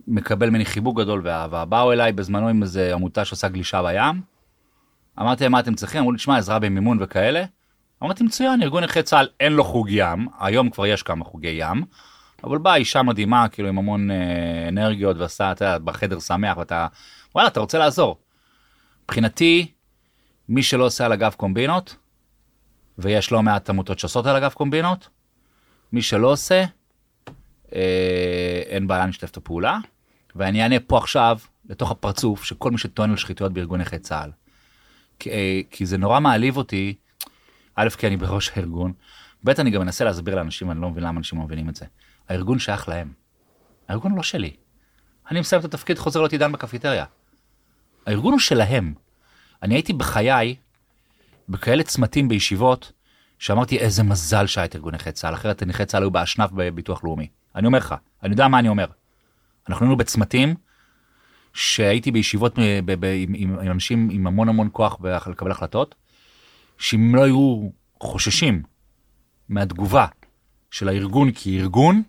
מקבל 0.07 0.49
ממני 0.49 0.65
חיבוק 0.65 0.99
גדול 0.99 1.21
ואהבה. 1.23 1.65
באו 1.65 1.91
אליי 1.91 2.11
בזמנו 2.11 2.47
עם 2.47 2.63
איזה 2.63 2.93
עמותה 2.93 3.25
שעושה 3.25 3.47
גלישה 3.47 3.83
בים, 3.83 4.21
אמרתי 5.19 5.43
להם 5.43 5.51
מה 5.51 5.59
אתם 5.59 5.75
צריכים, 5.75 5.99
אמרו 5.99 6.11
לי, 6.11 6.17
תשמע, 6.17 6.38
עזרה 6.38 6.59
במימון 6.59 6.97
וכאלה. 7.01 7.43
אמרתי, 8.03 8.23
מצוין, 8.23 8.63
ארגון 8.63 8.83
נכי 8.83 9.03
צה"ל 9.03 9.27
אין 9.39 9.53
לו 9.53 9.63
חוג 9.63 9.88
ים, 9.89 10.27
היום 10.39 10.69
כבר 10.69 10.86
יש 10.86 11.03
כמה 11.03 11.25
חוגי 11.25 11.55
ים, 11.59 11.86
אבל 12.45 12.57
באה 12.57 12.75
אישה 12.75 13.03
מדהימה, 13.03 13.47
כאילו 13.49 13.69
עם 13.69 13.77
המון 13.77 14.11
אה, 14.11 14.67
אנרגיות, 14.67 15.17
ועשה, 15.17 15.51
אתה 15.51 15.65
יודע, 15.65 15.77
בחדר 15.77 16.19
שמח, 16.19 16.57
ואתה, 16.57 16.87
וואלה, 17.35 17.47
אתה 17.47 17.59
רוצה 17.59 17.77
לעזור. 17.77 18.17
מבחינתי, 19.03 19.71
מי 20.49 20.63
שלא 20.63 20.85
עושה 20.85 21.05
על 21.05 21.11
הגב 21.11 21.33
קומבינות, 21.37 21.95
ויש 22.97 23.31
לא 23.31 23.43
מעט 23.43 23.69
עמותות 23.69 23.99
שעושות 23.99 24.25
על 24.25 24.35
הגב 24.35 24.53
קומבינות, 24.53 25.09
מי 25.93 26.01
שלא 26.01 26.31
עושה, 26.31 26.63
אה, 27.75 28.61
אין 28.65 28.87
בעיה 28.87 29.05
לשתף 29.05 29.29
את 29.31 29.37
הפעולה, 29.37 29.77
ואני 30.35 30.63
אענה 30.63 30.79
פה 30.79 30.97
עכשיו 30.97 31.39
לתוך 31.69 31.91
הפרצוף 31.91 32.43
של 32.43 32.55
כל 32.55 32.71
מי 32.71 32.77
שטוען 32.77 33.09
על 33.09 33.17
שחיתויות 33.17 33.53
בארגון 33.53 33.81
נכי 33.81 33.99
צה"ל. 33.99 34.31
כי, 35.19 35.29
אה, 35.29 35.61
כי 35.71 35.85
זה 35.85 35.97
נורא 35.97 36.19
מעליב 36.19 36.57
אותי, 36.57 36.95
א', 37.75 37.89
כי 37.89 38.07
אני 38.07 38.17
בראש 38.17 38.51
הארגון, 38.55 38.93
ב', 39.43 39.49
אני 39.49 39.69
גם 39.69 39.81
מנסה 39.81 40.05
להסביר 40.05 40.35
לאנשים, 40.35 40.71
אני 40.71 40.81
לא 40.81 40.89
מבין 40.89 41.03
למה 41.03 41.17
אנשים 41.17 41.39
לא 41.39 41.45
מבינים 41.45 41.69
את 41.69 41.75
זה. 41.75 41.85
הארגון 42.30 42.59
שייך 42.59 42.89
להם. 42.89 43.13
הארגון 43.88 44.15
לא 44.15 44.23
שלי. 44.23 44.55
אני 45.32 45.39
מסיים 45.39 45.59
את 45.59 45.65
התפקיד, 45.65 45.97
חוזר 45.97 46.19
להיות 46.19 46.32
עידן 46.32 46.51
בקפיטריה. 46.51 47.05
הארגון 48.05 48.32
הוא 48.32 48.39
שלהם. 48.39 48.93
אני 49.63 49.76
הייתי 49.76 49.93
בחיי, 49.93 50.55
בכאלה 51.49 51.84
צמתים 51.84 52.28
בישיבות, 52.28 52.91
שאמרתי 53.39 53.78
איזה 53.78 54.03
מזל 54.03 54.47
שהיה 54.47 54.65
את 54.65 54.76
ארגון 54.76 54.95
נכי 54.95 55.11
צה"ל, 55.11 55.34
אחרת 55.34 55.63
נכי 55.63 55.86
צה"ל 55.86 56.03
היו 56.03 56.11
באשנב 56.11 56.49
בביטוח 56.53 57.03
לאומי. 57.03 57.28
אני 57.55 57.67
אומר 57.67 57.78
לך, 57.78 57.95
אני 58.23 58.32
יודע 58.32 58.47
מה 58.47 58.59
אני 58.59 58.69
אומר. 58.69 58.86
אנחנו 59.69 59.86
היינו 59.86 59.97
בצמתים, 59.97 60.55
שהייתי 61.53 62.11
בישיבות 62.11 62.59
ב- 62.59 62.80
ב- 62.86 62.99
ב- 62.99 63.05
עם, 63.05 63.34
עם, 63.38 63.59
עם 63.59 63.71
אנשים 63.71 64.09
עם 64.11 64.28
המון 64.28 64.49
המון 64.49 64.69
כוח 64.71 64.97
לקבל 65.28 65.51
החלטות, 65.51 65.95
שאם 66.78 67.15
לא 67.15 67.23
היו 67.23 67.69
חוששים 68.01 68.63
מהתגובה 69.49 70.05
של 70.71 70.88
הארגון 70.88 71.32
כארגון, 71.36 72.03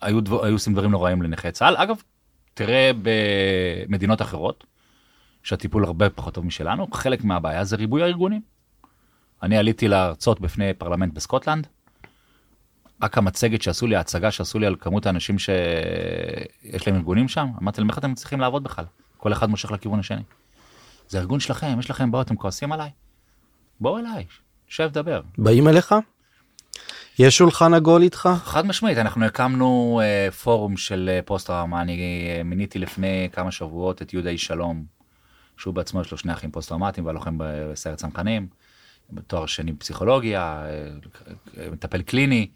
היו, 0.00 0.20
דבר, 0.20 0.44
היו 0.44 0.54
עושים 0.54 0.72
דברים 0.72 0.90
נוראים 0.90 1.22
לנכי 1.22 1.52
צה"ל. 1.52 1.76
אגב, 1.76 2.02
תראה 2.54 2.90
במדינות 3.02 4.22
אחרות, 4.22 4.64
שהטיפול 5.42 5.84
הרבה 5.84 6.10
פחות 6.10 6.34
טוב 6.34 6.46
משלנו, 6.46 6.86
חלק 6.92 7.24
מהבעיה 7.24 7.64
זה 7.64 7.76
ריבוי 7.76 8.02
הארגונים. 8.02 8.40
אני 9.42 9.58
עליתי 9.58 9.88
להרצות 9.88 10.40
בפני 10.40 10.74
פרלמנט 10.74 11.14
בסקוטלנד, 11.14 11.66
רק 13.02 13.18
המצגת 13.18 13.62
שעשו 13.62 13.86
לי, 13.86 13.96
ההצגה 13.96 14.30
שעשו 14.30 14.58
לי 14.58 14.66
על 14.66 14.76
כמות 14.80 15.06
האנשים 15.06 15.38
שיש 15.38 16.86
להם 16.86 16.96
ארגונים 16.96 17.28
שם, 17.28 17.46
אמרתי 17.62 17.80
להם 17.80 17.90
איך 17.90 17.98
אתם 17.98 18.14
צריכים 18.14 18.40
לעבוד 18.40 18.64
בכלל? 18.64 18.84
כל 19.16 19.32
אחד 19.32 19.50
מושך 19.50 19.70
לכיוון 19.70 19.98
השני. 19.98 20.22
זה 21.08 21.18
ארגון 21.18 21.40
שלכם, 21.40 21.76
יש 21.78 21.90
לכם 21.90 22.10
בעיות, 22.10 22.26
אתם 22.26 22.36
כועסים 22.36 22.72
עליי? 22.72 22.90
בואו 23.80 23.98
אליי, 23.98 24.26
שבו 24.66 24.90
דבר. 24.92 25.20
באים 25.38 25.68
אליך? 25.68 25.94
יש 27.22 27.36
שולחן 27.36 27.74
עגול 27.74 28.02
איתך? 28.02 28.28
חד 28.44 28.66
משמעית, 28.66 28.98
אנחנו 28.98 29.24
הקמנו 29.24 30.00
אה, 30.02 30.30
פורום 30.30 30.76
של 30.76 31.10
אה, 31.12 31.20
פוסט 31.24 31.46
טראומה, 31.46 31.80
אני 31.82 32.26
אה, 32.28 32.42
מיניתי 32.42 32.78
לפני 32.78 33.28
כמה 33.32 33.50
שבועות 33.50 34.02
את 34.02 34.12
יהודה 34.12 34.30
איש 34.30 34.44
שלום, 34.44 34.84
שהוא 35.56 35.74
בעצמו 35.74 36.00
יש 36.00 36.12
לו 36.12 36.18
שני 36.18 36.32
אחים 36.32 36.50
פוסט 36.50 36.68
טראומטיים 36.68 37.06
והלוחם 37.06 37.36
בסיירת 37.38 37.98
צנחנים, 37.98 38.46
בתואר 39.10 39.46
שני 39.46 39.72
בפסיכולוגיה, 39.72 40.62
אה, 41.58 41.70
מטפל 41.70 42.02
קליני. 42.02 42.48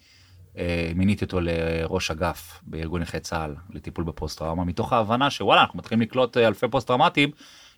אה, 0.58 0.92
מיניתי 0.94 1.24
אותו 1.24 1.40
לראש 1.40 2.10
אגף 2.10 2.60
בארגון 2.62 3.00
נכי 3.00 3.20
צה"ל 3.20 3.54
לטיפול 3.70 4.04
בפוסט 4.04 4.38
טראומה 4.38 4.64
מתוך 4.64 4.92
ההבנה 4.92 5.30
שוואלה 5.30 5.60
אנחנו 5.60 5.78
מתחילים 5.78 6.00
לקלוט 6.00 6.36
אה, 6.36 6.46
אלפי 6.46 6.68
פוסט 6.68 6.86
טראומטיים 6.86 7.30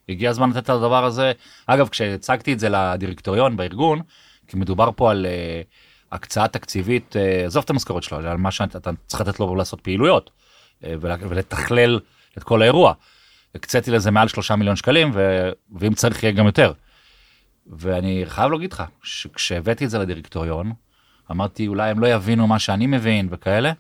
הגיע 0.09 0.31
הזמן 0.31 0.51
לתת 0.51 0.65
את 0.65 0.71
הדבר 0.71 1.05
הזה 1.05 1.33
אגב 1.67 1.89
כשהצגתי 1.89 2.53
את 2.53 2.61
זה 2.61 2.69
לדירקטוריון 2.69 3.57
בארגון 3.57 4.01
כי 4.49 4.57
מדובר 4.57 4.91
פה 4.97 5.11
על 5.11 5.27
uh, 5.27 5.86
הקצאה 6.13 6.49
תקציבית 6.49 7.17
uh, 7.17 7.47
עזוב 7.47 7.65
את 7.65 7.71
המשכורת 7.71 8.03
שלו 8.03 8.19
על 8.19 8.37
מה 8.37 8.51
שאתה 8.51 8.91
צריך 9.07 9.21
לתת 9.21 9.41
לו 9.41 9.55
לעשות 9.55 9.81
פעילויות 9.81 10.31
uh, 10.83 10.87
ולתכלל 11.01 12.01
את 12.39 12.43
כל 12.43 12.63
האירוע. 12.63 12.93
הקציתי 13.55 13.91
לזה 13.91 14.11
מעל 14.11 14.29
שלושה 14.29 14.57
מיליון 14.57 14.77
שקלים 14.77 15.11
ו... 15.15 15.51
ואם 15.79 15.95
צריך 15.95 16.23
יהיה 16.23 16.33
גם 16.33 16.47
יותר. 16.47 16.73
ואני 17.67 18.23
חייב 18.27 18.53
להגיד 18.53 18.73
לך 18.73 18.83
שכשהבאתי 19.03 19.85
את 19.85 19.91
זה 19.91 19.99
לדירקטוריון 19.99 20.73
אמרתי 21.31 21.67
אולי 21.67 21.91
הם 21.91 22.01
לא 22.01 22.07
יבינו 22.07 22.47
מה 22.47 22.59
שאני 22.59 22.87
מבין 22.87 23.29
וכאלה. 23.31 23.73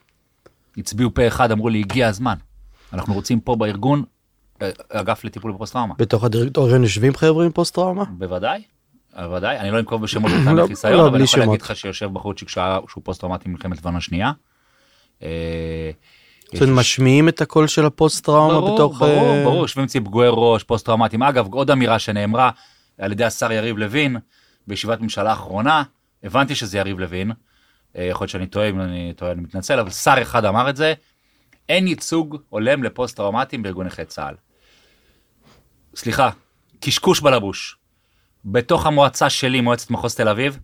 הצביעו 0.76 1.14
פה 1.14 1.26
אחד 1.26 1.50
אמרו 1.50 1.68
לי 1.68 1.78
הגיע 1.78 2.08
הזמן. 2.08 2.36
אנחנו 2.92 3.14
רוצים 3.14 3.40
פה 3.40 3.56
בארגון 3.56 4.04
אה, 4.62 4.70
אגף 4.88 5.24
לטיפול 5.24 5.52
בפוסט 5.52 5.72
טראומה. 5.72 5.94
בתוך 5.98 6.24
הדירקטוריון 6.24 6.82
יושבים 6.82 7.14
חבר'ה 7.14 7.44
עם 7.44 7.52
פוסט 7.52 7.74
טראומה? 7.74 8.04
בוודאי. 8.04 8.62
בוודאי 9.16 9.58
אני 9.58 9.70
לא 9.70 9.78
אנקוב 9.78 10.02
בשמות 10.02 10.30
לא, 10.46 10.52
לא, 10.52 10.66
חיסיון 10.66 11.06
אבל 11.06 11.14
אני 11.14 11.24
יכול 11.24 11.40
להגיד 11.40 11.62
לך 11.62 11.76
שיושב 11.76 12.12
בחורצ'יק 12.12 12.48
שהוא 12.48 13.02
פוסט 13.02 13.20
טראומטי 13.20 13.48
במלחמת 13.48 13.78
לבנון 13.78 13.96
השנייה. 13.96 14.32
אה, 15.22 15.90
זאת 16.52 16.62
אומרת 16.62 16.78
משמיעים 16.78 17.28
את 17.28 17.40
הקול 17.40 17.66
של 17.66 17.86
הפוסט 17.86 18.24
טראומה 18.24 18.74
בתוך 18.74 18.98
ברור 18.98 19.34
אה, 19.34 19.44
ברור 19.44 19.62
יושבים 19.62 19.84
אצלי 19.84 20.00
פגועי 20.00 20.28
ראש 20.32 20.62
פוסט 20.62 20.86
טראומטיים 20.86 21.22
אגב 21.22 21.54
עוד 21.54 21.70
אמירה 21.70 21.98
שנאמרה 21.98 22.50
על 22.98 23.12
ידי 23.12 23.24
השר 23.24 23.52
יריב 23.52 23.78
לוין 23.78 24.16
בישיבת 24.66 25.00
ממשלה 25.00 25.30
האחרונה 25.30 25.82
הבנתי 26.22 26.54
שזה 26.54 26.78
יריב 26.78 26.98
לוין, 26.98 27.32
אה, 27.96 28.04
יכול 28.04 28.24
להיות 28.24 28.30
שאני 28.30 28.46
טועה, 28.46 28.68
אם 28.68 28.80
אני 28.80 29.12
טועה 29.16 29.32
אני 29.32 29.40
מתנצל, 29.40 29.80
אבל 29.80 29.90
שר 29.90 30.22
אחד 30.22 30.44
אמר 30.44 30.70
את 30.70 30.76
זה, 30.76 30.94
אין 31.68 31.86
ייצוג 31.86 32.36
הולם 32.48 32.82
לפוסט 32.82 33.16
טראומטיים 33.16 33.62
בארגון 33.62 33.86
נכי 33.86 34.04
צה"ל. 34.04 34.34
סליחה, 35.96 36.30
קשקוש 36.80 37.20
בלבוש. 37.20 37.76
בתוך 38.46 38.86
המועצה 38.86 39.30
שלי, 39.30 39.60
מועצת 39.60 39.90
מחוז 39.90 40.14
תל 40.14 40.28
אביב, 40.28 40.58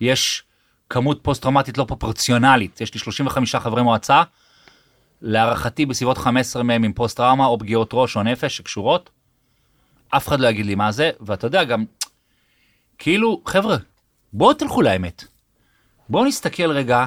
יש 0.00 0.42
כמות 0.90 1.18
פוסט 1.22 1.42
טראומטית 1.42 1.78
לא 1.78 1.84
פרופורציונלית, 1.84 2.80
יש 2.80 2.94
לי 2.94 3.00
35 3.00 3.54
חברי 3.56 3.82
מועצה, 3.82 4.22
להערכתי 5.22 5.86
בסביבות 5.86 6.18
15 6.18 6.62
מהם 6.62 6.84
עם 6.84 6.92
פוסט 6.92 7.16
טראומה 7.16 7.46
או 7.46 7.58
פגיעות 7.58 7.90
ראש 7.92 8.16
או 8.16 8.22
נפש 8.22 8.56
שקשורות. 8.56 9.10
אף 10.08 10.28
אחד 10.28 10.40
לא 10.40 10.48
יגיד 10.48 10.66
לי 10.66 10.74
מה 10.74 10.92
זה, 10.92 11.10
ואתה 11.20 11.46
יודע 11.46 11.64
גם, 11.64 11.84
כאילו, 12.98 13.42
חבר'ה, 13.46 13.76
בואו 14.32 14.54
תלכו 14.54 14.82
לאמת. 14.82 15.24
בואו 16.08 16.24
נסתכל 16.24 16.70
רגע 16.70 17.04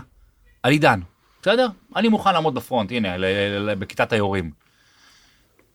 על 0.64 0.72
עידן, 0.72 1.00
בסדר? 1.42 1.68
אני 1.96 2.08
מוכן 2.08 2.34
לעמוד 2.34 2.56
בפרונט, 2.56 2.92
הנה, 2.92 3.16
בכיתת 3.80 4.14
היורים. 4.14 4.52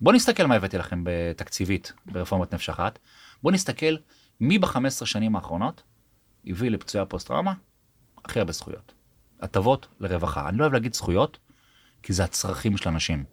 בואו 0.01 0.15
נסתכל 0.15 0.47
מה 0.47 0.55
הבאתי 0.55 0.79
לכם 0.79 1.01
בתקציבית 1.05 1.93
ברפורמת 2.07 2.55
נפש 2.55 2.69
אחת. 2.69 2.99
בואו 3.43 3.55
נסתכל 3.55 3.97
מי 4.41 4.59
ב-15 4.59 5.05
שנים 5.05 5.37
האחרונות 5.37 5.83
הביא 6.47 6.71
לפצועי 6.71 7.03
הפוסט 7.03 7.29
טראומה 7.29 7.55
הכי 8.25 8.39
הרבה 8.39 8.53
זכויות. 8.53 8.93
הטבות 9.41 9.89
לרווחה. 10.01 10.49
אני 10.49 10.59
לא 10.59 10.63
אוהב 10.63 10.73
להגיד 10.73 10.95
זכויות, 10.95 11.39
כי 12.03 12.13
זה 12.13 12.25
הצרכים 12.25 12.77
של 12.77 12.89
אנשים. 12.89 13.25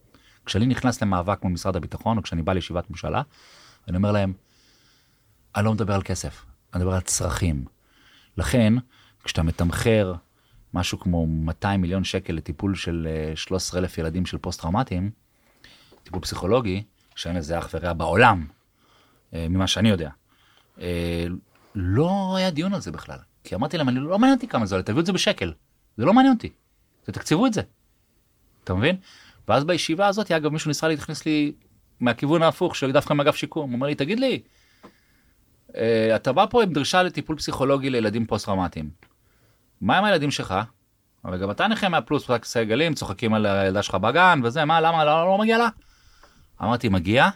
כשאני 0.45 0.65
נכנס 0.65 1.01
למאבק 1.01 1.43
מול 1.43 1.53
משרד 1.53 1.75
הביטחון, 1.75 2.17
או 2.17 2.23
כשאני 2.23 2.41
בא 2.41 2.53
לישיבת 2.53 2.89
ממשלה, 2.89 3.21
אני 3.87 3.97
אומר 3.97 4.11
להם, 4.11 4.33
אני 5.55 5.65
לא 5.65 5.73
מדבר 5.73 5.95
על 5.95 6.01
כסף, 6.03 6.45
אני 6.73 6.83
מדבר 6.83 6.95
על 6.95 7.01
צרכים. 7.01 7.65
לכן, 8.37 8.73
כשאתה 9.23 9.43
מתמחר 9.43 10.13
משהו 10.73 10.99
כמו 10.99 11.27
200 11.27 11.81
מיליון 11.81 12.03
שקל 12.03 12.33
לטיפול 12.33 12.75
של 12.75 13.07
13 13.35 13.79
אלף 13.79 13.97
ילדים 13.97 14.25
של 14.25 14.37
פוסט 14.37 14.61
טראומטיים, 14.61 15.11
טיפול 16.03 16.21
פסיכולוגי, 16.21 16.83
שאין 17.15 17.35
לזה 17.35 17.59
אח 17.59 17.69
ורע 17.73 17.93
בעולם, 17.93 18.47
אה, 18.47 18.58
ממה 19.33 19.67
שאני 19.67 19.89
יודע. 19.89 20.09
אה, 20.81 21.25
לא 21.75 22.35
היה 22.37 22.51
דיון 22.51 22.73
על 22.73 22.81
זה 22.81 22.91
בכלל. 22.91 23.17
כי 23.43 23.55
אמרתי 23.55 23.77
להם, 23.77 23.89
אני 23.89 23.99
לא 23.99 24.19
מעניין 24.19 24.35
אותי 24.35 24.47
כמה 24.47 24.65
זה 24.65 24.75
עולה, 24.75 24.83
תביאו 24.83 24.99
את 24.99 25.05
זה 25.05 25.13
בשקל. 25.13 25.53
זה 25.97 26.05
לא 26.05 26.13
מעניין 26.13 26.33
אותי. 26.33 26.49
תתקצבו 27.03 27.45
את 27.45 27.53
זה. 27.53 27.61
אתה 28.63 28.73
מבין? 28.73 28.95
ואז 29.47 29.63
בישיבה 29.63 30.07
הזאת, 30.07 30.31
אגב, 30.31 30.51
מישהו 30.51 30.69
ניסה 30.69 30.87
להכניס 30.87 31.25
לי 31.25 31.51
מהכיוון 31.99 32.43
ההפוך, 32.43 32.75
שדווקא 32.75 33.13
מאגף 33.13 33.35
שיקום, 33.35 33.69
הוא 33.69 33.75
אומר 33.75 33.87
לי, 33.87 33.95
תגיד 33.95 34.19
לי, 34.19 34.41
אה, 35.75 36.15
אתה 36.15 36.33
בא 36.33 36.45
פה 36.49 36.63
עם 36.63 36.73
דרישה 36.73 37.03
לטיפול 37.03 37.37
פסיכולוגי 37.37 37.89
לילדים 37.89 38.25
פוסט-טראומטיים. 38.25 38.89
מה 39.81 39.97
עם 39.97 40.05
הילדים 40.05 40.31
שלך? 40.31 40.55
אבל 41.25 41.37
גם 41.37 41.51
אתה 41.51 41.67
נכה 41.67 41.89
מאה 41.89 42.04
פלוס, 42.04 42.29
רק 42.29 42.41
כיסא 42.43 42.63
גלגלים, 42.63 42.93
צוחקים 42.93 43.33
על 43.33 43.45
הילדה 43.45 43.83
שלך 43.83 43.95
בגן 43.95 44.41
וזה, 44.43 44.65
מה, 44.65 44.81
למה, 44.81 45.05
לא, 45.05 45.25
לא 45.25 45.37
מגיע 45.37 45.57
לה? 45.57 45.67
אמרתי, 46.61 46.89
מגיע, 46.89 47.29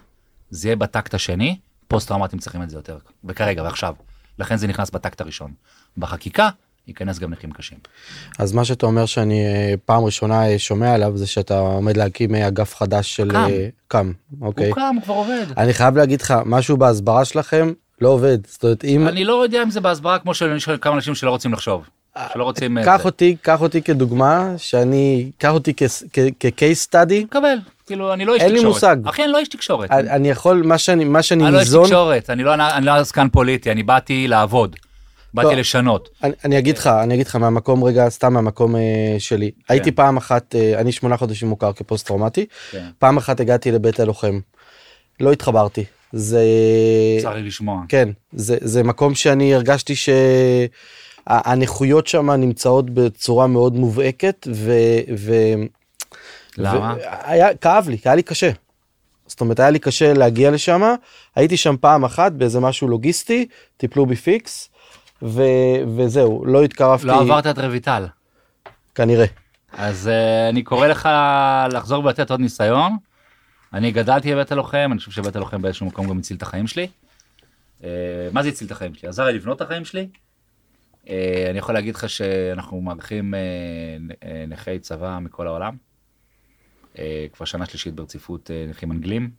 זה 0.50 0.68
יהיה 0.68 0.76
בטקט 0.76 1.14
השני, 1.14 1.60
פוסט-טראומטיים 1.94 2.40
צריכים 2.40 2.62
את 2.62 2.70
זה 2.70 2.78
יותר, 2.78 2.98
וכרגע 3.26 3.64
ועכשיו. 3.64 3.94
לכן 4.40 4.56
זה 4.56 4.68
נכנס 4.68 4.90
בטקט 4.90 5.22
הראשון. 5.22 5.52
בחקיקה, 5.98 6.50
ייכנס 6.88 7.20
גם 7.20 7.32
נכים 7.32 7.52
קשים. 7.52 7.78
אז 8.40 8.54
מה 8.54 8.66
שאתה 8.66 8.86
אומר 8.86 9.06
שאני 9.06 9.46
אה, 9.46 9.74
פעם 9.86 10.04
ראשונה 10.04 10.48
אה, 10.48 10.60
שומע 10.60 10.94
עליו 10.94 11.18
זה 11.18 11.28
שאתה 11.28 11.60
עומד 11.60 11.98
להקים 11.98 12.36
אגף 12.36 12.76
חדש 12.76 13.16
של... 13.16 13.32
קם. 13.32 13.50
קם, 13.88 14.12
אוקיי. 14.42 14.68
הוא 14.68 14.76
קם, 14.76 14.96
הוא 14.96 15.04
כבר 15.04 15.14
עובד. 15.14 15.46
אני 15.58 15.74
חייב 15.74 15.98
להגיד 15.98 16.22
לך, 16.22 16.34
משהו 16.46 16.78
בהסברה 16.78 17.26
שלכם 17.26 17.72
לא 18.02 18.10
עובד. 18.10 18.38
זאת 18.48 18.64
אומרת, 18.64 18.84
אם... 18.84 19.08
אני 19.08 19.26
לא 19.26 19.44
יודע 19.44 19.64
אם 19.64 19.70
זה 19.70 19.82
בהסברה 19.82 20.20
כמו 20.20 20.34
של 20.34 20.58
כמה 20.82 20.96
אנשים 20.96 21.16
שלא 21.16 21.30
רוצים 21.30 21.54
לחשוב. 21.54 21.90
שלא 22.34 22.44
רוצים... 22.44 22.78
קח 22.86 23.06
אותי, 23.06 23.36
קח 23.42 23.62
אותי 23.62 23.82
כדוגמה, 23.82 24.54
שאני, 24.58 25.32
קח 25.38 25.52
אותי 25.52 25.74
כ-case 26.40 26.90
study. 26.90 27.28
קבל, 27.30 27.58
כאילו 27.86 28.14
אני 28.14 28.26
לא 28.26 28.34
איש 28.34 28.42
תקשורת. 28.42 28.56
אין 28.56 28.64
לי 28.64 28.70
מושג. 28.70 28.98
אחי, 29.06 29.24
אני 29.24 29.32
לא 29.32 29.38
איש 29.38 29.48
תקשורת. 29.48 29.92
אני 29.92 30.30
יכול, 30.30 30.64
מה 30.66 30.78
שאני, 30.78 31.04
מה 31.04 31.24
שאני 31.24 31.44
ניזון... 31.44 31.56
אני 31.60 31.74
לא 31.74 31.82
איש 31.82 31.90
תקשורת, 31.90 32.30
אני 32.30 32.44
לא, 32.44 32.54
אני 32.54 32.86
לא 32.86 32.92
עסקן 32.92 33.30
פוליטי, 33.30 33.72
אני 33.72 33.84
באתי 33.84 34.28
לעבוד. 34.28 34.76
באתי 35.34 35.56
לשנות. 35.56 36.10
אני, 36.46 36.60
אגיד 36.60 36.78
לך, 36.78 36.88
אני 36.88 37.14
אגיד 37.14 37.28
לך 37.28 37.36
מהמקום 37.36 37.84
רגע, 37.84 38.10
סתם 38.10 38.34
מהמקום 38.34 38.76
uh, 38.76 38.80
שלי. 39.20 39.52
כן. 39.52 39.74
הייתי 39.74 39.92
פעם 39.92 40.18
אחת, 40.18 40.56
uh, 40.56 40.80
אני 40.80 40.92
שמונה 40.92 41.18
חודשים 41.18 41.48
מוכר 41.48 41.74
כפוסט 41.74 42.08
טראומטי. 42.08 42.46
כן. 42.72 42.86
פעם 43.00 43.18
אחת 43.18 43.40
הגעתי 43.40 43.72
לבית 43.72 44.00
הלוחם. 44.00 44.40
לא 45.20 45.32
התחברתי. 45.32 45.84
זה... 46.12 46.42
צר 47.22 47.34
לי 47.34 47.44
לשמוע. 47.44 47.82
כן, 47.90 48.10
זה, 48.34 48.58
זה 48.62 48.84
מקום 48.84 49.16
שאני 49.16 49.56
הרגשתי 49.56 49.94
שהנכויות 51.30 52.08
שם 52.08 52.32
נמצאות 52.32 52.90
בצורה 52.90 53.48
מאוד 53.48 53.74
מובהקת, 53.74 54.48
ו... 54.56 54.72
ו... 55.18 55.34
למה? 56.58 56.96
היה, 57.24 57.56
כאב 57.56 57.90
לי, 57.90 57.98
היה 58.06 58.16
לי 58.16 58.24
קשה. 58.24 58.52
זאת 59.28 59.42
אומרת, 59.42 59.60
היה 59.60 59.70
לי 59.70 59.80
קשה 59.80 60.14
להגיע 60.14 60.52
לשם, 60.52 60.82
הייתי 61.36 61.58
שם 61.58 61.76
פעם 61.82 62.06
אחת 62.06 62.32
באיזה 62.32 62.60
משהו 62.60 62.88
לוגיסטי, 62.88 63.48
טיפלו 63.78 64.06
בי 64.06 64.16
פיקס, 64.16 64.70
ו... 65.22 65.42
וזהו, 65.98 66.46
לא 66.46 66.64
התקרבתי. 66.64 67.08
לא 67.08 67.22
עברת 67.22 67.48
את 67.48 67.60
רויטל. 67.60 68.06
כנראה. 68.96 69.26
אז 69.74 70.10
uh, 70.10 70.50
אני 70.50 70.64
קורא 70.64 70.88
לך 70.88 71.10
לחזור 71.72 72.06
ולתת 72.06 72.32
עוד 72.32 72.40
ניסיון. 72.40 72.98
אני 73.74 73.92
גדלתי 73.92 74.34
בבית 74.34 74.52
הלוחם, 74.52 74.90
אני 74.92 75.00
חושב 75.00 75.12
שבית 75.12 75.36
הלוחם 75.36 75.62
באיזשהו 75.62 75.86
מקום 75.86 76.10
גם 76.10 76.20
הציל 76.20 76.38
את 76.38 76.42
החיים 76.42 76.68
שלי. 76.68 76.88
Uh, 77.82 77.86
מה 78.32 78.44
זה 78.44 78.50
הציל 78.50 78.68
את 78.68 78.72
החיים 78.72 78.96
שלי? 78.96 79.10
עזר 79.10 79.26
לי 79.26 79.34
לבנות 79.34 79.58
את 79.58 79.62
החיים 79.62 79.86
שלי. 79.86 80.08
Uh, 81.06 81.10
אני 81.50 81.60
יכול 81.60 81.76
להגיד 81.76 81.96
לך 81.96 82.10
שאנחנו 82.10 82.82
מארחים 82.82 83.34
uh, 83.34 83.38
נכי 84.48 84.80
צבא 84.80 85.20
מכל 85.22 85.48
העולם. 85.48 85.78
כבר 87.34 87.46
שנה 87.46 87.66
שלישית 87.66 87.94
ברציפות 87.94 88.52
נכים 88.70 88.92
אנגלים. 88.92 89.32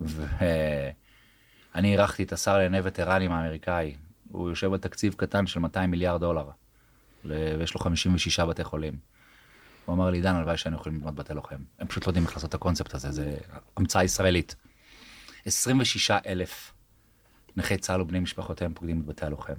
ואני 0.00 1.92
אירחתי 1.92 2.22
את 2.22 2.32
השר 2.32 2.58
לענייני 2.58 2.80
וטרנים 2.88 3.32
האמריקאי. 3.32 3.94
הוא 4.30 4.48
יושב 4.48 4.68
בתקציב 4.70 5.14
קטן 5.14 5.46
של 5.46 5.60
200 5.60 5.90
מיליארד 5.90 6.20
דולר. 6.20 6.50
ויש 7.24 7.74
לו 7.74 7.80
56 7.80 8.40
בתי 8.40 8.64
חולים. 8.64 8.98
הוא 9.84 9.94
אמר 9.94 10.10
לי, 10.10 10.18
עידן, 10.18 10.34
הלוואי 10.34 10.56
שהיינו 10.56 10.76
יכולים 10.76 10.98
לבנות 10.98 11.14
בתי 11.14 11.34
לוחם. 11.34 11.58
הם 11.78 11.86
פשוט 11.86 12.06
לא 12.06 12.10
יודעים 12.10 12.24
איך 12.26 12.34
לעשות 12.34 12.50
את 12.50 12.54
הקונספט 12.54 12.94
הזה, 12.94 13.12
זה 13.12 13.36
המצאה 13.76 14.04
ישראלית. 14.04 14.56
26 15.46 16.10
אלף 16.10 16.72
נכי 17.56 17.76
צה"ל 17.76 18.00
ובני 18.00 18.20
משפחותיהם 18.20 18.74
פוקדים 18.74 19.00
את 19.00 19.06
בתי 19.06 19.26
הלוחם. 19.26 19.54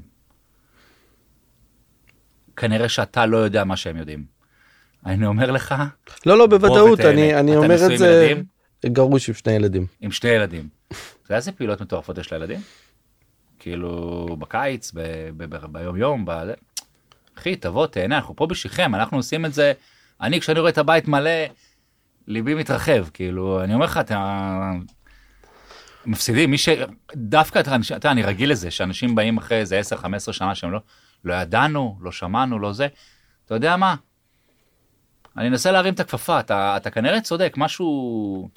כנראה 2.58 2.90
שאתה 2.90 3.26
לא 3.26 3.38
יודע 3.38 3.64
מה 3.64 3.78
שהם 3.78 3.98
יודעים. 3.98 4.24
אני 5.06 5.26
אומר 5.26 5.52
לך... 5.52 5.76
לא, 6.26 6.38
לא, 6.38 6.48
בוודאות, 6.48 7.00
אני, 7.00 7.36
אני 7.40 7.56
אומר 7.56 7.94
את 7.94 7.98
זה... 7.98 8.34
גרוש 8.86 9.30
עם 9.30 9.36
שני 9.36 9.54
ילדים. 9.54 9.86
עם 10.02 10.12
שני 10.12 10.30
ילדים. 10.30 10.70
אתה 10.88 10.98
יודע 11.26 11.36
איזה 11.36 11.52
פעילות 11.52 11.82
מטורפות 11.82 12.18
יש 12.18 12.34
לילדים? 12.34 12.60
כאילו 13.60 14.26
בקיץ, 14.40 14.92
ב- 14.96 15.30
ב- 15.38 15.56
ב- 15.56 15.66
ביום 15.72 15.96
יום, 15.98 16.26
ב- 16.26 16.52
אחי, 17.38 17.56
תבוא, 17.56 17.88
תהנה, 17.88 18.16
אנחנו 18.16 18.36
פה 18.36 18.48
בשבילכם, 18.48 18.96
אנחנו 18.96 19.18
עושים 19.18 19.46
את 19.46 19.54
זה. 19.54 19.74
אני, 20.22 20.42
כשאני 20.42 20.60
רואה 20.60 20.72
את 20.72 20.78
הבית 20.78 21.08
מלא, 21.08 21.32
ליבי 22.28 22.56
מתרחב, 22.56 23.06
כאילו, 23.14 23.64
אני 23.64 23.74
אומר 23.74 23.86
לך, 23.86 23.98
אתה... 23.98 24.72
מפסידים, 26.06 26.52
מי 26.52 26.58
ש... 26.58 26.70
דווקא, 27.16 27.60
אתה 27.60 27.76
יודע, 27.96 28.12
אני 28.12 28.24
רגיל 28.24 28.52
לזה, 28.52 28.72
שאנשים 28.72 29.16
באים 29.16 29.38
אחרי 29.38 29.58
איזה 29.58 29.82
10-15 30.30 30.34
שנה 30.34 30.56
שהם 30.56 30.72
לא, 30.72 30.80
לא 31.28 31.34
ידענו, 31.34 31.98
לא 32.02 32.12
שמענו, 32.12 32.60
לא 32.60 32.74
זה. 32.74 32.88
אתה 33.46 33.56
יודע 33.56 33.78
מה? 33.78 33.96
אני 35.38 35.48
אנסה 35.48 35.72
להרים 35.72 35.94
את 35.94 36.00
הכפפה, 36.00 36.40
אתה, 36.40 36.78
אתה 36.78 36.90
כנראה 36.90 37.22
צודק, 37.22 37.54
משהו... 37.58 38.50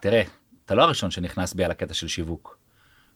תראה, 0.00 0.22
אתה 0.64 0.74
לא 0.74 0.82
הראשון 0.82 1.10
שנכנס 1.10 1.54
בי 1.54 1.64
על 1.64 1.70
הקטע 1.70 1.94
של 1.94 2.08
שיווק. 2.08 2.58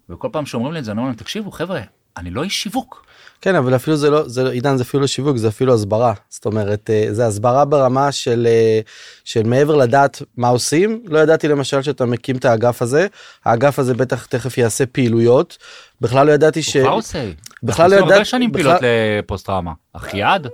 וכל 0.08 0.28
פעם 0.32 0.46
שאומרים 0.46 0.72
לי 0.72 0.78
את 0.78 0.84
זה, 0.84 0.90
אני 0.90 0.98
אומר 0.98 1.08
להם, 1.08 1.16
תקשיבו, 1.16 1.50
חבר'ה, 1.50 1.80
אני 2.16 2.30
לא 2.30 2.42
איש 2.42 2.62
שיווק. 2.62 3.06
כן 3.40 3.54
אבל 3.54 3.76
אפילו 3.76 3.96
זה 3.96 4.10
לא 4.10 4.28
זה 4.28 4.50
עידן 4.50 4.76
זה 4.76 4.82
אפילו 4.82 5.00
לא 5.00 5.06
שיווק 5.06 5.36
זה 5.36 5.48
אפילו 5.48 5.74
הסברה 5.74 6.14
זאת 6.28 6.46
אומרת 6.46 6.90
אה, 6.90 7.06
זה 7.10 7.26
הסברה 7.26 7.64
ברמה 7.64 8.12
של 8.12 8.46
אה, 8.50 8.80
של 9.24 9.42
מעבר 9.42 9.76
לדעת 9.76 10.22
מה 10.36 10.48
עושים 10.48 11.02
לא 11.06 11.18
ידעתי 11.18 11.48
למשל 11.48 11.82
שאתה 11.82 12.06
מקים 12.06 12.36
את 12.36 12.44
האגף 12.44 12.82
הזה 12.82 13.06
האגף 13.44 13.78
הזה 13.78 13.94
בטח 13.94 14.26
תכף 14.26 14.58
יעשה 14.58 14.86
פעילויות 14.86 15.58
בכלל 16.00 16.26
לא 16.26 16.32
ידעתי 16.32 16.62
ש... 16.62 16.76
הוא 16.76 16.84
כבר 16.84 16.92
עושה. 16.92 17.30
בכלל 17.62 17.90
לא 17.90 17.94
עושים 17.94 18.02
הרבה 18.02 18.14
ידעתי 18.14 18.24
שנים 18.30 18.52
בכלל- 18.52 18.78
פעילות 18.78 18.82
לפוסט 19.24 19.46
טראומה. 19.46 19.72
אחיעד, 19.92 20.46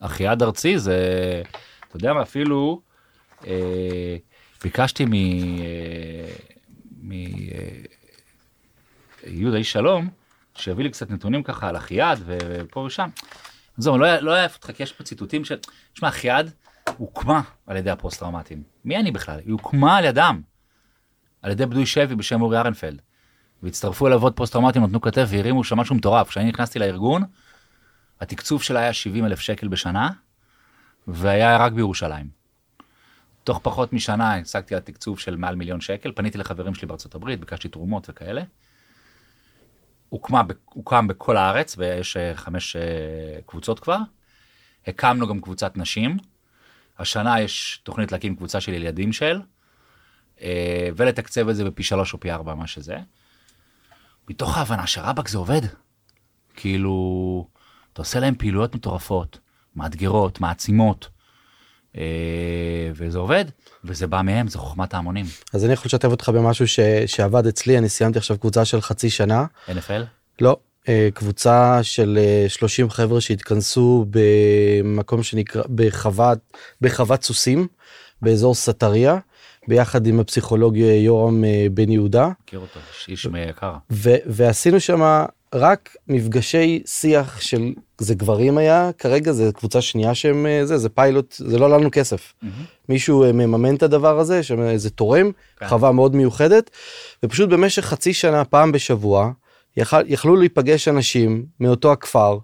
אחיעד 0.00 0.42
ארצי 0.42 0.78
זה, 0.78 0.96
אתה 1.88 1.96
יודע 1.96 2.12
מה, 2.12 2.22
אפילו 2.22 2.80
אה, 3.46 4.16
ביקשתי 4.62 5.04
מ... 5.04 5.12
אה, 5.12 5.18
מ... 7.02 7.12
אה, 7.12 7.18
יהודה 9.26 9.56
איש 9.56 9.72
שלום, 9.72 10.08
שיביא 10.56 10.84
לי 10.84 10.90
קצת 10.90 11.10
נתונים 11.10 11.42
ככה 11.42 11.68
על 11.68 11.76
אחיעד 11.76 12.22
ופה 12.26 12.80
ושם. 12.80 13.08
זהו, 13.76 13.98
לא, 13.98 14.16
לא 14.16 14.36
אעייף 14.36 14.54
אותך 14.54 14.70
כי 14.76 14.82
יש 14.82 14.92
פה 14.92 15.04
ציטוטים 15.04 15.44
של, 15.44 15.56
תשמע, 15.94 16.08
אחיעד 16.08 16.50
הוקמה 16.96 17.40
על 17.66 17.76
ידי 17.76 17.90
הפוסט 17.90 18.18
טראומטיים. 18.20 18.62
מי 18.84 18.96
אני 18.96 19.10
בכלל? 19.10 19.38
היא 19.44 19.52
הוקמה 19.52 19.96
על 19.96 20.04
ידם. 20.04 20.40
על 21.42 21.50
ידי 21.50 21.66
פדוי 21.66 21.86
שבי 21.86 22.14
בשם 22.14 22.42
אורי 22.42 22.58
ארנפלד. 22.58 23.00
והצטרפו 23.62 24.06
אליו 24.06 24.22
עוד 24.22 24.36
פוסט 24.36 24.52
טראומטיים, 24.52 24.84
נתנו 24.84 25.00
כתף 25.00 25.26
והרימו 25.28 25.64
שם 25.64 25.78
משהו 25.78 25.94
מטורף. 25.94 26.28
כשאני 26.28 26.48
נכנסתי 26.48 26.78
לארגון, 26.78 27.22
התקצוב 28.20 28.62
שלה 28.62 28.80
היה 28.80 28.92
70 28.92 29.24
אלף 29.24 29.40
שקל 29.40 29.68
בשנה, 29.68 30.10
והיה 31.08 31.56
רק 31.56 31.72
בירושלים. 31.72 32.28
תוך 33.44 33.60
פחות 33.62 33.92
משנה 33.92 34.36
השגתי 34.36 34.74
על 34.74 34.80
תקצוב 34.80 35.18
של 35.18 35.36
מעל 35.36 35.56
מיליון 35.56 35.80
שקל, 35.80 36.12
פניתי 36.12 36.38
לחברים 36.38 36.74
שלי 36.74 36.88
בארצות 36.88 37.14
הברית, 37.14 37.40
ביקשתי 37.40 37.68
תרומות 37.68 38.10
וכאלה. 38.10 38.42
הוקמה, 40.08 40.42
הוקם 40.64 41.08
בכל 41.08 41.36
הארץ, 41.36 41.74
ויש 41.78 42.16
אה, 42.16 42.34
חמש 42.34 42.76
אה, 42.76 42.82
קבוצות 43.46 43.80
כבר. 43.80 43.98
הקמנו 44.86 45.26
גם 45.26 45.40
קבוצת 45.40 45.76
נשים. 45.76 46.16
השנה 46.98 47.40
יש 47.40 47.80
תוכנית 47.82 48.12
להקים 48.12 48.36
קבוצה 48.36 48.60
של 48.60 48.72
ילדים 48.72 49.12
של, 49.12 49.40
אה, 50.40 50.88
ולתקצב 50.96 51.48
את 51.48 51.56
זה 51.56 51.64
בפי 51.64 51.82
שלוש 51.82 52.12
או 52.12 52.20
פי 52.20 52.30
ארבע, 52.30 52.54
מה 52.54 52.66
שזה. 52.66 52.96
מתוך 54.28 54.58
ההבנה 54.58 54.86
שרבאק 54.86 55.28
זה 55.28 55.38
עובד. 55.38 55.60
כאילו, 56.54 57.46
אתה 57.92 58.02
עושה 58.02 58.20
להם 58.20 58.34
פעילויות 58.38 58.74
מטורפות, 58.74 59.38
מאתגרות, 59.76 60.40
מעצימות, 60.40 61.08
אה, 61.96 62.90
וזה 62.94 63.18
עובד, 63.18 63.44
וזה 63.84 64.06
בא 64.06 64.22
מהם, 64.22 64.48
זה 64.48 64.58
חוכמת 64.58 64.94
ההמונים. 64.94 65.26
אז 65.52 65.64
אני 65.64 65.72
יכול 65.72 65.86
לשתף 65.86 66.08
אותך 66.08 66.28
במשהו 66.28 66.68
ש... 66.68 66.80
שעבד 67.06 67.46
אצלי 67.46 67.78
אני 67.78 67.88
סיימתי 67.88 68.18
עכשיו 68.18 68.38
קבוצה 68.38 68.64
של 68.64 68.80
חצי 68.80 69.10
שנה 69.10 69.46
NFL? 69.68 70.02
לא 70.40 70.56
אה, 70.88 71.08
קבוצה 71.14 71.82
של 71.82 72.18
אה, 72.20 72.48
30 72.48 72.90
חבר'ה 72.90 73.20
שהתכנסו 73.20 74.06
במקום 74.10 75.22
שנקרא 75.22 75.62
בחוות 75.74 76.38
בחוות 76.80 77.22
סוסים 77.22 77.66
באזור 78.22 78.54
סטריה 78.54 79.18
ביחד 79.68 80.06
עם 80.06 80.20
הפסיכולוג 80.20 80.78
אה, 80.78 80.92
יורם 80.94 81.44
אה, 81.44 81.66
בן 81.70 81.90
יהודה 81.92 82.28
מכיר 82.44 82.58
אותו, 82.58 82.80
איש- 82.94 83.08
איש 83.08 83.28
יקר. 83.48 83.72
ו- 83.92 84.14
ועשינו 84.26 84.80
שם 84.80 85.24
רק 85.54 85.96
מפגשי 86.08 86.82
שיח 86.86 87.40
של 87.40 87.72
זה 87.98 88.14
גברים 88.14 88.58
היה 88.58 88.90
כרגע 88.98 89.32
זה 89.32 89.50
קבוצה 89.54 89.80
שנייה 89.80 90.14
שהם 90.14 90.46
אה, 90.46 90.66
זה 90.66 90.78
זה 90.78 90.88
פיילוט 90.88 91.34
זה 91.38 91.58
לא 91.58 91.64
עלה 91.66 91.78
לנו 91.78 91.88
כסף 91.92 92.32
מישהו 92.88 93.24
אה, 93.24 93.32
מממן 93.32 93.74
את 93.74 93.82
הדבר 93.82 94.18
הזה 94.18 94.42
שם 94.42 94.62
איזה 94.62 94.90
תורם 94.90 95.30
כן. 95.56 95.68
חווה 95.68 95.92
מאוד 95.92 96.16
מיוחדת 96.16 96.70
ופשוט 97.22 97.48
במשך 97.50 97.84
חצי 97.84 98.12
שנה 98.14 98.44
פעם 98.44 98.72
בשבוע 98.72 99.30
יכל, 99.76 100.00
יכלו 100.06 100.36
להיפגש 100.36 100.88
אנשים 100.88 101.44
מאותו 101.60 101.92
הכפר 101.92 102.38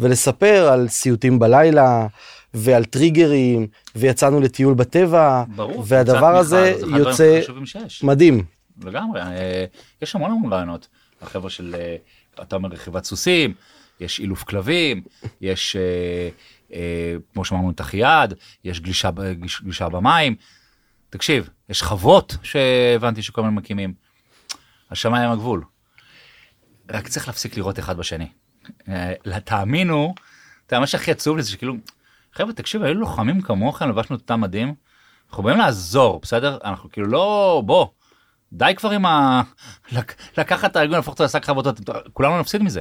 ולספר 0.00 0.68
על 0.72 0.88
סיוטים 0.88 1.38
בלילה 1.38 2.06
ועל 2.54 2.84
טריגרים 2.84 3.66
ויצאנו 3.96 4.40
לטיול 4.40 4.74
בטבע 4.74 5.44
ברור. 5.56 5.84
והדבר 5.86 6.36
הזה 6.36 6.72
תמיכה, 6.72 6.86
הדברים 6.86 7.06
יוצא. 7.08 7.40
מדהים 8.02 8.44
לגמרי, 8.84 9.20
אה, 9.22 9.64
יש 10.02 10.14
המון 10.14 10.30
המון 10.30 10.52
רעיונות. 10.52 10.88
החבר'ה 11.22 11.50
של, 11.50 11.76
אה, 11.78 11.96
אתה 12.42 12.56
אומר 12.56 12.68
רכיבת 12.68 13.04
סוסים, 13.04 13.54
יש 14.00 14.20
אילוף 14.20 14.42
כלבים, 14.44 15.02
יש, 15.40 15.76
אה, 16.72 16.76
כמו 17.34 17.44
שאמרנו, 17.44 17.70
את 17.70 17.80
אחיעד, 17.80 18.34
יש 18.64 18.80
גלישה, 18.80 19.10
גליש- 19.10 19.62
גלישה 19.64 19.88
במים. 19.88 20.36
תקשיב, 21.10 21.48
יש 21.68 21.82
חוות 21.82 22.36
שהבנתי 22.42 23.22
שכל 23.22 23.40
הזמן 23.40 23.54
מקימים. 23.54 23.94
השמיים 24.90 25.30
הגבול. 25.30 25.64
רק 26.90 27.08
צריך 27.08 27.26
להפסיק 27.28 27.56
לראות 27.56 27.78
אחד 27.78 27.96
בשני. 27.96 28.28
אה, 28.88 29.40
תאמינו, 29.44 30.14
אתה 30.66 30.74
יודע, 30.74 30.80
מה 30.80 30.86
שהכי 30.86 31.10
עצוב 31.10 31.36
לי 31.36 31.42
זה 31.42 31.50
שכאילו, 31.50 31.74
חבר'ה, 32.32 32.52
תקשיב, 32.52 32.82
היו 32.82 32.94
לוחמים 32.94 33.40
כמוכם, 33.40 33.88
לבשנו 33.88 34.16
את 34.16 34.20
אותם 34.20 34.40
מדים, 34.40 34.74
אנחנו 35.28 35.42
באים 35.42 35.58
לעזור, 35.58 36.20
בסדר? 36.22 36.58
אנחנו 36.64 36.90
כאילו 36.90 37.06
לא, 37.06 37.62
בוא, 37.66 37.86
די 38.52 38.72
כבר 38.76 38.90
עם 38.90 39.06
ה... 39.06 39.42
לק... 39.92 40.14
לקחת 40.38 40.70
את 40.70 40.76
הארגון, 40.76 40.96
להפוך 40.96 41.14
אותו 41.14 41.24
לשק 41.24 41.44
חבטות, 41.44 41.80
כולנו 42.12 42.40
נפסיד 42.40 42.62
מזה. 42.62 42.80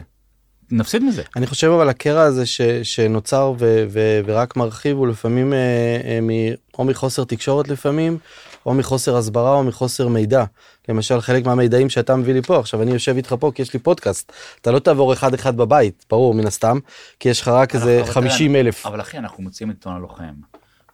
נפסיד 0.71 1.03
מזה. 1.03 1.23
אני 1.35 1.47
חושב 1.47 1.67
אבל 1.67 1.89
הקרע 1.89 2.21
הזה 2.21 2.45
ש, 2.45 2.61
שנוצר 2.61 3.53
ו, 3.59 3.85
ו, 3.89 4.19
ורק 4.25 4.55
מרחיב 4.55 4.97
הוא 4.97 5.07
לפעמים 5.07 5.53
אה, 5.53 5.57
אה, 6.05 6.19
מ, 6.21 6.29
או 6.77 6.83
מחוסר 6.83 7.23
תקשורת 7.23 7.67
לפעמים 7.67 8.17
או 8.65 8.73
מחוסר 8.73 9.17
הסברה 9.17 9.53
או 9.53 9.63
מחוסר 9.63 10.07
מידע. 10.07 10.43
למשל 10.89 11.21
חלק 11.21 11.45
מהמידעים 11.45 11.89
שאתה 11.89 12.15
מביא 12.15 12.33
לי 12.33 12.41
פה 12.41 12.59
עכשיו 12.59 12.81
אני 12.81 12.91
יושב 12.91 13.15
איתך 13.15 13.35
פה 13.39 13.51
כי 13.55 13.61
יש 13.61 13.73
לי 13.73 13.79
פודקאסט 13.79 14.31
אתה 14.61 14.71
לא 14.71 14.79
תעבור 14.79 15.13
אחד 15.13 15.33
אחד 15.33 15.57
בבית 15.57 16.05
ברור 16.09 16.33
מן 16.33 16.47
הסתם 16.47 16.79
כי 17.19 17.29
יש 17.29 17.41
לך 17.41 17.47
רק 17.47 17.75
איזה 17.75 17.95
אבל 17.95 18.03
תראה, 18.03 18.13
50 18.13 18.55
אלף. 18.55 18.85
אבל 18.85 19.01
אחי, 19.01 19.17
אנחנו 19.17 19.43
מוציאים 19.43 19.71
את 19.71 19.75
עיתון 19.75 19.95
הלוחם, 19.95 20.33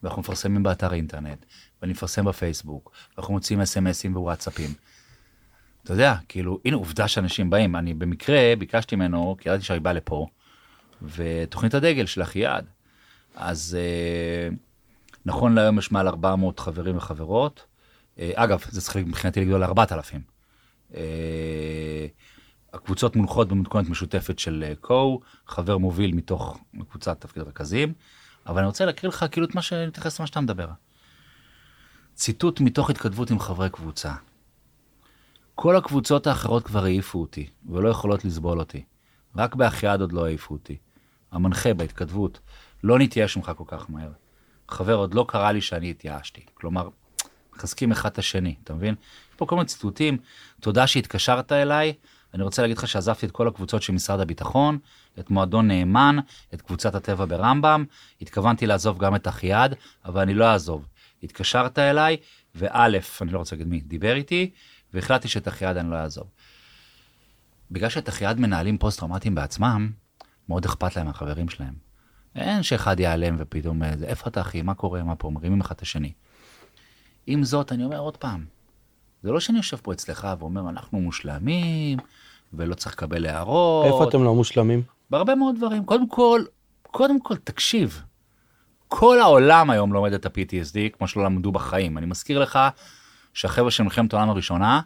ואנחנו 0.03 0.21
מפרסמים 0.21 0.63
באתר 0.63 0.93
אינטרנט, 0.93 1.45
ואני 1.81 1.91
מפרסם 1.91 2.25
בפייסבוק, 2.25 2.91
ואנחנו 3.17 3.33
מוציאים 3.33 3.61
אס.אם.אסים 3.61 4.15
ווואטסאפים. 4.15 4.69
אתה 5.83 5.93
יודע, 5.93 6.15
כאילו, 6.27 6.59
הנה 6.65 6.75
עובדה 6.75 7.07
שאנשים 7.07 7.49
באים. 7.49 7.75
אני 7.75 7.93
במקרה 7.93 8.53
ביקשתי 8.59 8.95
ממנו, 8.95 9.35
כי 9.39 9.49
ידעתי 9.49 9.63
שאני 9.63 9.79
בא 9.79 9.91
לפה, 9.91 10.27
ותוכנית 11.01 11.73
הדגל 11.73 12.05
של 12.05 12.21
אחיעד. 12.21 12.65
אז 13.35 13.77
אה, 13.79 14.55
נכון 15.25 15.55
להיום 15.55 15.77
יש 15.77 15.91
מעל 15.91 16.07
400 16.07 16.59
חברים 16.59 16.97
וחברות. 16.97 17.65
אה, 18.19 18.31
אגב, 18.35 18.63
זה 18.69 18.81
צריך 18.81 18.95
מבחינתי 18.95 19.41
לגדול 19.41 19.63
ל-4,000. 19.63 20.19
אה, 20.95 22.07
הקבוצות 22.73 23.15
מונחות 23.15 23.47
במתכונת 23.47 23.89
משותפת 23.89 24.39
של 24.39 24.73
קו, 24.81 25.19
חבר 25.47 25.77
מוביל 25.77 26.13
מתוך 26.13 26.59
קבוצת 26.89 27.21
תפקיד 27.21 27.43
רכזים. 27.43 27.93
אבל 28.47 28.57
אני 28.57 28.67
רוצה 28.67 28.85
להקריא 28.85 29.09
לך 29.09 29.25
כאילו 29.31 29.47
את 29.47 29.55
מה 29.55 29.61
שנתייחס 29.61 30.19
למה 30.19 30.27
שאתה 30.27 30.41
מדבר. 30.41 30.67
ציטוט 32.13 32.59
מתוך 32.59 32.89
התכתבות 32.89 33.31
עם 33.31 33.39
חברי 33.39 33.69
קבוצה. 33.69 34.13
כל 35.55 35.75
הקבוצות 35.75 36.27
האחרות 36.27 36.65
כבר 36.65 36.83
העיפו 36.83 37.21
אותי, 37.21 37.49
ולא 37.69 37.89
יכולות 37.89 38.25
לסבול 38.25 38.59
אותי. 38.59 38.83
רק 39.35 39.55
באחיעד 39.55 40.01
עוד 40.01 40.11
לא 40.11 40.25
העיפו 40.25 40.53
אותי. 40.53 40.77
המנחה 41.31 41.73
בהתכתבות, 41.73 42.39
לא 42.83 42.99
נתייאש 42.99 43.37
ממך 43.37 43.51
כל 43.57 43.63
כך 43.67 43.89
מהר. 43.89 44.11
חבר, 44.69 44.95
עוד 44.95 45.13
לא 45.13 45.25
קרה 45.27 45.51
לי 45.51 45.61
שאני 45.61 45.89
התייאשתי. 45.89 46.41
כלומר, 46.53 46.89
מחזקים 47.55 47.91
אחד 47.91 48.09
את 48.09 48.17
השני, 48.17 48.55
אתה 48.63 48.73
מבין? 48.73 48.95
יש 49.29 49.35
פה 49.35 49.45
כל 49.45 49.55
מיני 49.55 49.67
ציטוטים, 49.67 50.17
תודה 50.59 50.87
שהתקשרת 50.87 51.51
אליי, 51.51 51.93
אני 52.33 52.43
רוצה 52.43 52.61
להגיד 52.61 52.77
לך 52.77 52.87
שעזבתי 52.87 53.25
את 53.25 53.31
כל 53.31 53.47
הקבוצות 53.47 53.81
של 53.81 53.93
משרד 53.93 54.19
הביטחון, 54.19 54.77
את 55.19 55.29
מועדון 55.29 55.67
נאמן, 55.67 56.17
את 56.53 56.61
קבוצת 56.61 56.95
הטבע 56.95 57.25
ברמב"ם, 57.25 57.85
התכוונתי 58.21 58.67
לעזוב 58.67 58.97
גם 58.97 59.15
את 59.15 59.27
אחיעד, 59.27 59.75
אבל 60.05 60.21
אני 60.21 60.33
לא 60.33 60.45
אעזוב. 60.45 60.87
התקשרת 61.23 61.79
אליי, 61.79 62.17
וא', 62.55 62.87
אני 63.21 63.31
לא 63.31 63.37
רוצה 63.37 63.55
להגיד 63.55 63.67
מי, 63.67 63.79
דיבר 63.79 64.15
איתי, 64.15 64.51
והחלטתי 64.93 65.27
שאת 65.27 65.47
אחיעד 65.47 65.77
אני 65.77 65.91
לא 65.91 65.95
אעזוב. 65.95 66.27
בגלל 67.71 67.89
שאת 67.89 68.09
אחיעד 68.09 68.39
מנהלים 68.39 68.77
פוסט-טראומטיים 68.77 69.35
בעצמם, 69.35 69.91
מאוד 70.49 70.65
אכפת 70.65 70.95
להם 70.95 71.07
מהחברים 71.07 71.49
שלהם. 71.49 71.88
אין 72.35 72.63
שאחד 72.63 72.99
ייעלם 72.99 73.35
ופתאום, 73.39 73.83
אה, 73.83 73.93
איפה 74.03 74.29
אתה 74.29 74.41
אחי, 74.41 74.61
מה 74.61 74.73
קורה, 74.73 75.03
מה 75.03 75.15
פה, 75.15 75.29
מרימים 75.29 75.61
אחד 75.61 75.75
את 75.75 75.81
השני. 75.81 76.11
עם 77.27 77.43
זאת, 77.43 77.71
אני 77.71 77.83
אומר 77.83 77.99
עוד 77.99 78.17
פעם, 78.17 78.45
זה 79.23 79.31
לא 79.31 79.39
שאני 79.39 79.57
יושב 79.57 79.77
פה 79.77 79.93
אצלך 79.93 80.27
ואומר, 80.39 80.69
אנחנו 80.69 81.01
מושלמים, 81.01 81.99
ולא 82.53 82.75
צריך 82.75 82.95
לקבל 82.95 83.25
הערות. 83.25 83.85
איפה 83.85 84.09
אתם 84.09 84.23
לא 84.23 84.35
מושלמים? 84.35 84.83
בהרבה 85.09 85.35
מאוד 85.35 85.55
דברים. 85.55 85.85
קודם 85.85 86.09
כל, 86.09 86.43
קודם 86.81 87.21
כל, 87.21 87.35
תקשיב. 87.35 88.03
כל 88.87 89.19
העולם 89.19 89.69
היום 89.69 89.93
לומד 89.93 90.13
את 90.13 90.25
ה-PTSD 90.25 90.97
כמו 90.97 91.07
שלא 91.07 91.23
למדו 91.23 91.51
בחיים. 91.51 91.97
אני 91.97 92.05
מזכיר 92.05 92.39
לך 92.39 92.59
שהחבר'ה 93.33 93.71
של 93.71 93.83
מלחמת 93.83 94.13
העולם 94.13 94.29
הראשונה, 94.29 94.81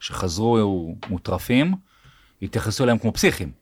שחזרו 0.00 0.94
מוטרפים, 1.08 1.74
התייחסו 2.42 2.84
אליהם 2.84 2.98
כמו 2.98 3.12
פסיכים. 3.12 3.52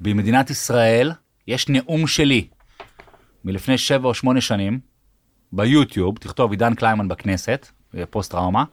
במדינת 0.00 0.50
ישראל 0.50 1.12
יש 1.46 1.68
נאום 1.68 2.06
שלי 2.06 2.48
מלפני 3.44 3.78
שבע 3.78 4.08
או 4.08 4.14
שמונה 4.14 4.40
שנים, 4.40 4.80
ביוטיוב, 5.52 6.18
תכתוב 6.18 6.50
עידן 6.50 6.74
קלימן 6.74 7.08
בכנסת, 7.08 7.68
פוסט 8.10 8.30
טראומה, 8.30 8.64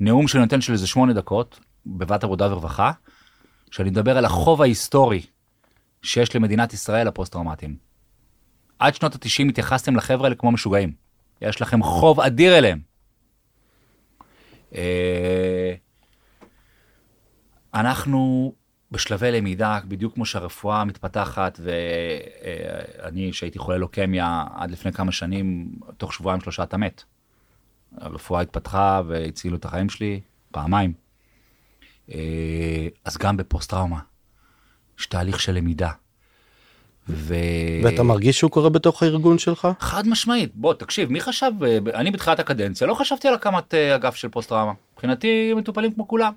נאום 0.00 0.28
שאני 0.28 0.42
נותן 0.42 0.60
של 0.60 0.72
איזה 0.72 0.86
שמונה 0.86 1.12
דקות, 1.12 1.60
בוועדת 1.86 2.24
עבודה 2.24 2.52
ורווחה, 2.52 2.92
שאני 3.70 3.90
מדבר 3.90 4.18
על 4.18 4.24
החוב 4.24 4.62
ההיסטורי 4.62 5.22
שיש 6.02 6.36
למדינת 6.36 6.72
ישראל 6.72 7.08
לפוסט 7.08 7.32
טראומטיים. 7.32 7.76
עד 8.78 8.94
שנות 8.94 9.14
ה-90 9.14 9.48
התייחסתם 9.48 9.96
לחבר'ה 9.96 10.24
האלה 10.24 10.34
כמו 10.34 10.52
משוגעים. 10.52 10.92
יש 11.40 11.62
לכם 11.62 11.82
חוב 11.82 12.20
אדיר 12.20 12.58
אליהם. 12.58 12.80
אה, 14.74 15.74
אנחנו 17.74 18.52
בשלבי 18.90 19.32
למידה, 19.32 19.78
בדיוק 19.88 20.14
כמו 20.14 20.26
שהרפואה 20.26 20.84
מתפתחת, 20.84 21.60
ואני, 21.62 23.32
שהייתי 23.32 23.58
חולה 23.58 23.78
לוקמיה 23.78 24.44
עד 24.54 24.70
לפני 24.70 24.92
כמה 24.92 25.12
שנים, 25.12 25.72
תוך 25.96 26.14
שבועיים 26.14 26.40
שלושה 26.40 26.62
אתה 26.62 26.76
מת. 26.76 27.02
הרפואה 27.96 28.40
התפתחה 28.40 29.02
והצילו 29.06 29.56
את 29.56 29.64
החיים 29.64 29.88
שלי 29.88 30.20
פעמיים. 30.50 30.92
אה, 32.12 32.88
אז 33.04 33.16
גם 33.16 33.36
בפוסט-טראומה, 33.36 33.98
יש 34.98 35.06
תהליך 35.06 35.40
של 35.40 35.52
למידה. 35.52 35.90
ו... 37.08 37.34
ואתה 37.84 38.02
מרגיש 38.02 38.38
שהוא 38.38 38.50
קורה 38.50 38.70
בתוך 38.70 39.02
הארגון 39.02 39.38
שלך? 39.38 39.68
חד 39.80 40.08
משמעית. 40.08 40.50
בוא, 40.54 40.74
תקשיב, 40.74 41.10
מי 41.10 41.20
חשב, 41.20 41.50
אה, 41.64 41.78
אני 41.94 42.10
בתחילת 42.10 42.40
הקדנציה 42.40 42.86
לא 42.86 42.94
חשבתי 42.94 43.28
על 43.28 43.34
הקמת 43.34 43.74
אה, 43.74 43.94
אגף 43.94 44.14
של 44.14 44.28
פוסט-טראומה. 44.28 44.72
מבחינתי 44.92 45.54
מטופלים 45.54 45.92
כמו 45.94 46.08
כולם. 46.08 46.32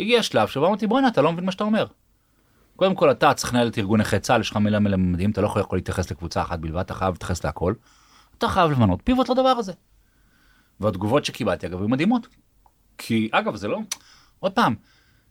הגיע 0.00 0.22
שלב 0.22 0.48
שבו 0.48 0.66
אמרתי, 0.66 0.86
בוא'נה, 0.86 1.08
אתה 1.08 1.22
לא 1.22 1.32
מבין 1.32 1.44
מה 1.44 1.52
שאתה 1.52 1.64
אומר. 1.64 1.86
קודם 2.76 2.94
כל, 2.94 3.10
אתה 3.10 3.34
צריך 3.34 3.54
לנהל 3.54 3.68
את 3.68 3.78
ארגון 3.78 4.00
נכי 4.00 4.18
צה"ל, 4.18 4.40
יש 4.40 4.50
לך 4.50 4.56
מילה 4.56 4.78
מלמדים, 4.78 5.30
אתה 5.30 5.40
לא 5.40 5.46
יכול 5.60 5.78
להתייחס 5.78 6.10
לקבוצה 6.10 6.42
אחת 6.42 6.58
בלבד, 6.58 6.80
אתה 6.80 6.94
חייב 6.94 7.14
להתייחס 7.14 7.44
להכל. 7.44 7.74
אתה 8.38 8.48
חייב 8.48 8.70
למנות 8.70 9.00
פיבוט 9.04 9.28
לדבר 9.28 9.48
הזה. 9.48 9.72
והתגובות 10.80 11.24
שקיבלתי, 11.24 11.66
אגב, 11.66 11.78
היו 11.78 11.88
מדהימות. 11.88 12.28
כי, 12.98 13.28
אגב, 13.32 13.56
זה 13.56 13.68
לא... 13.68 13.78
עוד 14.38 14.52
פעם, 14.52 14.74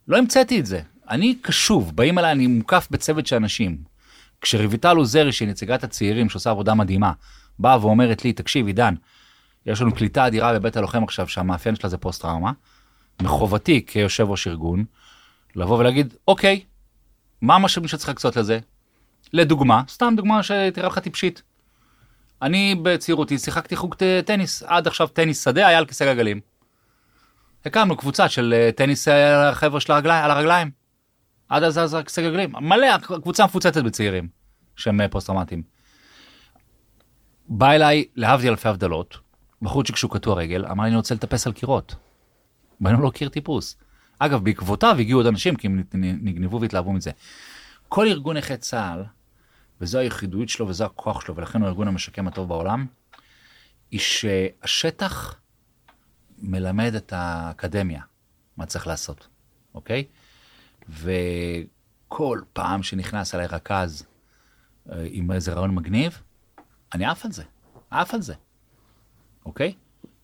לא 0.08 0.18
המצאתי 0.18 0.60
את 0.60 0.66
זה. 0.66 0.82
אני 1.10 1.36
קשוב, 1.42 1.96
באים 1.96 2.20
אליי, 2.20 2.32
אני 2.32 2.48
מוקף 2.48 2.88
בצוות 2.92 3.28
של 3.28 3.36
אנשים. 3.36 3.78
כשרויטל 4.42 4.98
עוזרי, 4.98 5.32
שהיא 5.32 5.48
נציגת 5.48 5.84
הצעירים, 5.84 6.30
שעושה 6.30 6.50
עבודה 6.50 6.74
מדהימה, 6.74 7.12
באה 7.60 7.86
ואומרת 7.86 8.26
לי, 8.26 8.34
תקשיב, 8.34 8.68
עידן, 8.68 8.94
יש 9.66 9.82
לנו 9.82 9.96
קליטה 9.96 10.28
אדירה 10.28 10.54
בבית 10.54 10.78
הלוחם 10.78 11.04
עכשיו, 11.04 11.28
שהמאפיין 11.28 11.76
שלה 11.76 11.90
זה 11.90 11.98
פוסט-טראומה. 11.98 12.52
מחובתי 13.22 13.86
כיושב 13.86 14.30
ראש 14.30 14.48
ארגון, 14.48 14.86
לבוא 15.56 15.78
ולהגיד, 15.78 16.14
אוקיי, 16.28 16.62
מה 17.42 17.56
המשאבים 17.56 17.88
שצריך 17.88 18.10
להקצות 18.10 18.36
לזה? 18.36 18.60
לדוגמה, 19.34 19.84
סתם 19.88 20.14
דוגמה 20.18 20.44
שתראה 20.44 20.88
לך 20.88 21.00
טיפשית. 21.00 21.42
אני 22.42 22.76
בצעירותי 22.82 23.38
שיחקתי 23.38 23.76
חוג 23.76 23.96
טניס, 24.26 24.64
עד 24.64 24.88
עכשיו 24.88 25.08
טניס 25.08 25.44
שדה 25.44 25.68
היה 25.68 25.78
על 25.78 25.86
כיסא 25.86 26.06
גלגלים. 26.06 26.40
הקמנו 27.66 27.98
קבוצה 27.98 28.30
של 28.30 28.54
אה, 28.58 28.70
טניס 28.76 29.08
אה, 29.08 29.50
החבר'ה 29.50 29.80
של 29.80 29.92
הרגליים, 29.92 30.26
על 30.26 30.32
הרגליים. 30.32 30.72
עד 31.50 31.64
אז 31.64 31.80
זה 31.86 32.04
כיסא 32.04 32.22
גלגלים. 32.22 32.52
מלא, 32.62 32.98
קבוצה 32.98 33.46
מפוצצת 33.46 33.84
בצעירים 33.84 34.28
שהם 34.76 35.02
אה, 35.02 35.08
פוסט-טראומטיים. 35.08 35.64
בא 37.50 37.72
אליי, 37.72 38.06
להבדיל 38.16 38.50
אלפי 38.50 38.70
הבדלות, 38.70 39.18
בחורצ'יק 39.62 39.96
שהוא 39.96 40.12
קטוע 40.12 40.36
רגל, 40.36 40.66
אמר 40.66 40.84
לי 40.84 40.90
אני 40.90 40.98
רוצה 40.98 41.16
לטפס 41.16 41.48
על 41.48 41.54
קירות. 41.54 41.96
באנו 42.82 43.04
להכיר 43.04 43.30
טיפוס. 43.30 43.78
אגב, 44.20 44.44
בעקבותיו 44.44 44.96
הגיעו 45.00 45.20
עוד 45.20 45.28
אנשים 45.28 45.56
כי 45.56 45.68
הם 45.68 45.84
נגנבו 45.94 46.62
והתלהבו 46.62 46.94
מזה. 46.94 47.12
כל 47.90 48.08
ארגון 48.08 48.38
נכי 48.38 48.58
צה"ל, 48.58 49.04
וזו 49.82 50.00
היחידות 50.00 50.50
שלו 50.50 50.68
וזה 50.68 50.86
הכוח 50.86 51.22
שלו, 51.22 51.36
ולכן 51.36 51.60
הוא 51.60 51.68
הארגון 51.68 51.88
המשקם 51.88 52.28
הטוב 52.28 52.48
בעולם, 52.48 52.86
היא 53.92 54.00
שהשטח 54.00 55.36
מלמד 56.42 56.96
את 56.96 57.14
האקדמיה 57.16 58.02
מה 58.58 58.66
צריך 58.66 58.88
לעשות, 58.88 59.28
אוקיי? 59.74 60.06
וכל 60.90 62.42
פעם 62.54 62.84
שנכנס 62.84 63.36
אליי 63.36 63.48
רכז 63.48 64.06
אה, 64.92 65.08
עם 65.10 65.32
איזה 65.32 65.54
רעיון 65.54 65.76
מגניב, 65.76 66.22
אני 66.94 67.06
עף 67.06 67.26
על 67.26 67.32
זה, 67.32 67.44
עף 67.90 68.14
על 68.14 68.22
זה, 68.22 68.34
אוקיי? 69.46 69.74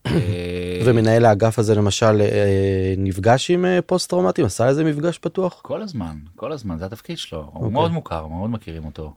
אה, 0.06 0.80
ומנהל 0.86 1.24
האגף 1.24 1.58
הזה 1.58 1.74
למשל 1.74 2.20
אה, 2.20 2.94
נפגש 2.96 3.50
עם 3.50 3.64
פוסט 3.86 4.10
טראומטיים 4.10 4.46
עשה 4.46 4.68
איזה 4.68 4.84
מפגש 4.84 5.18
פתוח 5.18 5.60
כל 5.62 5.82
הזמן 5.82 6.16
כל 6.36 6.52
הזמן 6.52 6.78
זה 6.78 6.86
התפקיד 6.86 7.18
שלו 7.18 7.38
הוא 7.38 7.54
אוקיי. 7.54 7.70
מאוד 7.70 7.90
מוכר 7.90 8.26
מאוד 8.26 8.50
מכירים 8.50 8.84
אותו. 8.84 9.14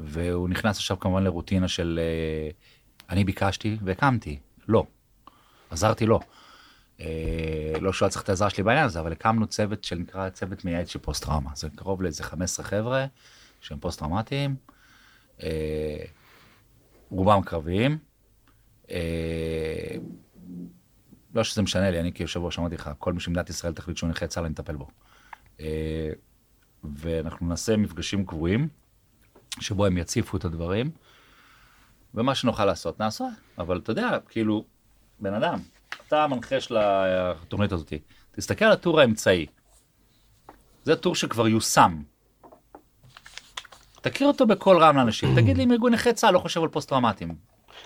והוא 0.00 0.48
נכנס 0.48 0.76
עכשיו 0.76 1.00
כמובן 1.00 1.24
לרוטינה 1.24 1.68
של 1.68 2.00
אני 3.10 3.24
ביקשתי 3.24 3.76
והקמתי 3.84 4.38
לא 4.68 4.84
עזרתי 5.70 6.06
לו. 6.06 6.20
אה, 7.00 7.72
לא 7.80 7.92
שהוא 7.92 8.08
צריך 8.08 8.22
את 8.22 8.28
העזרה 8.28 8.50
שלי 8.50 8.62
בעניין 8.62 8.84
הזה, 8.84 9.00
אבל 9.00 9.12
הקמנו 9.12 9.46
צוות 9.46 9.84
שנקרא 9.84 10.28
צוות 10.28 10.64
מייעץ 10.64 10.88
של 10.88 10.98
פוסט 10.98 11.24
טראומה. 11.24 11.50
זה 11.54 11.68
קרוב 11.76 12.02
לאיזה 12.02 12.22
15 12.22 12.66
חבר'ה 12.66 13.06
שהם 13.60 13.78
פוסט 13.78 13.98
טראומטיים, 13.98 14.56
אה, 15.42 16.04
רובם 17.10 17.42
קרביים. 17.42 17.98
אה, 18.90 19.96
לא 21.34 21.44
שזה 21.44 21.62
משנה 21.62 21.90
לי, 21.90 22.00
אני 22.00 22.12
כיושב 22.12 22.40
ראש 22.40 22.58
אמרתי 22.58 22.74
לך, 22.74 22.90
כל 22.98 23.12
מי 23.12 23.20
שמדינת 23.20 23.50
ישראל 23.50 23.72
תחליט 23.72 23.96
שהוא 23.96 24.10
נכה 24.10 24.26
צה"ל, 24.26 24.44
אני 24.44 24.54
אטפל 24.54 24.76
בו. 24.76 24.88
ואנחנו 26.84 27.46
נעשה 27.48 27.76
מפגשים 27.76 28.26
קבועים, 28.26 28.68
שבו 29.60 29.86
הם 29.86 29.98
יציפו 29.98 30.36
את 30.36 30.44
הדברים, 30.44 30.90
ומה 32.14 32.34
שנוכל 32.34 32.64
לעשות 32.64 33.00
נעשה. 33.00 33.24
אבל 33.58 33.78
אתה 33.78 33.90
יודע, 33.90 34.18
כאילו, 34.28 34.64
בן 35.20 35.34
אדם, 35.34 35.58
אתה 36.08 36.24
המנחה 36.24 36.60
של 36.60 36.76
התוכנית 36.76 37.72
הזאת, 37.72 37.92
תסתכל 38.32 38.64
על 38.64 38.72
הטור 38.72 39.00
האמצעי. 39.00 39.46
זה 40.84 40.96
טור 40.96 41.14
שכבר 41.14 41.48
יושם. 41.48 42.02
תכיר 44.00 44.26
אותו 44.26 44.46
בקול 44.46 44.78
רם 44.82 44.96
לאנשים, 44.96 45.28
תגיד 45.36 45.56
לי 45.56 45.64
אם 45.64 45.72
ארגון 45.72 45.92
נכי 45.92 46.12
צה"ל 46.12 46.34
לא 46.34 46.38
חושב 46.38 46.62
על 46.62 46.68
פוסט 46.68 46.88
טראומטיים. 46.88 47.34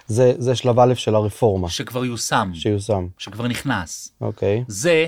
זה, 0.06 0.32
זה 0.38 0.54
שלב 0.54 0.80
א' 0.80 0.94
של 0.94 1.14
הרפורמה. 1.14 1.68
שכבר 1.68 2.04
יושם. 2.04 2.50
שיושם. 2.54 3.06
שכבר 3.18 3.48
נכנס. 3.48 4.12
אוקיי. 4.20 4.64
זה, 4.68 5.06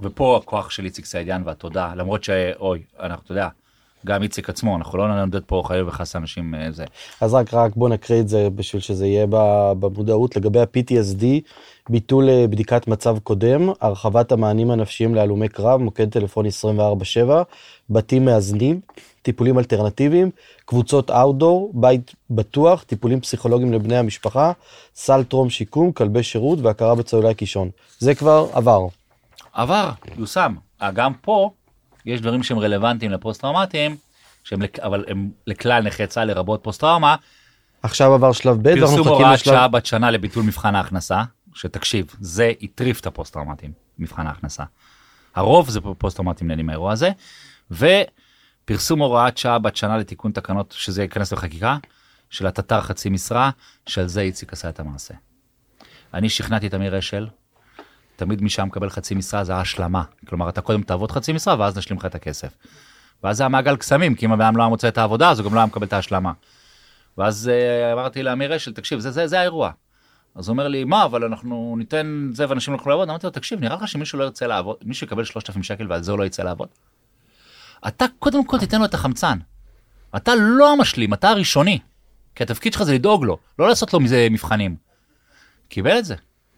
ופה 0.00 0.40
הכוח 0.42 0.70
של 0.70 0.84
איציק 0.84 1.04
סעידיאן 1.04 1.42
והתודה, 1.44 1.92
למרות 1.96 2.24
שאוי, 2.24 2.82
אנחנו, 3.00 3.22
אתה 3.24 3.32
יודע, 3.32 3.48
גם 4.06 4.22
איציק 4.22 4.48
עצמו, 4.48 4.76
אנחנו 4.76 4.98
לא 4.98 5.14
נעודד 5.14 5.44
פה 5.46 5.62
חלילה 5.66 5.88
וחס 5.88 6.16
אנשים 6.16 6.54
אה, 6.54 6.70
זה. 6.70 6.84
אז 7.20 7.34
רק 7.34 7.54
רק 7.54 7.76
בוא 7.76 7.88
נקריא 7.88 8.20
את 8.20 8.28
זה 8.28 8.48
בשביל 8.54 8.82
שזה 8.82 9.06
יהיה 9.06 9.26
במודעות 9.80 10.36
לגבי 10.36 10.60
ה-PTSD. 10.60 11.24
ביטול 11.88 12.28
אה, 12.28 12.46
בדיקת 12.46 12.88
מצב 12.88 13.18
קודם, 13.18 13.68
הרחבת 13.80 14.32
המענים 14.32 14.70
הנפשיים 14.70 15.14
להלומי 15.14 15.48
קרב, 15.48 15.80
מוקד 15.80 16.10
טלפוני 16.10 16.48
24/7, 16.48 17.30
בתים 17.90 18.24
מאזנים, 18.24 18.80
טיפולים 19.22 19.58
אלטרנטיביים, 19.58 20.30
קבוצות 20.64 21.10
אאוטדור, 21.10 21.70
בית 21.74 22.14
בטוח, 22.30 22.82
טיפולים 22.82 23.20
פסיכולוגיים 23.20 23.72
לבני 23.72 23.96
המשפחה, 23.96 24.52
סל 24.94 25.24
טרום 25.24 25.50
שיקום, 25.50 25.92
כלבי 25.92 26.22
שירות 26.22 26.58
והכרה 26.62 26.94
בצוללי 26.94 27.34
קישון. 27.34 27.70
זה 27.98 28.14
כבר 28.14 28.48
עבר. 28.52 28.86
עבר, 29.52 29.90
יושם. 30.18 30.54
אה, 30.82 30.90
גם 30.90 31.12
פה 31.14 31.50
יש 32.06 32.20
דברים 32.20 32.42
שהם 32.42 32.58
רלוונטיים 32.58 33.10
לפוסט-טראומטיים, 33.10 33.96
אבל 34.82 35.04
הם 35.08 35.30
לכלל 35.46 35.82
נכי 35.82 36.06
צה"ל 36.06 36.28
לרבות 36.28 36.60
פוסט-טראומה. 36.62 37.16
עכשיו 37.82 38.14
עבר 38.14 38.32
שלב 38.32 38.56
ב' 38.62 38.74
פרסום 38.74 39.00
מחכים 39.00 39.12
הוראת 39.12 39.34
לשלב... 39.34 39.54
שעה 39.54 39.68
בת 39.68 39.86
שנה 39.86 40.10
לביטול 40.10 40.42
מבחן 40.42 40.74
ההכנסה, 40.74 41.22
שתקשיב, 41.54 42.06
זה 42.20 42.52
הטריף 42.62 43.00
את 43.00 43.06
הפוסט-טראומטיים, 43.06 43.72
מבחן 43.98 44.26
ההכנסה. 44.26 44.64
הרוב 45.34 45.70
זה 45.70 45.80
פוסט-טראומטיים 45.98 46.48
נהנים 46.48 46.66
מהאירוע 46.66 46.92
הזה, 46.92 47.10
ופרסום 48.64 49.00
הוראת 49.00 49.38
שעה 49.38 49.58
בת 49.58 49.76
שנה 49.76 49.96
לתיקון 49.96 50.32
תקנות, 50.32 50.74
שזה 50.78 51.02
ייכנס 51.02 51.32
לחקיקה, 51.32 51.76
של 52.30 52.46
התט"ר 52.46 52.80
חצי 52.80 53.10
משרה, 53.10 53.50
שעל 53.86 54.06
זה 54.06 54.20
איציק 54.20 54.52
עשה 54.52 54.68
את 54.68 54.80
המעשה. 54.80 55.14
אני 56.14 56.28
שכנעתי 56.28 56.66
את 56.66 56.74
אמיר 56.74 56.98
אשל, 56.98 57.28
תמיד 58.16 58.42
מי 58.42 58.48
שהיה 58.48 58.66
מקבל 58.66 58.90
חצי 58.90 59.14
משרה 59.14 59.44
זה 59.44 59.56
השלמה. 59.56 60.02
כלומר, 60.26 60.48
אתה 60.48 60.60
קודם 60.60 60.82
תעבוד 60.82 61.12
חצי 61.12 61.32
משרה 61.32 61.56
ואז 61.58 61.78
נשלים 61.78 61.98
לך 61.98 62.06
את 62.06 62.14
הכסף. 62.14 62.56
ואז 63.22 63.36
זה 63.36 63.42
היה 63.42 63.48
מעגל 63.48 63.76
קסמים, 63.76 64.14
כי 64.14 64.26
אם 64.26 64.32
הבן 64.32 64.54
לא 64.54 64.62
היה 64.62 64.68
מוצא 64.68 64.88
את 64.88 64.98
העבודה, 64.98 65.30
אז 65.30 65.38
הוא 65.38 65.46
גם 65.46 65.54
לא 65.54 65.60
היה 65.60 65.66
מקבל 65.66 65.86
את 65.86 65.92
ההשלמה. 65.92 66.32
ואז 67.18 67.50
uh, 67.50 67.92
אמרתי 67.92 68.22
לאמיר 68.22 68.56
אשל, 68.56 68.72
תקשיב, 68.72 68.98
זה, 68.98 69.10
זה, 69.10 69.26
זה 69.26 69.40
האירוע. 69.40 69.70
אז 70.34 70.48
הוא 70.48 70.52
אומר 70.52 70.68
לי, 70.68 70.84
מה, 70.84 71.04
אבל 71.04 71.24
אנחנו 71.24 71.74
ניתן 71.78 72.30
זה 72.32 72.48
ואנשים 72.48 72.74
לא 72.74 72.78
יוכלו 72.78 72.90
לעבוד? 72.90 73.08
אמרתי 73.08 73.26
לו, 73.26 73.30
תקשיב, 73.30 73.60
נראה 73.60 73.76
לך 73.76 73.88
שמישהו 73.88 74.18
לא 74.18 74.24
ירצה 74.24 74.46
לעבוד, 74.46 74.76
מישהו 74.84 75.06
יקבל 75.06 75.24
3,000 75.24 75.62
שקל 75.62 75.86
ועל 75.88 76.02
זה 76.02 76.12
הוא 76.12 76.18
לא 76.18 76.24
יצא 76.24 76.42
לעבוד? 76.42 76.68
אתה 77.88 78.04
קודם 78.18 78.44
כל 78.44 78.58
תיתן 78.58 78.78
לו 78.78 78.84
את 78.84 78.94
החמצן. 78.94 79.38
אתה 80.16 80.32
לא 80.34 80.72
המשלים, 80.72 81.14
אתה 81.14 81.28
הראשוני. 81.28 81.78
כי 82.34 82.42
התפקיד 82.42 82.72
שלך 82.72 82.82
זה 82.82 82.94
לדאוג 82.94 83.24
לו, 83.24 83.38
לא 83.58 83.68
לעשות 83.68 83.92
לו 83.92 84.00
מזה 84.00 84.28
מבחנים. 84.30 84.76
קיבל 85.68 85.98
את 85.98 86.04
זה. 86.04 86.14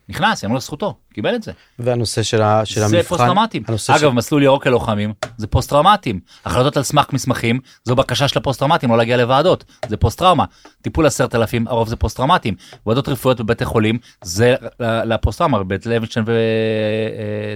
נכנס, 0.09 0.43
יאמר 0.43 0.57
לזכותו, 0.57 0.97
קיבל 1.13 1.35
את 1.35 1.43
זה. 1.43 1.53
והנושא 1.79 2.23
של, 2.23 2.43
ה... 2.43 2.65
של 2.65 2.81
זה 2.81 2.85
המבחן... 2.97 3.03
פוסט-טראומטיים. 3.03 3.63
הנושא 3.69 3.93
אגב, 3.93 4.01
של... 4.01 4.09
מסלול 4.09 4.43
ירוק 4.43 4.67
ללוחמים, 4.67 5.13
זה 5.37 5.47
פוסט-טראומטיים. 5.47 6.21
החלטות 6.45 6.77
על 6.77 6.83
סמך 6.83 7.13
מסמכים, 7.13 7.61
זו 7.85 7.97
בקשה 7.97 8.29
של 8.29 8.39
הפוסט-טראומטיים, 8.39 8.93
לא 8.93 8.99
להגיע 8.99 9.17
לוועדות, 9.17 9.65
זה 9.89 9.97
פוסט-טראומה. 9.97 10.45
טיפול 10.83 11.07
עשרת 11.07 11.35
אלפים, 11.35 11.69
הרוב 11.69 11.89
זה 11.89 11.97
פוסט-טראומטיים. 11.97 12.55
ועדות 12.87 13.09
רפואיות 13.09 13.41
בבתי 13.41 13.65
חולים, 13.65 13.99
זה 14.23 14.55
לפוסט-טראומה, 14.81 15.59
בבית 15.59 15.87
לוינשטיין 15.87 16.25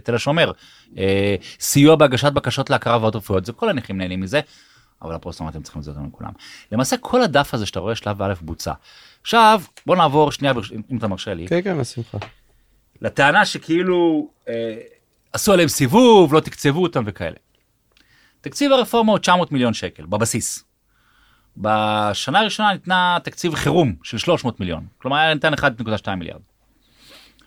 ותל 0.02 0.14
השומר. 0.14 0.52
אה, 0.98 1.36
סיוע 1.60 1.96
בהגשת 1.96 2.32
בקשות 2.32 2.70
להכרה 2.70 2.96
ועדות 3.02 3.16
רפואיות, 3.16 3.46
זה 3.46 3.52
כל 3.52 3.68
הנכים 3.68 3.98
נהנים 3.98 4.20
מזה, 4.20 4.40
אבל 5.02 5.14
הפוסט-טראומטיים 5.14 5.62
צריכים 5.62 5.80
את 5.80 5.84
זה 5.84 5.90
יותר 5.90 6.00
מכולם. 6.00 6.30
למעשה, 6.72 6.96
כל 6.96 7.22
הדף 7.22 7.54
הזה 7.54 7.66
שאתה 7.66 7.80
רואה, 7.80 7.94
שלב 7.94 8.22
א' 8.22 8.34
בוצע. 8.40 8.72
עכשיו, 9.22 9.62
בוא 9.86 9.96
נעבור 9.96 10.32
שנייה, 10.32 10.54
אם 10.90 10.96
אתה 10.96 11.08
מרשה 11.08 11.34
לי. 11.34 11.48
כן, 11.48 11.60
כן, 11.64 11.80
בשמחה. 11.80 12.18
לטענה 13.02 13.44
שכאילו 13.44 14.28
אה, 14.48 14.76
עשו 15.32 15.52
עליהם 15.52 15.68
סיבוב, 15.68 16.34
לא 16.34 16.40
תקצבו 16.40 16.82
אותם 16.82 17.02
וכאלה. 17.06 17.36
תקציב 18.40 18.72
הרפורמה 18.72 19.12
הוא 19.12 19.18
900 19.18 19.52
מיליון 19.52 19.74
שקל 19.74 20.06
בבסיס. 20.06 20.64
בשנה 21.56 22.40
הראשונה 22.40 22.72
ניתנה 22.72 23.18
תקציב 23.24 23.54
חירום 23.54 23.94
של 24.02 24.18
300 24.18 24.60
מיליון, 24.60 24.86
כלומר 24.98 25.16
היה 25.16 25.34
ניתן 25.34 25.54
1.2 25.54 26.14
מיליארד. 26.14 26.40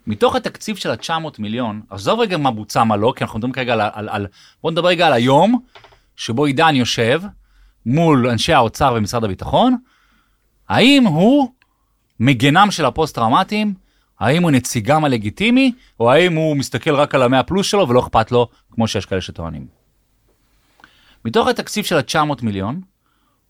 מתוך 0.07 0.35
התקציב 0.35 0.75
של 0.75 0.91
ה-900 0.91 1.11
מיליון, 1.39 1.81
עזוב 1.89 2.19
רגע 2.19 2.37
מה 2.37 2.51
בוצע 2.51 2.83
מה 2.83 2.97
לא, 2.97 3.13
כי 3.15 3.23
אנחנו 3.23 3.39
מדברים 3.39 3.53
כרגע 3.53 3.73
על, 3.73 3.81
על, 3.81 4.09
על 4.09 4.27
בוא 4.61 4.71
נדבר 4.71 4.87
רגע 4.87 5.07
על 5.07 5.13
היום, 5.13 5.63
שבו 6.15 6.45
עידן 6.45 6.75
יושב 6.75 7.21
מול 7.85 8.27
אנשי 8.27 8.53
האוצר 8.53 8.93
ומשרד 8.97 9.23
הביטחון, 9.23 9.75
האם 10.69 11.03
הוא 11.03 11.51
מגינם 12.19 12.67
של 12.71 12.85
הפוסט-טראומטיים, 12.85 13.73
האם 14.21 14.43
הוא 14.43 14.51
נציגם 14.51 15.05
הלגיטימי, 15.05 15.73
או 15.99 16.11
האם 16.11 16.33
הוא 16.33 16.57
מסתכל 16.57 16.95
רק 16.95 17.15
על 17.15 17.23
המאה 17.23 17.43
פלוס 17.43 17.67
שלו 17.67 17.89
ולא 17.89 17.99
אכפת 17.99 18.31
לו, 18.31 18.47
כמו 18.71 18.87
שיש 18.87 19.05
כאלה 19.05 19.21
שטוענים. 19.21 19.67
מתוך 21.25 21.47
התקציב 21.47 21.85
של 21.85 21.97
ה-900 21.97 22.43
מיליון, 22.45 22.81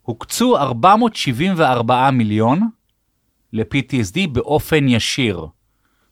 הוקצו 0.02 0.56
474 0.56 2.10
מיליון 2.10 2.68
ל-PTSD 3.52 4.28
באופן 4.32 4.88
ישיר. 4.88 5.46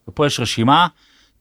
ופה 0.09 0.27
יש 0.27 0.41
רשימה, 0.41 0.87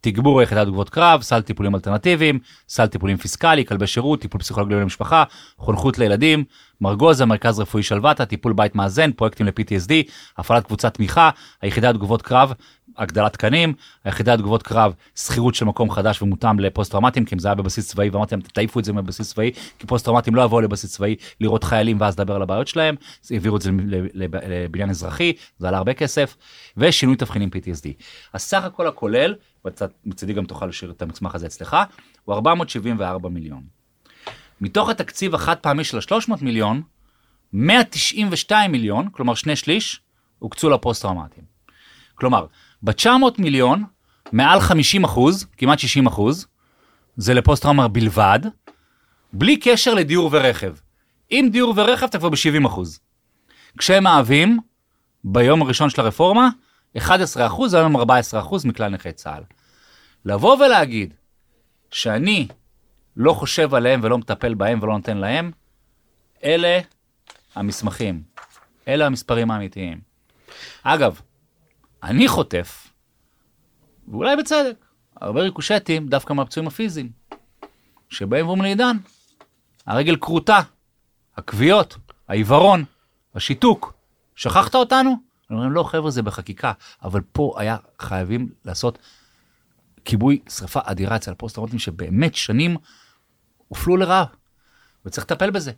תגבור 0.02 0.40
היחידה 0.40 0.66
תגובות 0.66 0.90
קרב, 0.90 1.22
סל 1.22 1.42
טיפולים 1.42 1.76
אלטרנטיביים, 1.76 2.40
סל 2.70 2.88
טיפולים 2.88 3.18
פיזיקלי, 3.18 3.66
כלבי 3.66 3.88
שירות, 3.88 4.22
טיפול 4.22 4.42
פסיכולוגי 4.42 4.76
למשפחה, 4.76 5.24
חונכות 5.58 5.98
לילדים, 5.98 6.44
מרגוזה, 6.82 7.26
מרכז 7.26 7.60
רפואי 7.60 7.84
שלוותה, 7.84 8.26
טיפול 8.26 8.54
בית 8.54 8.76
מאזן, 8.76 9.12
פרויקטים 9.12 9.46
ל-PTSD, 9.46 10.12
הפעלת 10.38 10.66
קבוצת 10.66 10.94
תמיכה, 10.94 11.30
היחידה 11.62 11.94
תגובות 11.94 12.22
קרב, 12.22 12.54
הגדלת 13.00 13.34
תקנים, 13.34 13.74
היחידה 14.04 14.38
תגובות 14.38 14.64
קרב, 14.64 14.94
שכירות 15.16 15.56
של 15.56 15.66
מקום 15.66 15.92
חדש 15.92 16.22
ומותאם 16.22 16.60
לפוסט 16.60 16.92
טראומטיים, 16.92 17.26
כי 17.26 17.36
אם 17.36 17.40
זה 17.40 17.48
היה 17.48 17.56
בבסיס 17.56 17.88
צבאי 17.88 18.10
ואמרתי 18.10 18.36
להם 18.36 18.42
תעיפו 18.42 18.80
את 18.80 18.86
זה 18.86 18.94
מבסיס 18.94 19.34
צבאי, 19.34 19.52
כי 19.80 19.88
פוסט 19.88 20.06
טראומטיים 20.06 20.36
לא 20.36 20.42
יבואו 20.42 20.62
לבסיס 20.62 20.92
צבאי 20.92 21.16
לראות 21.42 21.64
חיילים 21.64 22.02
ואז 22.02 22.20
לדבר 22.20 22.36
על 22.36 22.42
הבעיות 22.42 22.68
שלהם, 22.68 22.96
אז 23.26 23.32
העבירו 23.32 23.58
את 23.58 23.62
זה 23.62 23.72
לב- 23.72 24.06
לב- 24.14 24.36
לבניין 24.36 24.90
אזרחי, 24.90 25.34
זה 25.60 25.68
עלה 25.68 25.78
הרבה 25.78 25.94
כסף, 25.94 26.38
ושינוי 26.78 27.16
תבחינים 27.16 27.50
PTSD. 27.50 27.88
הסך 28.34 28.64
הכל 28.64 28.88
הכולל, 28.88 29.36
מצידי 30.06 30.34
גם 30.34 30.46
תוכל 30.46 30.66
לשאיר 30.66 30.92
את 30.92 31.02
המסמך 31.02 31.36
הזה 31.36 31.46
אצלך, 31.46 31.78
הוא 32.26 32.36
474 32.36 33.30
מיליון. 33.30 33.64
מתוך 34.62 34.90
התקציב 34.90 35.36
החד 35.36 35.56
פעמי 35.56 35.84
של 35.84 35.98
ה-300 35.98 36.34
מיליון, 36.42 36.82
192 37.54 38.72
מיליון, 38.72 39.10
כלומר 39.12 39.34
שני 39.36 39.56
שליש, 39.56 40.02
הוקצו 40.40 40.70
לפוסט 40.70 41.02
טראומטיים. 41.02 41.46
כלומר, 42.16 42.46
ב-900 42.84 43.10
מיליון, 43.38 43.84
מעל 44.32 44.60
50 44.60 45.04
אחוז, 45.04 45.46
כמעט 45.58 45.80
60 45.80 46.08
אחוז, 46.08 46.48
זה 47.18 47.34
לפוסט 47.34 47.64
טראומה 47.64 47.88
בלבד, 47.88 48.40
בלי 49.34 49.58
קשר 49.58 49.94
לדיור 49.94 50.30
ורכב. 50.34 50.76
עם 51.30 51.50
דיור 51.50 51.74
ורכב 51.78 52.06
אתה 52.06 52.20
כבר 52.20 52.30
ב-70 52.30 52.68
אחוז. 52.68 53.00
כשהם 53.78 54.04
מהווים, 54.04 54.60
ביום 55.24 55.62
הראשון 55.62 55.90
של 55.90 56.02
הרפורמה, 56.02 56.50
11 56.98 57.48
אחוז, 57.48 57.74
היום 57.74 57.86
הם 57.86 57.96
14 57.96 58.40
אחוז 58.40 58.66
מכלל 58.66 58.90
נכי 58.90 59.12
צה"ל. 59.12 59.44
לבוא 60.26 60.66
ולהגיד 60.66 61.14
שאני 61.92 62.48
לא 63.18 63.34
חושב 63.34 63.74
עליהם 63.74 64.00
ולא 64.04 64.18
מטפל 64.18 64.54
בהם 64.54 64.80
ולא 64.82 64.94
נותן 64.94 65.18
להם, 65.18 65.52
אלה 66.44 66.80
המסמכים. 67.56 68.24
אלה 68.88 69.06
המספרים 69.06 69.52
האמיתיים. 69.52 70.00
אגב, 70.84 71.22
אני 72.04 72.28
חוטף, 72.28 72.88
ואולי 74.08 74.36
בצדק, 74.36 74.86
הרבה 75.22 75.42
ריקושטים 75.42 76.08
דווקא 76.08 76.34
מהפצועים 76.34 76.68
הפיזיים, 76.68 77.12
שבאים 78.10 78.48
ואומרים 78.48 78.64
לי, 78.64 78.70
עידן, 78.70 78.98
הרגל 79.86 80.16
כרותה, 80.16 80.60
הכוויות, 81.38 81.98
העיוורון, 82.28 82.86
השיתוק, 83.36 83.94
שכחת 84.36 84.76
אותנו? 84.76 85.16
אני 85.50 85.58
אומר, 85.58 85.68
לא 85.68 85.84
חבר'ה 85.84 86.12
זה 86.12 86.22
בחקיקה, 86.22 86.72
אבל 87.04 87.22
פה 87.32 87.54
היה 87.58 87.78
חייבים 88.00 88.50
לעשות 88.66 89.00
כיבוי 90.06 90.40
שרפה 90.50 90.80
אדירה 90.84 91.16
אצל 91.16 91.32
הפוסט-טראומטים 91.32 91.80
שבאמת 91.80 92.36
שנים 92.36 92.78
הופלו 93.68 93.98
לרעה, 93.98 94.26
וצריך 95.06 95.26
לטפל 95.32 95.52
בזה. 95.52 95.72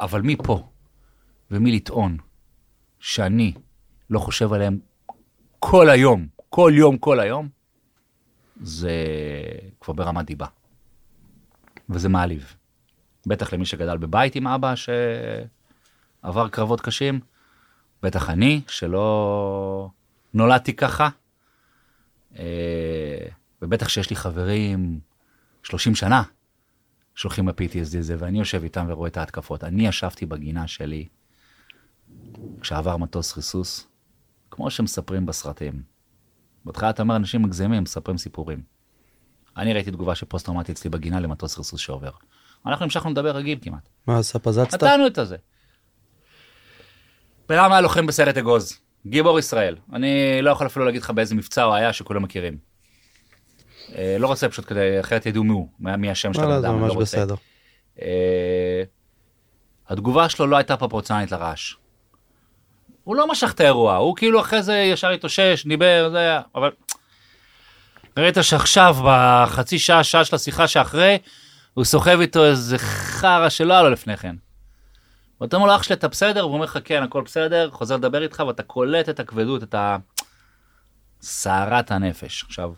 אבל 0.00 0.20
מפה 0.22 0.68
ומי 1.50 1.72
לטעון 1.72 2.16
שאני 3.00 3.54
לא 4.10 4.18
חושב 4.18 4.52
עליהם 4.52 4.78
כל 5.64 5.90
היום, 5.90 6.26
כל 6.50 6.72
יום, 6.74 6.98
כל 6.98 7.20
היום, 7.20 7.48
זה 8.62 8.92
כבר 9.80 9.94
ברמת 9.94 10.26
דיבה. 10.26 10.46
וזה 11.90 12.08
מעליב. 12.08 12.54
בטח 13.26 13.52
למי 13.52 13.66
שגדל 13.66 13.96
בבית 13.96 14.34
עם 14.34 14.46
אבא 14.46 14.74
שעבר 14.74 16.48
קרבות 16.48 16.80
קשים, 16.80 17.20
בטח 18.02 18.30
אני, 18.30 18.60
שלא 18.68 19.90
נולדתי 20.34 20.76
ככה, 20.76 21.08
אה, 22.38 23.26
ובטח 23.62 23.88
שיש 23.88 24.10
לי 24.10 24.16
חברים 24.16 25.00
30 25.62 25.94
שנה 25.94 26.22
שהולכים 27.14 27.48
ל-PTSD 27.48 27.98
הזה, 27.98 28.16
ואני 28.18 28.38
יושב 28.38 28.62
איתם 28.62 28.86
ורואה 28.88 29.08
את 29.08 29.16
ההתקפות. 29.16 29.64
אני 29.64 29.88
ישבתי 29.88 30.26
בגינה 30.26 30.68
שלי 30.68 31.08
כשעבר 32.60 32.96
מטוס 32.96 33.36
ריסוס, 33.36 33.91
כמו 34.52 34.70
שמספרים 34.70 35.26
בסרטים. 35.26 35.82
בהתחלה 36.64 36.90
אתה 36.90 37.02
אומר, 37.02 37.16
אנשים 37.16 37.42
מגזימים, 37.42 37.82
מספרים 37.82 38.18
סיפורים. 38.18 38.62
אני 39.56 39.72
ראיתי 39.72 39.90
תגובה 39.90 40.14
של 40.14 40.26
פוסט-טראומטי 40.26 40.72
אצלי 40.72 40.90
בגינה 40.90 41.20
למטוס 41.20 41.58
ריסוס 41.58 41.80
שעובר. 41.80 42.10
אנחנו 42.66 42.84
המשכנו 42.84 43.10
לדבר 43.10 43.30
רגיל 43.30 43.58
כמעט. 43.62 43.88
מה 44.06 44.18
עשה 44.18 44.38
פזצת? 44.38 44.74
נתנו 44.74 45.06
את 45.06 45.18
הזה. 45.18 45.36
בן 47.48 47.58
אדם 47.58 47.72
היה 47.72 47.80
לוחם 47.80 48.06
בסרט 48.06 48.36
אגוז. 48.36 48.80
גיבור 49.06 49.38
ישראל. 49.38 49.76
אני 49.92 50.42
לא 50.42 50.50
יכול 50.50 50.66
אפילו 50.66 50.84
להגיד 50.84 51.02
לך 51.02 51.10
באיזה 51.10 51.34
מבצע 51.34 51.62
הוא 51.62 51.74
היה 51.74 51.92
שכולם 51.92 52.22
מכירים. 52.22 52.58
אה, 53.94 54.16
לא 54.18 54.26
רוצה 54.26 54.48
פשוט 54.48 54.68
כדי, 54.68 55.00
אחרת 55.00 55.26
ידעו 55.26 55.44
מי 55.44 55.52
הוא, 55.52 55.68
מי 55.80 56.10
השם 56.10 56.34
של 56.34 56.40
לא, 56.40 56.44
הבן 56.44 56.54
לא, 56.54 56.60
זה 56.60 56.66
אדם, 56.66 56.78
אני 56.78 56.88
לא 56.88 56.92
רוצה. 56.92 57.24
אה, 58.02 58.82
התגובה 59.88 60.28
שלו 60.28 60.46
לא 60.46 60.56
הייתה 60.56 60.76
פרופורציונלית 60.76 61.32
לרעש. 61.32 61.74
הוא 63.04 63.16
לא 63.16 63.30
משך 63.30 63.52
את 63.52 63.60
האירוע, 63.60 63.96
הוא 63.96 64.16
כאילו 64.16 64.40
אחרי 64.40 64.62
זה 64.62 64.74
ישר 64.74 65.08
התאושש, 65.10 65.66
דיבר, 65.66 66.08
זה 66.12 66.18
היה, 66.18 66.40
אבל... 66.54 66.70
ראית 68.16 68.36
שעכשיו, 68.42 68.96
בחצי 69.04 69.78
שעה, 69.78 70.04
שעה 70.04 70.24
של 70.24 70.36
השיחה 70.36 70.68
שאחרי, 70.68 71.18
הוא 71.74 71.84
סוחב 71.84 72.20
איתו 72.20 72.44
איזה 72.44 72.78
חרא 72.78 73.48
שלא 73.48 73.72
היה 73.72 73.82
לו 73.82 73.90
לפני 73.90 74.16
כן. 74.16 74.36
ואתה 75.40 75.56
אומר 75.56 75.68
לו, 75.68 75.76
אח 75.76 75.82
שלי, 75.82 75.94
אתה 75.94 76.08
בסדר? 76.08 76.40
והוא 76.40 76.54
אומר 76.54 76.64
לך, 76.64 76.78
כן, 76.84 77.02
הכל 77.02 77.22
בסדר, 77.22 77.70
חוזר 77.70 77.96
לדבר 77.96 78.22
איתך, 78.22 78.42
ואתה 78.46 78.62
קולט 78.62 79.08
את 79.08 79.20
הכבדות, 79.20 79.62
את. 79.62 79.74
סערת 81.22 81.90
הנפש. 81.90 82.44
עכשיו, 82.44 82.72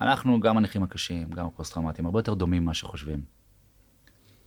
אנחנו, 0.00 0.40
גם 0.40 0.58
הנכים 0.58 0.82
הקשים, 0.82 1.30
גם 1.30 1.46
הפוסט-טראומטיים, 1.46 2.06
הרבה 2.06 2.18
יותר 2.18 2.34
דומים 2.34 2.62
ממה 2.62 2.74
שחושבים. 2.74 3.22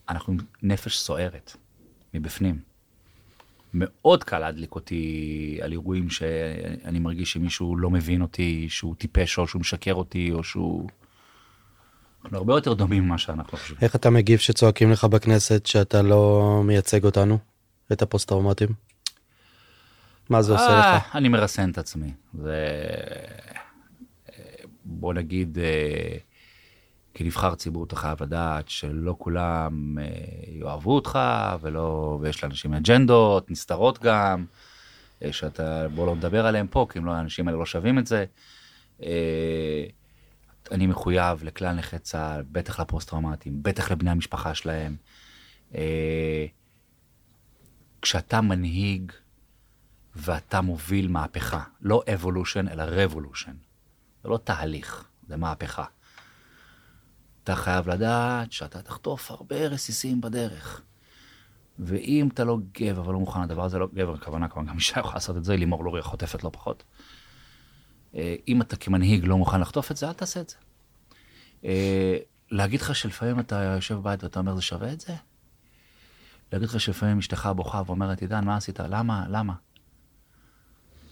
אנחנו 0.10 0.34
עם 0.34 0.40
נפש 0.64 1.00
סוערת, 1.00 1.56
מבפנים. 2.14 2.71
מאוד 3.74 4.24
קל 4.24 4.40
להדליק 4.40 4.76
אותי 4.76 5.60
על 5.62 5.72
אירועים 5.72 6.10
שאני 6.10 7.00
מרגיש 7.00 7.34
שמישהו 7.34 7.76
לא 7.76 7.90
מבין 7.90 8.22
אותי, 8.22 8.68
שהוא 8.70 8.96
טיפש 8.96 9.38
או 9.38 9.48
שהוא 9.48 9.60
משקר 9.60 9.94
אותי, 9.94 10.32
או 10.32 10.44
שהוא... 10.44 10.90
אנחנו 12.24 12.38
הרבה 12.38 12.54
יותר 12.54 12.74
דומים 12.74 13.04
ממה 13.04 13.18
שאנחנו 13.18 13.58
חושבים. 13.58 13.78
איך 13.82 13.96
אתה 13.96 14.10
מגיב 14.10 14.40
שצועקים 14.40 14.92
לך 14.92 15.04
בכנסת 15.04 15.66
שאתה 15.66 16.02
לא 16.02 16.62
מייצג 16.66 17.06
אותנו, 17.06 17.38
את 17.92 18.02
הפוסט-טראומטים? 18.02 18.70
מה 20.30 20.42
זה 20.42 20.54
עושה 20.54 20.70
אה, 20.70 20.98
לך? 20.98 21.16
אני 21.16 21.30
מרסן 21.30 21.70
את 21.70 21.78
עצמי. 21.78 22.12
זה... 22.34 22.58
בוא 24.86 25.14
נגיד, 25.14 25.58
אה, 25.60 26.18
כנבחר 27.14 27.56
ציבור 27.56 27.84
אתה 27.84 27.96
חייב 27.96 28.24
לדעת 28.24 28.70
שלא 28.70 29.16
כולם 29.18 29.98
אה, 30.00 30.06
יאהבו 30.48 30.96
אותך, 30.96 31.20
ולא... 31.62 32.18
ויש 32.22 32.44
לאנשים 32.44 32.74
אג'נדות, 32.74 33.52
נסתרות 33.52 34.00
גם, 34.00 34.46
אה, 35.24 35.34
שאתה... 35.34 35.88
בוא 35.96 36.08
לא 36.08 36.16
נדבר 36.16 36.46
עליהם 36.46 36.68
פה, 36.68 36.88
כי 36.90 37.00
אם 37.00 37.06
לא, 37.06 37.12
האנשים 37.12 37.48
האלה 37.48 37.60
לא 37.60 37.66
שווים 37.66 38.00
את 38.00 38.08
זה. 38.08 38.26
אה, 39.04 39.86
אני 40.72 40.88
מחויב 40.88 41.44
לכלל 41.44 41.74
נכי 41.74 42.00
צה"ל, 42.00 42.44
בטח 42.52 42.80
לפוסט-טראומטיים, 42.80 43.64
בטח 43.64 43.92
לבני 43.92 44.12
המשפחה 44.12 44.54
שלהם. 44.56 44.96
כשאתה 48.02 48.42
מנהיג 48.42 49.12
ואתה 50.16 50.62
מוביל 50.62 51.08
מהפכה, 51.08 51.64
לא 51.82 52.04
evolution 52.14 52.68
אלא 52.68 52.84
revolution. 52.88 53.54
זה 54.24 54.30
לא 54.30 54.38
תהליך, 54.38 55.10
זה 55.28 55.38
מהפכה. 55.38 55.86
אתה 57.44 57.56
חייב 57.56 57.90
לדעת 57.90 58.52
שאתה 58.52 58.82
תחטוף 58.82 59.32
הרבה 59.32 59.68
רסיסים 59.68 60.22
בדרך. 60.22 60.82
ואם 61.80 62.30
אתה 62.34 62.44
לא 62.44 62.58
גבר 62.80 63.08
ולא 63.08 63.20
מוכן 63.20 63.42
לדבר 63.42 63.64
הזה, 63.64 63.80
לא 63.80 63.88
גבר, 63.94 64.14
הכוונה 64.14 64.48
כמובן 64.48 64.70
גם 64.70 64.76
אישה 64.76 65.00
יכולה 65.00 65.14
לעשות 65.14 65.38
את 65.38 65.44
זה, 65.44 65.56
לימור 65.56 65.84
לוריה 65.84 66.04
חוטפת 66.04 66.44
לא 66.44 66.50
פחות. 66.54 66.84
אה, 68.16 68.36
אם 68.48 68.62
אתה 68.62 68.76
כמנהיג 68.76 69.26
לא 69.26 69.38
מוכן 69.38 69.62
לחטוף 69.62 69.92
את 69.92 69.98
זה, 69.98 70.08
אל 70.08 70.14
תעשה 70.14 70.42
את 70.42 70.50
זה. 70.50 70.56
אה, 71.66 72.18
להגיד 72.52 72.82
לך 72.82 72.96
שלפעמים 72.96 73.40
אתה 73.40 73.56
יושב 73.76 73.96
בבית 73.96 74.24
ואתה 74.24 74.40
אומר, 74.40 74.56
זה 74.56 74.62
שווה 74.62 74.94
את 74.94 75.02
זה? 75.02 75.16
להגיד 76.54 76.70
לך 76.70 76.80
שלפעמים 76.80 77.18
אשתך 77.18 77.50
בוכה 77.56 77.82
ואומרת, 77.86 78.22
עידן, 78.22 78.46
מה 78.46 78.56
עשית? 78.56 78.80
למה? 78.80 79.26
למה? 79.30 79.54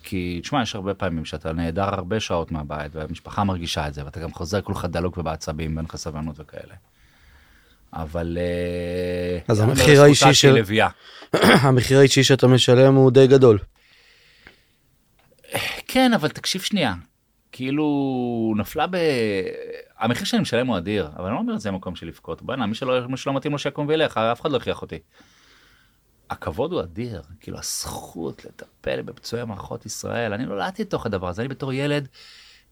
כי, 0.03 0.39
תשמע, 0.43 0.61
יש 0.61 0.75
הרבה 0.75 0.93
פעמים 0.93 1.25
שאתה 1.25 1.53
נעדר 1.53 1.83
הרבה 1.83 2.19
שעות 2.19 2.51
מהבית, 2.51 2.95
והמשפחה 2.95 3.43
מרגישה 3.43 3.87
את 3.87 3.93
זה, 3.93 4.05
ואתה 4.05 4.19
גם 4.19 4.31
חוזר 4.31 4.61
כולך 4.61 4.85
דלוק 4.85 5.17
ובעצבים, 5.17 5.75
ואין 5.75 5.85
לך 5.85 5.95
סבלנות 5.95 6.35
וכאלה. 6.39 6.75
אבל... 7.93 8.37
אה, 8.41 9.39
אז 9.47 9.59
המחיר 9.59 10.01
האישי 10.01 10.33
של-. 10.33 10.55
המחיר 11.67 11.99
האישי 11.99 12.23
שאתה 12.23 12.47
משלם 12.47 12.95
הוא 12.95 13.11
די 13.11 13.27
גדול. 13.27 13.59
כן, 15.87 16.13
אבל 16.13 16.29
תקשיב 16.29 16.61
שנייה. 16.61 16.93
כאילו, 17.51 18.53
נפלה 18.57 18.87
ב... 18.87 18.97
המחיר 19.99 20.25
שאני 20.25 20.41
משלם 20.41 20.67
הוא 20.67 20.77
אדיר, 20.77 21.09
אבל 21.15 21.25
אני 21.25 21.33
לא 21.33 21.39
אומר 21.39 21.53
את 21.53 21.61
זה 21.61 21.71
במקום 21.71 21.95
של 21.95 22.07
לבכות. 22.07 22.41
בוא'נה, 22.41 22.65
מי 22.65 22.75
שלא 22.75 23.33
מתאים 23.33 23.51
לו 23.51 23.59
שיקום 23.59 23.87
וילך, 23.87 24.17
אף 24.17 24.41
אחד 24.41 24.51
לא 24.51 24.57
הכריח 24.57 24.81
אותי. 24.81 24.99
הכבוד 26.29 26.71
הוא 26.71 26.81
אדיר, 26.81 27.21
כאילו 27.39 27.59
הזכות 27.59 28.45
לטפל 28.45 29.01
בפצועי 29.01 29.45
מערכות 29.45 29.85
ישראל, 29.85 30.33
אני 30.33 30.45
נולדתי 30.45 30.81
לתוך 30.81 31.05
הדבר 31.05 31.27
הזה, 31.27 31.41
אני 31.41 31.49
בתור 31.49 31.73
ילד 31.73 32.07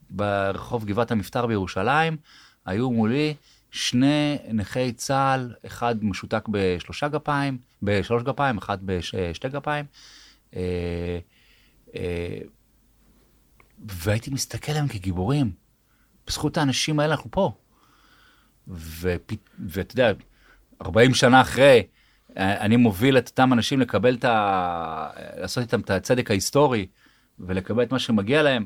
ברחוב 0.10 0.86
גבעת 0.86 1.12
המבתר 1.12 1.46
בירושלים, 1.46 2.18
היו 2.66 2.92
מולי 2.92 3.36
שני 3.72 4.38
נכי 4.54 4.92
צה"ל, 4.92 5.54
אחד 5.66 6.04
משותק 6.04 6.46
בשלושה 6.52 7.08
גפיים, 7.08 7.58
בשלוש 7.82 8.24
גפיים, 8.24 8.58
אחד 8.58 8.78
בשתי 8.86 9.50
גפיים. 9.50 9.86
אה, 10.56 11.20
אה, 11.96 12.40
והייתי 13.88 14.32
מסתכל 14.32 14.72
עליהם 14.72 14.88
כגיבורים. 14.88 15.52
בזכות 16.28 16.58
האנשים 16.58 17.00
האלה 17.00 17.14
אנחנו 17.14 17.32
פה. 17.32 17.52
ואתה 18.68 19.94
יודע, 19.94 20.12
40 20.82 21.14
שנה 21.14 21.42
אחרי, 21.42 21.84
אני 22.38 22.76
מוביל 22.76 23.18
את 23.18 23.28
אותם 23.28 23.54
אנשים 23.54 23.80
לקבל 23.82 24.16
את 24.16 24.26
ה... 24.26 25.10
לעשות 25.38 25.64
איתם 25.64 25.80
את 25.80 25.90
הצדק 25.90 26.32
ההיסטורי 26.32 26.88
ולקבל 27.40 27.84
את 27.84 27.92
מה 27.92 28.00
שמגיע 28.00 28.44
להם. 28.44 28.66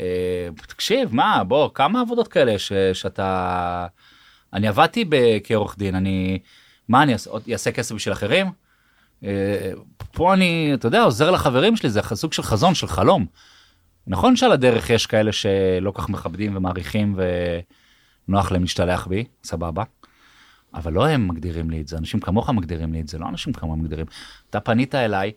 אה, 0.00 0.48
תקשיב, 0.56 1.14
מה, 1.14 1.44
בוא, 1.44 1.70
כמה 1.74 2.00
עבודות 2.00 2.28
כאלה 2.28 2.58
ש... 2.58 2.72
שאתה... 2.72 3.86
אני 4.52 4.68
עבדתי 4.68 5.04
ב... 5.08 5.16
כעורך 5.44 5.78
דין, 5.78 5.94
אני... 5.94 6.38
מה 6.88 7.02
אני 7.02 7.12
אעשה? 7.52 7.72
כסף 7.72 7.94
בשביל 7.94 8.12
אחרים? 8.12 8.46
אה, 9.24 9.70
פה 10.12 10.34
אני, 10.34 10.70
אתה 10.74 10.86
יודע, 10.86 11.02
עוזר 11.02 11.30
לחברים 11.30 11.76
שלי, 11.76 11.90
זה 11.90 12.00
סוג 12.14 12.32
של 12.32 12.42
חזון, 12.42 12.74
של 12.74 12.86
חלום. 12.86 13.26
נכון 14.06 14.36
שעל 14.36 14.52
הדרך 14.52 14.90
יש 14.90 15.06
כאלה 15.06 15.32
שלא 15.32 15.92
כך 15.94 16.08
מכבדים 16.08 16.56
ומעריכים 16.56 17.18
ונוח 18.28 18.52
להם 18.52 18.62
להשתלח 18.62 19.06
בי, 19.06 19.24
סבבה. 19.44 19.82
אבל 20.76 20.92
לא 20.92 21.06
הם 21.08 21.28
מגדירים 21.28 21.70
לי 21.70 21.80
את 21.80 21.88
זה, 21.88 21.96
אנשים 21.98 22.20
כמוך 22.20 22.50
מגדירים 22.50 22.92
לי 22.92 23.00
את 23.00 23.08
זה, 23.08 23.18
לא 23.18 23.28
אנשים 23.28 23.52
כמוך 23.52 23.76
מגדירים. 23.78 24.06
אתה 24.50 24.60
פנית 24.60 24.94
אליי, 24.94 25.32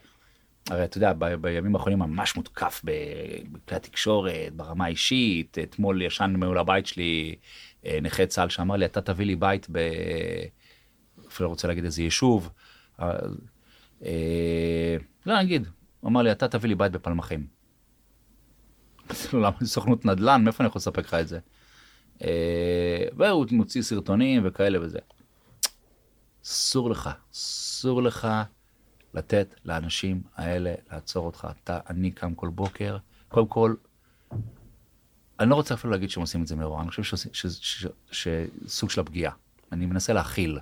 הרי 0.69 0.83
אתה 0.83 0.97
יודע, 0.97 1.13
ב- 1.13 1.33
בימים 1.33 1.75
האחרונים 1.75 1.99
ממש 1.99 2.35
מותקף 2.35 2.81
בכלי 2.83 3.77
התקשורת, 3.77 4.53
ברמה 4.55 4.85
האישית, 4.85 5.57
אתמול 5.63 6.01
ישן 6.01 6.33
מול 6.37 6.57
הבית 6.57 6.85
שלי 6.85 7.35
אה, 7.85 7.99
נכה 8.01 8.25
צה"ל 8.25 8.49
שאמר 8.49 8.75
לי, 8.75 8.85
אתה 8.85 9.01
תביא 9.01 9.25
לי 9.25 9.35
בית 9.35 9.67
ב... 9.71 9.79
אפילו 11.27 11.47
לא 11.47 11.49
רוצה 11.49 11.67
להגיד 11.67 11.85
איזה 11.85 12.03
יישוב. 12.03 12.49
אה, 14.05 14.97
לא 15.25 15.41
נגיד, 15.41 15.67
הוא 15.99 16.09
אמר 16.09 16.21
לי, 16.21 16.31
אתה 16.31 16.47
תביא 16.47 16.69
לי 16.69 16.75
בית 16.75 16.91
בפלמחים. 16.91 17.47
למה 19.33 19.51
סוכנות 19.63 20.05
נדל"ן, 20.05 20.43
מאיפה 20.43 20.63
אני 20.63 20.67
יכול 20.67 20.79
לספק 20.79 21.05
לך 21.05 21.13
את 21.13 21.27
זה? 21.27 21.39
אה, 22.23 23.05
והוא 23.17 23.45
מוציא 23.51 23.81
סרטונים 23.81 24.41
וכאלה 24.45 24.81
וזה. 24.81 24.99
אסור 26.49 26.89
לך, 26.89 27.09
אסור 27.33 28.03
לך 28.03 28.27
לתת 29.13 29.55
לאנשים 29.65 30.21
האלה 30.35 30.73
לעצור 30.91 31.25
אותך. 31.25 31.47
אתה, 31.63 31.79
אני 31.89 32.11
קם 32.11 32.33
כל 32.33 32.49
בוקר, 32.49 32.97
קודם 33.27 33.47
כל, 33.47 33.73
אני 35.39 35.49
לא 35.49 35.55
רוצה 35.55 35.73
אפילו 35.73 35.91
להגיד 35.91 36.09
שהם 36.09 36.21
עושים 36.21 36.41
את 36.41 36.47
זה 36.47 36.55
מרוע, 36.55 36.81
אני 36.81 36.89
חושב 36.89 37.17
שסוג 38.11 38.89
של 38.89 39.01
הפגיעה. 39.01 39.31
אני 39.71 39.85
מנסה 39.85 40.13
להכיל. 40.13 40.59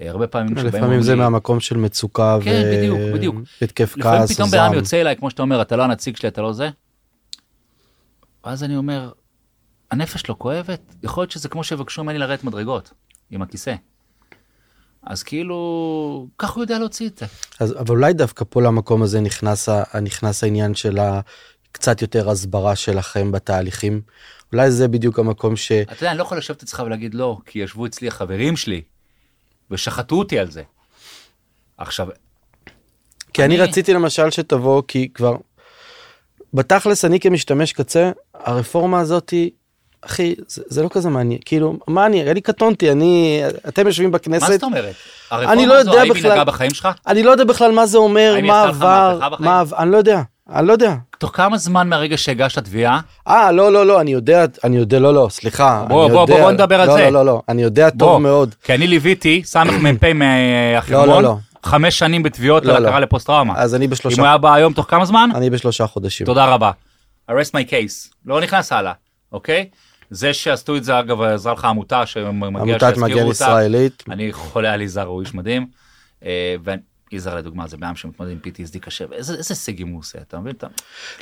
אה, 0.00 0.10
הרבה 0.10 0.26
פעמים 0.26 0.48
שבאים 0.48 0.66
לפעמים 0.66 0.84
אומרים 0.84 1.02
זה 1.02 1.16
מהמקום 1.16 1.60
של 1.60 1.76
מצוקה 1.76 2.38
כן, 2.44 2.62
בדיוק, 2.72 2.98
בדיוק. 3.14 3.36
והתקף 3.60 3.96
לפעמים 3.96 4.20
כעס 4.20 4.30
או 4.30 4.34
פתאום 4.34 4.50
בן 4.50 4.56
זעם. 4.56 4.74
יוצא 4.74 5.00
אליי, 5.00 5.16
כמו 5.16 5.30
שאתה 5.30 5.42
אומר, 5.42 5.62
אתה 5.62 5.76
לא 5.76 5.82
הנציג 5.82 6.16
שלי, 6.16 6.28
אתה 6.28 6.42
לא 6.42 6.52
זה. 6.52 6.70
ואז 8.44 8.64
אני 8.64 8.76
אומר, 8.76 9.12
הנפש 9.90 10.28
לא 10.28 10.34
כואבת? 10.38 10.94
יכול 11.02 11.22
להיות 11.22 11.30
שזה 11.30 11.48
כמו 11.48 11.64
שיבקשו 11.64 12.04
ממני 12.04 12.18
לרדת 12.18 12.44
מדרגות 12.44 12.92
עם 13.30 13.42
הכיסא. 13.42 13.74
אז 15.06 15.22
כאילו, 15.22 16.26
כך 16.38 16.50
הוא 16.50 16.64
יודע 16.64 16.78
להוציא 16.78 17.08
את 17.08 17.18
זה. 17.18 17.26
אז, 17.60 17.72
אבל 17.80 17.90
אולי 17.96 18.12
דווקא 18.12 18.44
פה 18.48 18.62
למקום 18.62 19.02
הזה 19.02 19.20
נכנס, 19.20 19.68
נכנס 20.02 20.44
העניין 20.44 20.74
של 20.74 20.98
הקצת 20.98 22.02
יותר 22.02 22.30
הסברה 22.30 22.76
שלכם 22.76 23.32
בתהליכים. 23.32 24.00
אולי 24.52 24.70
זה 24.70 24.88
בדיוק 24.88 25.18
המקום 25.18 25.56
ש... 25.56 25.72
אתה 25.72 25.92
יודע, 25.92 26.10
אני 26.10 26.18
לא 26.18 26.22
יכול 26.22 26.38
לשבת 26.38 26.62
אצלך 26.62 26.82
ולהגיד 26.86 27.14
לא, 27.14 27.38
כי 27.46 27.58
ישבו 27.58 27.86
אצלי 27.86 28.08
החברים 28.08 28.56
שלי 28.56 28.82
ושחטו 29.70 30.18
אותי 30.18 30.38
על 30.38 30.50
זה. 30.50 30.62
עכשיו, 31.78 32.08
כי 33.32 33.44
אני 33.44 33.54
אני- 33.60 33.62
רציתי 33.68 33.92
למשל 33.94 34.30
שתבוא 34.30 34.82
כי 34.88 35.08
כבר 35.14 35.36
בתכלס 36.54 37.04
אני 37.04 37.20
כמשתמש 37.20 37.72
קצה 37.72 38.10
הרפורמה 38.34 39.00
הזאתי 39.00 39.50
אחי, 40.02 40.34
זה, 40.48 40.62
זה 40.68 40.82
לא 40.82 40.88
כזה 40.92 41.08
מעניין, 41.08 41.40
כאילו, 41.44 41.76
מה 41.88 42.06
אני, 42.06 42.30
אני 42.30 42.40
קטונתי, 42.40 42.90
אני, 42.92 43.40
אתם 43.68 43.86
יושבים 43.86 44.10
בכנסת. 44.12 44.42
מה 44.48 44.52
זאת 44.54 44.62
אומרת? 44.62 44.94
אני 45.32 45.40
הרפורמה 45.44 45.66
לא 45.66 45.78
הזו, 45.80 45.90
יודע 45.90 46.00
האם 46.02 46.10
היא 46.12 46.20
בכלל- 46.20 46.32
נגעה 46.32 46.44
בחיים 46.44 46.74
שלך? 46.74 46.88
אני 47.06 47.22
לא 47.22 47.30
יודע 47.30 47.44
בכלל 47.44 47.72
מה 47.72 47.86
זה 47.86 47.98
אומר, 47.98 48.32
האם 48.36 48.46
מה 48.46 48.62
עבר? 48.62 49.18
מה 49.38 49.60
עבר, 49.60 49.76
אני 49.78 49.90
לא 49.90 49.96
יודע, 49.96 50.22
אני 50.54 50.66
לא 50.66 50.72
יודע. 50.72 50.94
תוך 51.18 51.30
כמה 51.34 51.58
זמן 51.58 51.88
מהרגע 51.88 52.16
שהגשת 52.16 52.58
תביעה? 52.64 53.00
אה, 53.28 53.52
לא, 53.52 53.72
לא, 53.72 53.86
לא, 53.86 54.00
אני 54.00 54.12
יודע, 54.12 54.44
אני 54.64 54.76
יודע, 54.76 54.98
לא, 54.98 55.14
לא, 55.14 55.26
סליחה. 55.30 55.84
בוא, 55.88 56.08
בוא, 56.08 56.20
יודע- 56.20 56.32
בוא, 56.34 56.42
בוא 56.42 56.50
נדבר 56.50 56.80
על 56.80 56.88
לא, 56.88 56.94
זה. 56.94 57.04
לא, 57.04 57.10
לא, 57.10 57.24
לא, 57.26 57.42
אני 57.48 57.62
יודע 57.62 57.90
טוב 57.90 57.98
בוא, 57.98 58.18
מאוד. 58.18 58.54
כי 58.64 58.74
אני 58.74 58.86
ליוויתי 58.86 59.42
סמ"פ 59.44 60.04
לא, 60.04 60.12
מהחרמון, 60.14 61.08
לא, 61.08 61.22
לא. 61.22 61.36
חמש 61.64 61.98
שנים 61.98 62.22
בתביעות 62.22 62.64
לא, 62.64 62.76
על 62.76 62.82
לא. 62.82 62.88
הכרה 62.88 63.00
לפוסט 63.00 63.26
טראומה. 63.26 63.54
אז 63.56 63.74
אני 63.74 63.84
אם 63.84 63.90
בשלושה, 63.90 64.20
הוא 64.22 64.26
היה 64.28 64.38
בא 64.38 64.54
היום 64.54 64.72
תוך 64.72 64.86
כמה 64.88 65.04
זמן? 65.04 65.30
אני 65.34 65.50
בשלושה 65.50 65.86
חודשים. 65.86 66.26
תודה 66.26 66.44
רבה. 66.46 66.70
arrest 67.30 67.50
my 67.52 67.70
case. 67.70 68.14
לא 68.26 68.40
נכנס 68.40 68.72
הלאה, 68.72 68.92
אוקיי? 69.32 69.66
זה 70.10 70.34
שעשו 70.34 70.76
את 70.76 70.84
זה, 70.84 70.98
אגב, 70.98 71.22
עזרה 71.22 71.52
לך 71.52 71.64
עמותה 71.64 72.06
שמגיע 72.06 72.48
עמותת 72.48 72.96
מגן. 72.96 73.26
ישראלית. 73.26 74.04
אני 74.10 74.32
חולה 74.32 74.72
על 74.72 74.80
יזהר, 74.80 75.06
הוא 75.06 75.20
איש 75.20 75.34
מדהים. 75.34 75.66
אה, 76.24 76.56
ויזהר 77.12 77.36
לדוגמה 77.36 77.66
זה 77.68 77.76
בעם 77.76 77.96
שמתמודד 77.96 78.32
עם 78.32 78.38
PTSD 78.44 78.78
קשה, 78.78 79.04
איזה 79.12 79.36
הישגים 79.48 79.88
הוא 79.88 79.98
עושה, 79.98 80.18
אתה 80.28 80.38
מבין? 80.38 80.52
אתה 80.58 80.66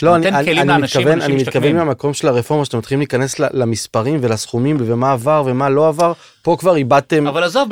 לא, 0.02 0.16
נותן 0.16 0.34
אני, 0.34 0.44
כלים 0.44 0.58
אני, 0.58 0.68
לאנשים, 0.68 1.00
מתכוון, 1.00 1.22
אני 1.22 1.36
מתכוון. 1.42 1.76
מהמקום 1.76 2.14
של 2.14 2.28
הרפורמה 2.28 2.64
שאתם 2.64 2.78
מתחילים 2.78 3.00
להיכנס 3.00 3.38
למספרים 3.38 4.18
ולסכומים 4.22 4.76
ומה 4.80 5.12
עבר 5.12 5.42
ומה 5.46 5.68
לא 5.68 5.88
עבר, 5.88 6.12
פה 6.42 6.56
כבר 6.60 6.76
איבדתם 6.76 7.26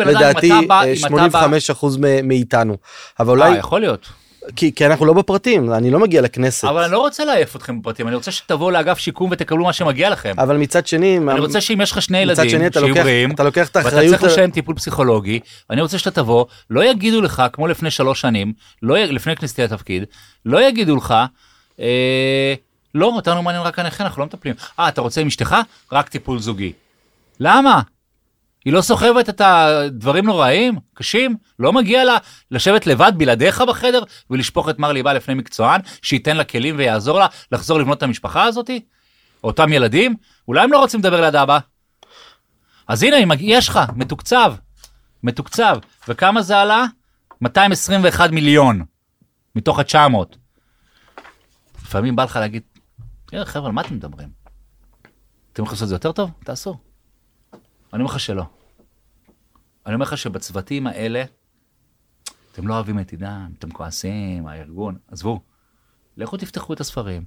לדעתי 0.06 0.46
אתה 0.46 0.66
בא, 0.68 0.80
אה, 0.80 0.84
אם 0.84 1.06
אתה 1.06 1.08
בא... 1.08 1.28
85 1.30 1.70
אחוז 1.70 1.96
מאיתנו. 2.22 2.76
אבל 3.20 3.42
אה, 3.42 3.46
אולי, 3.48 3.58
יכול 3.58 3.80
להיות. 3.80 4.08
כי, 4.56 4.74
כי 4.74 4.86
אנחנו 4.86 5.06
לא 5.06 5.12
בפרטים, 5.12 5.72
אני 5.72 5.90
לא 5.90 5.98
מגיע 5.98 6.20
לכנסת. 6.20 6.64
אבל 6.64 6.82
אני 6.82 6.92
לא 6.92 6.98
רוצה 6.98 7.24
לעייף 7.24 7.56
אתכם 7.56 7.80
בפרטים, 7.80 8.08
אני 8.08 8.16
רוצה 8.16 8.30
שתבואו 8.30 8.70
לאגף 8.70 8.98
שיקום 8.98 9.30
ותקבלו 9.30 9.64
מה 9.64 9.72
שמגיע 9.72 10.10
לכם. 10.10 10.34
אבל 10.38 10.56
מצד 10.56 10.86
שני, 10.86 11.18
אני 11.18 11.40
רוצה 11.40 11.60
שאם 11.60 11.80
יש 11.80 11.92
לך 11.92 12.02
שני 12.02 12.24
מצד 12.24 12.42
ילדים 12.42 12.58
שני 12.58 12.66
אתה 12.66 12.80
בריאים, 12.80 13.30
אתה 13.30 13.42
לוקח 13.42 13.68
את 13.68 13.76
ואתה 13.76 13.88
האחריות, 13.88 14.20
צריך 14.20 14.32
לשלם 14.32 14.50
טיפול 14.50 14.74
פסיכולוגי, 14.74 15.40
אני 15.70 15.82
רוצה 15.82 15.98
שאתה 15.98 16.10
תבוא, 16.10 16.44
לא 16.70 16.84
יגידו 16.84 17.22
לך, 17.22 17.42
כמו 17.52 17.66
לפני 17.66 17.90
שלוש 17.90 18.20
שנים, 18.20 18.52
לא, 18.82 18.98
לפני 18.98 19.36
כניסתי 19.36 19.62
לתפקיד, 19.62 20.04
לא 20.46 20.68
יגידו 20.68 20.96
לך, 20.96 21.14
אה, 21.80 22.54
לא, 22.94 23.06
אותנו 23.06 23.42
מעניין 23.42 23.64
רק 23.64 23.78
הנכה, 23.78 24.04
אנחנו 24.04 24.20
לא 24.20 24.26
מטפלים. 24.26 24.54
אה, 24.78 24.88
אתה 24.88 25.00
רוצה 25.00 25.20
עם 25.20 25.26
אשתך? 25.26 25.56
רק 25.92 26.08
טיפול 26.08 26.38
זוגי. 26.38 26.72
למה? 27.40 27.80
היא 28.66 28.72
לא 28.72 28.80
סוחבת 28.82 29.28
את 29.28 29.40
הדברים 29.44 30.26
נוראים, 30.26 30.78
קשים? 30.94 31.36
לא 31.58 31.72
מגיע 31.72 32.04
לה 32.04 32.16
לשבת 32.50 32.86
לבד 32.86 33.12
בלעדיך 33.16 33.60
בחדר 33.60 34.02
ולשפוך 34.30 34.68
את 34.68 34.78
מר 34.78 34.92
ליבה 34.92 35.12
לפני 35.12 35.34
מקצוען, 35.34 35.80
שייתן 36.02 36.36
לה 36.36 36.44
כלים 36.44 36.74
ויעזור 36.78 37.18
לה 37.18 37.26
לחזור 37.52 37.78
לבנות 37.78 37.98
את 37.98 38.02
המשפחה 38.02 38.44
הזאתי? 38.44 38.80
אותם 39.44 39.72
ילדים? 39.72 40.16
אולי 40.48 40.60
הם 40.60 40.72
לא 40.72 40.78
רוצים 40.78 41.00
לדבר 41.00 41.20
ליד 41.20 41.36
אבא? 41.36 41.58
אז 42.88 43.02
הנה, 43.02 43.34
יש 43.40 43.68
לך, 43.68 43.80
מתוקצב, 43.96 44.54
מתוקצב. 45.22 45.78
וכמה 46.08 46.42
זה 46.42 46.58
עלה? 46.58 46.84
221 47.40 48.30
מיליון, 48.30 48.84
מתוך 49.54 49.78
ה-900. 49.78 50.36
לפעמים 51.82 52.16
בא 52.16 52.24
לך 52.24 52.36
להגיד, 52.36 52.62
תראה 53.26 53.44
חבר'ה, 53.44 53.66
על 53.66 53.72
מה 53.72 53.80
אתם 53.80 53.94
מדברים? 53.94 54.28
אתם 55.52 55.62
יכולים 55.62 55.72
לעשות 55.72 55.82
את 55.82 55.88
זה 55.88 55.94
יותר 55.94 56.12
טוב? 56.12 56.30
תעשו. 56.44 56.76
אני 57.92 58.02
אומר 58.02 58.14
לך 58.14 58.20
שלא. 58.20 58.55
אני 59.86 59.94
אומר 59.94 60.04
לך 60.04 60.18
שבצוותים 60.18 60.86
האלה, 60.86 61.24
אתם 62.52 62.68
לא 62.68 62.74
אוהבים 62.74 62.98
את 63.00 63.10
עידן, 63.10 63.46
אתם 63.58 63.70
כועסים, 63.70 64.46
הארגון, 64.46 64.96
עזבו. 65.08 65.40
לכו 66.16 66.36
תפתחו 66.36 66.72
את 66.72 66.80
הספרים. 66.80 67.24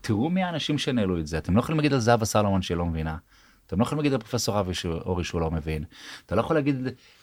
תראו 0.00 0.30
מי 0.30 0.42
האנשים 0.42 0.78
שניהלו 0.78 1.20
את 1.20 1.26
זה. 1.26 1.38
אתם 1.38 1.54
לא 1.54 1.60
יכולים 1.60 1.78
להגיד 1.78 1.92
על 1.92 1.98
זהבה 1.98 2.24
סלומון 2.24 2.62
שהיא 2.62 2.76
לא 2.76 2.86
מבינה. 2.86 3.16
אתם 3.66 3.78
לא 3.78 3.84
יכולים 3.84 3.98
להגיד 3.98 4.12
על 4.12 4.20
פרופסור 4.20 4.60
אבי 4.60 4.72
אורי 4.84 5.24
שהוא 5.24 5.40
לא 5.40 5.50
מבין. 5.50 5.84
אתה 6.26 6.34
לא 6.34 6.40
יכול 6.40 6.56
להגיד 6.56 6.76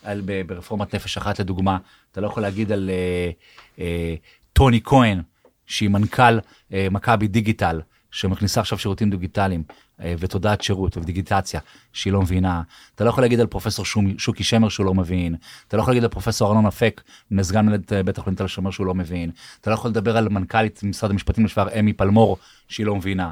על, 0.03 0.22
ברפורמת 0.47 0.95
נפש 0.95 1.17
אחת 1.17 1.39
לדוגמה, 1.39 1.78
אתה 2.11 2.22
לא 2.22 2.28
יכול 2.28 2.43
להגיד 2.43 2.72
על 2.72 2.89
אה, 2.89 3.32
אה, 3.80 4.15
טוני 4.53 4.82
כהן, 4.84 5.22
שהיא 5.65 5.89
מנכ"ל 5.89 6.39
אה, 6.74 6.88
מכבי 6.91 7.28
דיגיטל, 7.28 7.82
שמכניסה 8.12 8.62
עכשיו 8.62 8.78
שירותים 8.78 9.09
דיגיטליים 9.09 9.64
אה, 10.01 10.14
ותודעת 10.20 10.62
שירות 10.62 10.97
ודיגיטציה, 10.97 11.59
שהיא 11.93 12.14
לא 12.14 12.22
מבינה. 12.22 12.62
אתה 12.95 13.03
לא 13.03 13.09
יכול 13.09 13.24
להגיד 13.24 13.39
על 13.39 13.47
פרופסור 13.47 13.86
שוקי 14.18 14.43
שמר 14.43 14.70
שהוא 14.70 14.86
לא 14.86 14.93
מבין. 14.93 15.36
אתה 15.68 15.78
לא 15.78 15.82
יכול 15.82 15.91
להגיד 15.91 16.03
על 16.03 16.09
פרופסור 16.09 16.49
ארנון 16.49 16.66
אפק, 16.66 17.01
סגן 17.41 17.66
מנהלת 17.66 17.93
אה, 17.93 18.03
בית 18.03 18.18
החולים 18.18 18.36
תל 18.36 18.45
השומר 18.45 18.72
שהוא 18.72 18.88
לא 18.88 18.93
מבין. 18.93 19.32
אתה 19.62 19.70
לא 19.70 19.76
יכול 19.76 19.91
לדבר 19.91 20.18
על 20.18 20.30
מנכ"לית 20.30 20.84
משרד 20.84 21.12
המשפטים 21.12 21.45
לשעבר 21.45 21.80
אמי 21.80 21.93
פלמור, 21.93 22.38
שהיא 22.68 22.86
לא 22.86 22.95
מבינה. 22.95 23.32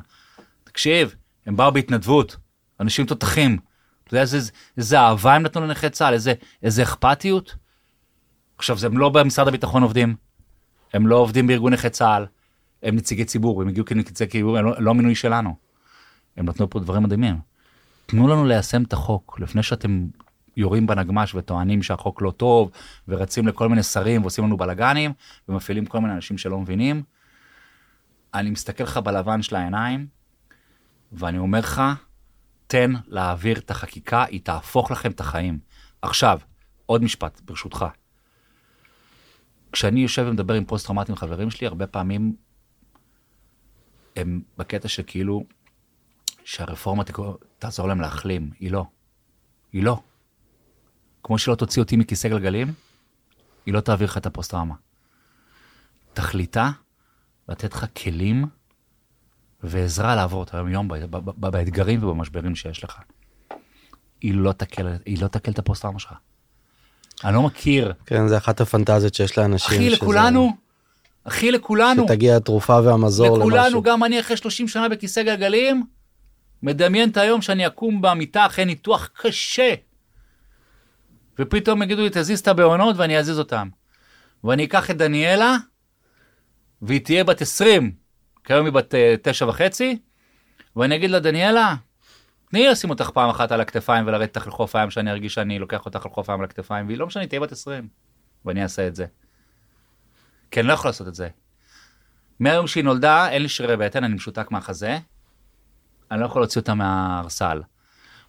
תקשיב, 0.64 1.16
הם 1.46 1.56
באו 1.56 1.72
בהתנדבות, 1.72 2.38
אנשים 2.80 3.06
תותחים. 3.06 3.58
אתה 4.04 4.14
יודע 4.14 4.22
איזה, 4.22 4.52
איזה 4.78 5.00
אהבה 5.00 5.36
הם 5.36 5.44
נתנו 5.44 5.66
לנכי 5.66 5.90
צה"ל, 5.90 6.14
איזה, 6.14 6.34
איזה 6.64 6.84
אכפתיות. 6.84 7.56
עכשיו, 8.58 8.78
הם 8.84 8.98
לא 8.98 9.10
במשרד 9.10 9.48
הביטחון 9.48 9.84
עובדים, 9.84 10.16
הם 10.94 11.08
לא 11.08 11.16
עובדים 11.16 11.48
בארגון 11.48 11.74
נכי 11.74 11.90
צה"ל, 11.90 12.26
הם 12.84 12.96
נציגי 12.96 13.26
ציבור, 13.26 13.62
הם 13.62 13.68
הגיעו 13.68 13.86
כנציגי 13.86 14.32
ציבור, 14.32 14.58
הם 14.58 14.66
לא, 14.66 14.76
לא 14.80 14.94
מינוי 14.94 15.16
שלנו. 15.16 15.56
הם 16.38 16.46
נתנו 16.46 16.70
פה 16.70 16.80
דברים 16.80 17.04
מדהימים. 17.04 17.40
תנו 18.06 18.28
לנו 18.28 18.46
ליישם 18.46 18.84
את 18.84 18.94
החוק, 18.94 19.40
לפני 19.40 19.64
שאתם 19.64 20.08
יורים 20.58 20.88
בנגמש 20.88 21.36
וטוענים 21.36 21.84
שהחוק 21.84 22.22
לא 22.22 22.32
טוב, 22.32 22.72
ורצים 23.08 23.48
לכל 23.48 23.70
מיני 23.70 23.84
שרים 23.84 24.22
ועושים 24.22 24.44
לנו 24.44 24.58
בלאגנים, 24.58 25.14
ומפעילים 25.50 25.86
כל 25.86 26.00
מיני 26.00 26.14
אנשים 26.14 26.38
שלא 26.38 26.60
מבינים. 26.60 27.04
אני 28.34 28.50
מסתכל 28.50 28.84
לך 28.84 28.98
בלבן 28.98 29.42
של 29.42 29.56
העיניים, 29.56 30.08
ואני 31.12 31.38
אומר 31.38 31.60
לך, 31.60 31.82
תן 32.68 32.92
להעביר 33.08 33.58
את 33.58 33.72
החקיקה, 33.72 34.24
היא 34.24 34.42
תהפוך 34.44 34.92
לכם 34.92 35.12
את 35.12 35.20
החיים. 35.20 35.60
עכשיו, 36.02 36.40
עוד 36.86 37.04
משפט, 37.04 37.42
ברשותך. 37.46 37.86
כשאני 39.72 40.00
יושב 40.00 40.26
ומדבר 40.28 40.54
עם 40.54 40.66
פוסט-טראומטיים 40.66 41.16
חברים 41.16 41.50
שלי, 41.50 41.68
הרבה 41.68 41.88
פעמים 41.88 42.36
הם 44.16 44.42
בקטע 44.58 44.88
שכאילו, 44.88 45.44
שהרפורמה 46.46 47.04
תקו- 47.04 47.38
תעזור 47.60 47.88
להם 47.88 48.02
להחלים. 48.02 48.52
היא 48.60 48.72
לא. 48.72 48.86
היא 49.74 49.84
לא. 49.84 50.00
כמו 51.24 51.38
שלא 51.38 51.56
תוציא 51.56 51.82
אותי 51.82 51.96
מכיסא 51.98 52.30
גלגלים, 52.30 52.74
היא 53.66 53.74
לא 53.74 53.80
תעביר 53.82 54.08
לך 54.08 54.18
את 54.18 54.26
הפוסט-טראומה. 54.26 54.76
תכליתה 56.14 56.70
לתת 57.50 57.74
לך 57.74 57.86
כלים 58.04 58.46
ועזרה 59.64 60.16
לעבור 60.16 60.44
את 60.44 60.54
היום-יום 60.54 60.88
באתגרים 61.38 62.04
ובמשברים 62.04 62.56
שיש 62.56 62.84
לך. 62.84 63.00
היא 64.22 64.34
לא 64.34 64.52
תקל, 64.52 64.88
היא 65.06 65.22
לא 65.22 65.28
תקל 65.28 65.52
את 65.52 65.60
הפוסט-טראומה 65.60 66.00
שלך. 66.00 66.14
אני 67.24 67.34
לא 67.34 67.42
מכיר. 67.42 67.94
כן, 68.06 68.28
זה 68.28 68.38
אחת 68.38 68.62
הפנטזיות 68.62 69.14
שיש 69.14 69.38
לאנשים. 69.38 69.78
אחי, 69.78 69.90
שזה- 69.90 69.96
לכולנו, 70.06 70.52
אחי, 71.30 71.52
לכולנו. 71.52 72.04
שתגיע 72.04 72.38
התרופה 72.38 72.80
והמזור 72.84 73.38
לכולנו, 73.38 73.64
למשהו. 73.64 73.82
גם 73.82 74.04
אני 74.04 74.20
אחרי 74.20 74.38
30 74.38 74.68
שנה 74.68 74.90
בכיסא 74.90 75.24
גלגלים, 75.24 75.84
מדמיין 76.64 77.10
את 77.10 77.18
היום 77.18 77.42
שאני 77.42 77.68
אקום 77.68 78.02
במיטה 78.02 78.46
אחרי 78.46 78.66
ניתוח 78.66 79.10
קשה. 79.22 79.74
ופתאום 81.40 81.84
יגידו 81.84 82.02
לי, 82.02 82.10
תזיז 82.12 82.40
את 82.40 82.48
הבעונות 82.48 82.96
ואני 82.98 83.20
אזיז 83.20 83.40
אותם. 83.40 83.68
ואני 84.44 84.66
אקח 84.66 84.92
את 84.92 84.98
דניאלה, 84.98 85.58
והיא 86.82 87.02
תהיה 87.02 87.24
בת 87.24 87.42
20, 87.42 87.92
כיום 88.44 88.66
היא 88.66 88.74
בת 88.74 88.96
אה, 88.96 89.16
תשע 89.22 89.46
וחצי, 89.46 90.00
ואני 90.76 90.96
אגיד 90.96 91.10
לה, 91.10 91.20
דניאלה, 91.20 91.76
תני 92.50 92.60
לי 92.60 92.70
לשים 92.70 92.90
אותך 92.90 93.10
פעם 93.10 93.30
אחת 93.30 93.52
על 93.52 93.62
הכתפיים 93.62 94.08
ולרדת 94.08 94.38
איתך 94.38 94.48
לחוף 94.48 94.76
הים, 94.76 94.90
שאני 94.90 95.12
ארגיש 95.12 95.34
שאני 95.34 95.60
לוקח 95.60 95.86
אותך 95.86 96.06
על 96.06 96.12
חוף 96.12 96.30
הים 96.30 96.40
על 96.40 96.46
הכתפיים, 96.46 96.88
והיא 96.88 96.98
לא 96.98 97.08
משנה, 97.08 97.28
תהיה 97.28 97.42
בת 97.42 97.52
20, 97.52 97.88
ואני 98.46 98.64
אעשה 98.64 98.88
את 98.88 98.96
זה. 98.96 99.06
כי 100.52 100.60
אני 100.60 100.68
לא 100.68 100.74
יכול 100.74 100.90
לעשות 100.90 101.08
את 101.08 101.16
זה. 101.16 101.30
מהיום 102.40 102.68
שהיא 102.68 102.84
נולדה, 102.84 103.30
אין 103.30 103.42
לי 103.42 103.50
שרירי 103.50 103.78
בטן, 103.78 104.04
אני 104.04 104.14
משותק 104.14 104.52
מהחזה. 104.52 105.00
אני 106.12 106.20
לא 106.20 106.26
יכול 106.26 106.42
להוציא 106.42 106.62
אותה 106.62 106.74
מהארסל. 106.74 107.62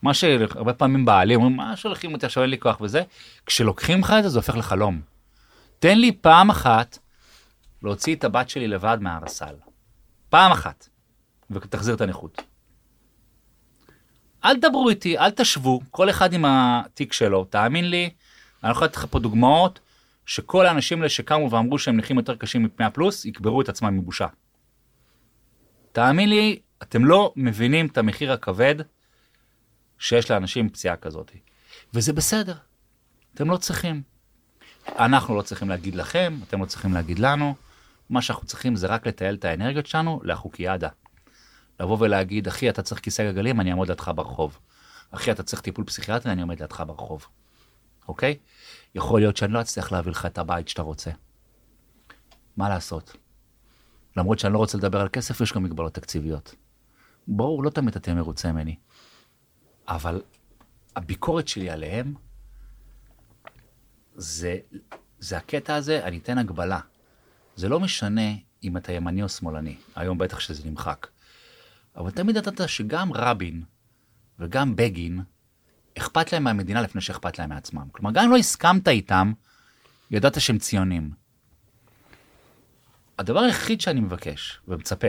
מה 0.03 0.15
שהרבה 0.15 0.73
פעמים 0.73 1.05
בעלי 1.05 1.35
אומרים, 1.35 1.57
מה 1.57 1.77
שולחים 1.77 2.15
אותי 2.15 2.27
עכשיו, 2.27 2.43
אין 2.43 2.51
לי 2.51 2.59
כוח 2.59 2.81
וזה. 2.81 3.03
כשלוקחים 3.47 4.01
לך 4.01 4.15
את 4.19 4.23
זה, 4.23 4.29
זה 4.29 4.39
הופך 4.39 4.57
לחלום. 4.57 5.01
תן 5.79 5.99
לי 5.99 6.13
פעם 6.13 6.51
אחת 6.51 6.99
להוציא 7.83 8.15
את 8.15 8.25
הבת 8.25 8.51
שלי 8.51 8.69
לבד 8.69 8.99
מהארסל. 9.01 9.55
פעם 10.29 10.53
אחת. 10.53 10.89
ותחזיר 11.51 11.95
את 11.95 12.01
הנכות. 12.01 12.43
אל 14.45 14.57
תדברו 14.57 14.91
איתי, 14.91 15.19
אל 15.19 15.31
תשוו, 15.31 15.81
כל 15.91 16.11
אחד 16.11 16.33
עם 16.33 16.45
התיק 16.49 17.13
שלו. 17.13 17.45
תאמין 17.45 17.91
לי, 17.91 18.11
אני 18.65 18.71
יכול 18.71 18.85
לתת 18.85 18.97
לך 18.97 19.07
פה 19.11 19.19
דוגמאות 19.19 19.81
שכל 20.31 20.67
האנשים 20.67 20.99
האלה 20.99 21.09
שקמו 21.09 21.51
ואמרו 21.51 21.79
שהם 21.79 21.97
נכים 21.97 22.17
יותר 22.17 22.37
קשים 22.37 22.63
מפני 22.63 22.87
פלוס, 22.93 23.25
יקברו 23.25 23.63
את 23.63 23.69
עצמם 23.69 23.99
מבושה. 23.99 24.27
תאמין 25.93 26.29
לי, 26.29 26.61
אתם 26.83 27.05
לא 27.05 27.33
מבינים 27.37 27.87
את 27.87 27.99
המחיר 27.99 28.33
הכבד 28.33 28.75
שיש 29.99 30.31
לאנשים 30.31 30.69
פציעה 30.69 30.97
כזאת. 30.97 31.33
וזה 31.95 32.13
בסדר, 32.13 32.55
אתם 33.35 33.51
לא 33.51 33.57
צריכים. 33.57 34.03
אנחנו 34.89 35.37
לא 35.37 35.43
צריכים 35.43 35.69
להגיד 35.69 35.95
לכם, 35.95 36.39
אתם 36.49 36.61
לא 36.61 36.67
צריכים 36.67 36.93
להגיד 36.93 37.19
לנו. 37.19 37.55
מה 38.11 38.23
שאנחנו 38.23 38.47
צריכים 38.47 38.77
זה 38.77 38.87
רק 38.87 39.07
לתעל 39.07 39.35
את 39.35 39.45
האנרגיות 39.45 39.87
שלנו 39.87 40.21
לחוקיאדה. 40.25 40.89
לבוא 41.81 41.97
ולהגיד, 42.01 42.47
אחי, 42.47 42.71
אתה 42.71 42.83
צריך 42.83 43.01
כיסא 43.01 43.25
גלגלים, 43.25 43.61
אני 43.61 43.71
אעמוד 43.71 43.89
לידך 43.89 44.11
ברחוב. 44.15 44.59
אחי, 45.11 45.31
אתה 45.31 45.43
צריך 45.43 45.63
טיפול 45.63 45.85
פסיכיאטרי, 45.85 46.33
אני 46.33 46.43
עומד 46.43 46.61
לידך 46.61 46.83
ברחוב. 46.87 47.27
אוקיי? 48.09 48.37
יכול 48.95 49.21
להיות 49.21 49.37
שאני 49.37 49.53
לא 49.53 49.61
אצליח 49.61 49.93
להביא 49.93 50.13
לך 50.13 50.27
את 50.27 50.39
הבית 50.39 50.69
שאתה 50.69 50.83
רוצה. 50.83 51.11
מה 52.57 52.69
לעשות? 52.69 53.17
למרות 54.17 54.39
שאני 54.39 54.53
לא 54.53 54.59
רוצה 54.59 54.79
לדבר 54.79 55.01
על 55.01 55.09
כסף, 55.09 55.41
יש 55.41 55.53
גם 55.53 55.63
מגבלות 55.63 55.95
תקציביות. 55.95 56.55
ברור, 57.29 57.63
לא 57.63 57.71
תמיד 57.71 57.97
אתה 57.97 58.15
מרוצה 58.15 58.53
ממני. 58.53 58.77
אבל 59.89 60.23
הביקורת 60.97 61.49
שלי 61.49 61.71
עליהם, 61.71 62.15
זה, 64.15 64.59
זה 65.19 65.37
הקטע 65.37 65.75
הזה, 65.75 66.05
אני 66.05 66.19
אתן 66.19 66.39
הגבלה. 66.39 66.81
זה 67.57 67.69
לא 67.69 67.81
משנה 67.81 68.31
אם 68.65 68.77
אתה 68.77 68.93
ימני 68.93 69.23
או 69.23 69.29
שמאלני, 69.29 69.77
היום 69.97 70.19
בטח 70.19 70.41
שזה 70.41 70.71
נמחק. 70.71 71.07
אבל 71.97 72.11
תמיד 72.11 72.37
ידעת 72.37 72.69
שגם 72.69 73.13
רבין 73.13 73.63
וגם 74.39 74.77
בגין, 74.77 75.23
אכפת 75.99 76.33
להם 76.33 76.45
מהמדינה 76.45 76.83
לפני 76.83 77.01
שאכפת 77.01 77.39
להם 77.39 77.49
מעצמם. 77.49 77.89
כלומר, 77.93 78.13
גם 78.13 78.25
אם 78.25 78.31
לא 78.31 78.37
הסכמת 78.37 78.89
איתם, 78.89 79.33
ידעת 80.11 80.41
שהם 80.41 80.59
ציונים. 80.59 81.11
הדבר 83.19 83.41
היחיד 83.41 83.81
שאני 83.81 84.01
מבקש 84.01 84.61
ומצפה, 84.69 85.09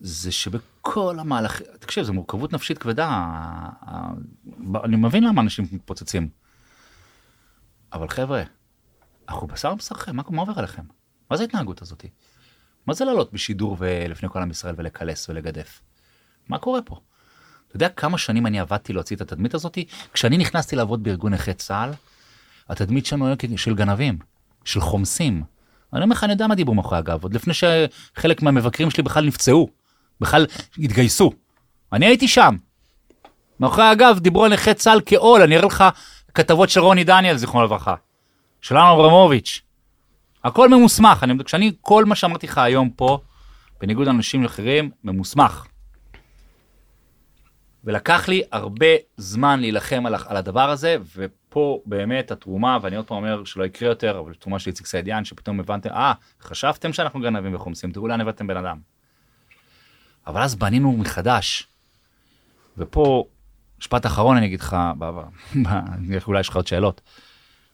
זה 0.00 0.32
שבכל 0.32 1.16
המהלך, 1.18 1.62
תקשיב, 1.78 2.04
זו 2.04 2.12
מורכבות 2.12 2.52
נפשית 2.52 2.78
כבדה, 2.78 3.30
אני 4.84 4.96
מבין 4.96 5.24
למה 5.24 5.42
אנשים 5.42 5.66
מתפוצצים. 5.72 6.28
אבל 7.92 8.08
חבר'ה, 8.08 8.42
אנחנו 9.28 9.46
בשר 9.46 9.74
בשרכם, 9.74 10.16
מה, 10.16 10.22
מה 10.30 10.40
עובר 10.42 10.58
עליכם? 10.58 10.82
מה 11.30 11.36
זה 11.36 11.42
ההתנהגות 11.42 11.82
הזאת? 11.82 12.04
מה 12.86 12.94
זה 12.94 13.04
לעלות 13.04 13.32
בשידור 13.32 13.76
ולפני 13.78 14.28
כל 14.28 14.42
עם 14.42 14.50
ישראל 14.50 14.74
ולקלס 14.78 15.28
ולגדף? 15.28 15.80
מה 16.48 16.58
קורה 16.58 16.82
פה? 16.82 17.00
אתה 17.76 17.84
יודע 17.84 17.94
כמה 17.94 18.18
שנים 18.18 18.46
אני 18.46 18.60
עבדתי 18.60 18.92
להוציא 18.92 19.16
את 19.16 19.20
התדמית 19.20 19.54
הזאתי? 19.54 19.84
כשאני 20.12 20.38
נכנסתי 20.38 20.76
לעבוד 20.76 21.02
בארגון 21.02 21.34
נכי 21.34 21.54
צה"ל, 21.54 21.90
התדמית 22.68 23.06
שלנו 23.06 23.28
הייתה 23.28 23.46
של 23.56 23.74
גנבים, 23.74 24.18
של 24.64 24.80
חומסים. 24.80 25.42
אני 25.92 26.02
אומר 26.02 26.16
לך, 26.16 26.24
אני 26.24 26.32
יודע 26.32 26.46
מה 26.46 26.54
דיברו 26.54 26.74
מאחורי 26.74 26.98
הגב, 26.98 27.22
עוד 27.22 27.34
לפני 27.34 27.54
שחלק 27.54 28.42
מהמבקרים 28.42 28.90
שלי 28.90 29.02
בכלל 29.02 29.26
נפצעו, 29.26 29.68
בכלל 30.20 30.46
התגייסו. 30.78 31.32
אני 31.92 32.06
הייתי 32.06 32.28
שם. 32.28 32.56
מאחורי 33.60 33.86
הגב 33.86 34.18
דיברו 34.18 34.44
על 34.44 34.52
נכי 34.52 34.74
צה"ל 34.74 35.00
כעול, 35.06 35.42
אני 35.42 35.56
אראה 35.56 35.66
לך 35.66 35.84
כתבות 36.34 36.70
של 36.70 36.80
רוני 36.80 37.04
דניאל, 37.04 37.36
זיכרונו 37.36 37.64
לברכה. 37.64 37.94
של 38.60 38.76
אנו 38.76 38.94
אברמוביץ'. 38.94 39.62
הכל 40.44 40.68
ממוסמך, 40.68 41.22
אני, 41.22 41.44
כשאני, 41.44 41.72
כל 41.80 42.04
מה 42.04 42.14
שאמרתי 42.14 42.46
לך 42.46 42.58
היום 42.58 42.90
פה, 42.90 43.18
בניגוד 43.80 44.06
לאנשים 44.06 44.44
אחרים, 44.44 44.90
ממוסמך. 45.04 45.66
ולקח 47.84 48.28
לי 48.28 48.42
הרבה 48.52 48.86
זמן 49.16 49.60
להילחם 49.60 50.06
על, 50.06 50.14
על 50.26 50.36
הדבר 50.36 50.70
הזה, 50.70 50.96
ופה 51.16 51.82
באמת 51.86 52.30
התרומה, 52.30 52.78
ואני 52.82 52.96
עוד 52.96 53.06
פעם 53.06 53.16
אומר 53.16 53.44
שלא 53.44 53.64
יקרה 53.64 53.88
יותר, 53.88 54.18
אבל 54.18 54.34
תרומה 54.34 54.58
של 54.58 54.70
איציק 54.70 54.86
סעידיאן, 54.86 55.24
שפתאום 55.24 55.60
הבנתם, 55.60 55.90
אה, 55.90 56.12
ah, 56.12 56.44
חשבתם 56.44 56.92
שאנחנו 56.92 57.20
גנבים 57.20 57.54
וחומסים, 57.54 57.92
תראו 57.92 58.08
לאן 58.08 58.20
הבאתם 58.20 58.46
בן 58.46 58.56
אדם. 58.56 58.78
אבל 60.26 60.42
אז 60.42 60.54
בנינו 60.54 60.92
מחדש. 60.92 61.68
ופה, 62.78 63.24
משפט 63.78 64.06
אחרון 64.06 64.36
אני 64.36 64.46
אגיד 64.46 64.60
לך, 64.60 64.76
אולי 66.26 66.40
יש 66.40 66.48
לך 66.48 66.56
עוד 66.56 66.66
שאלות. 66.66 67.00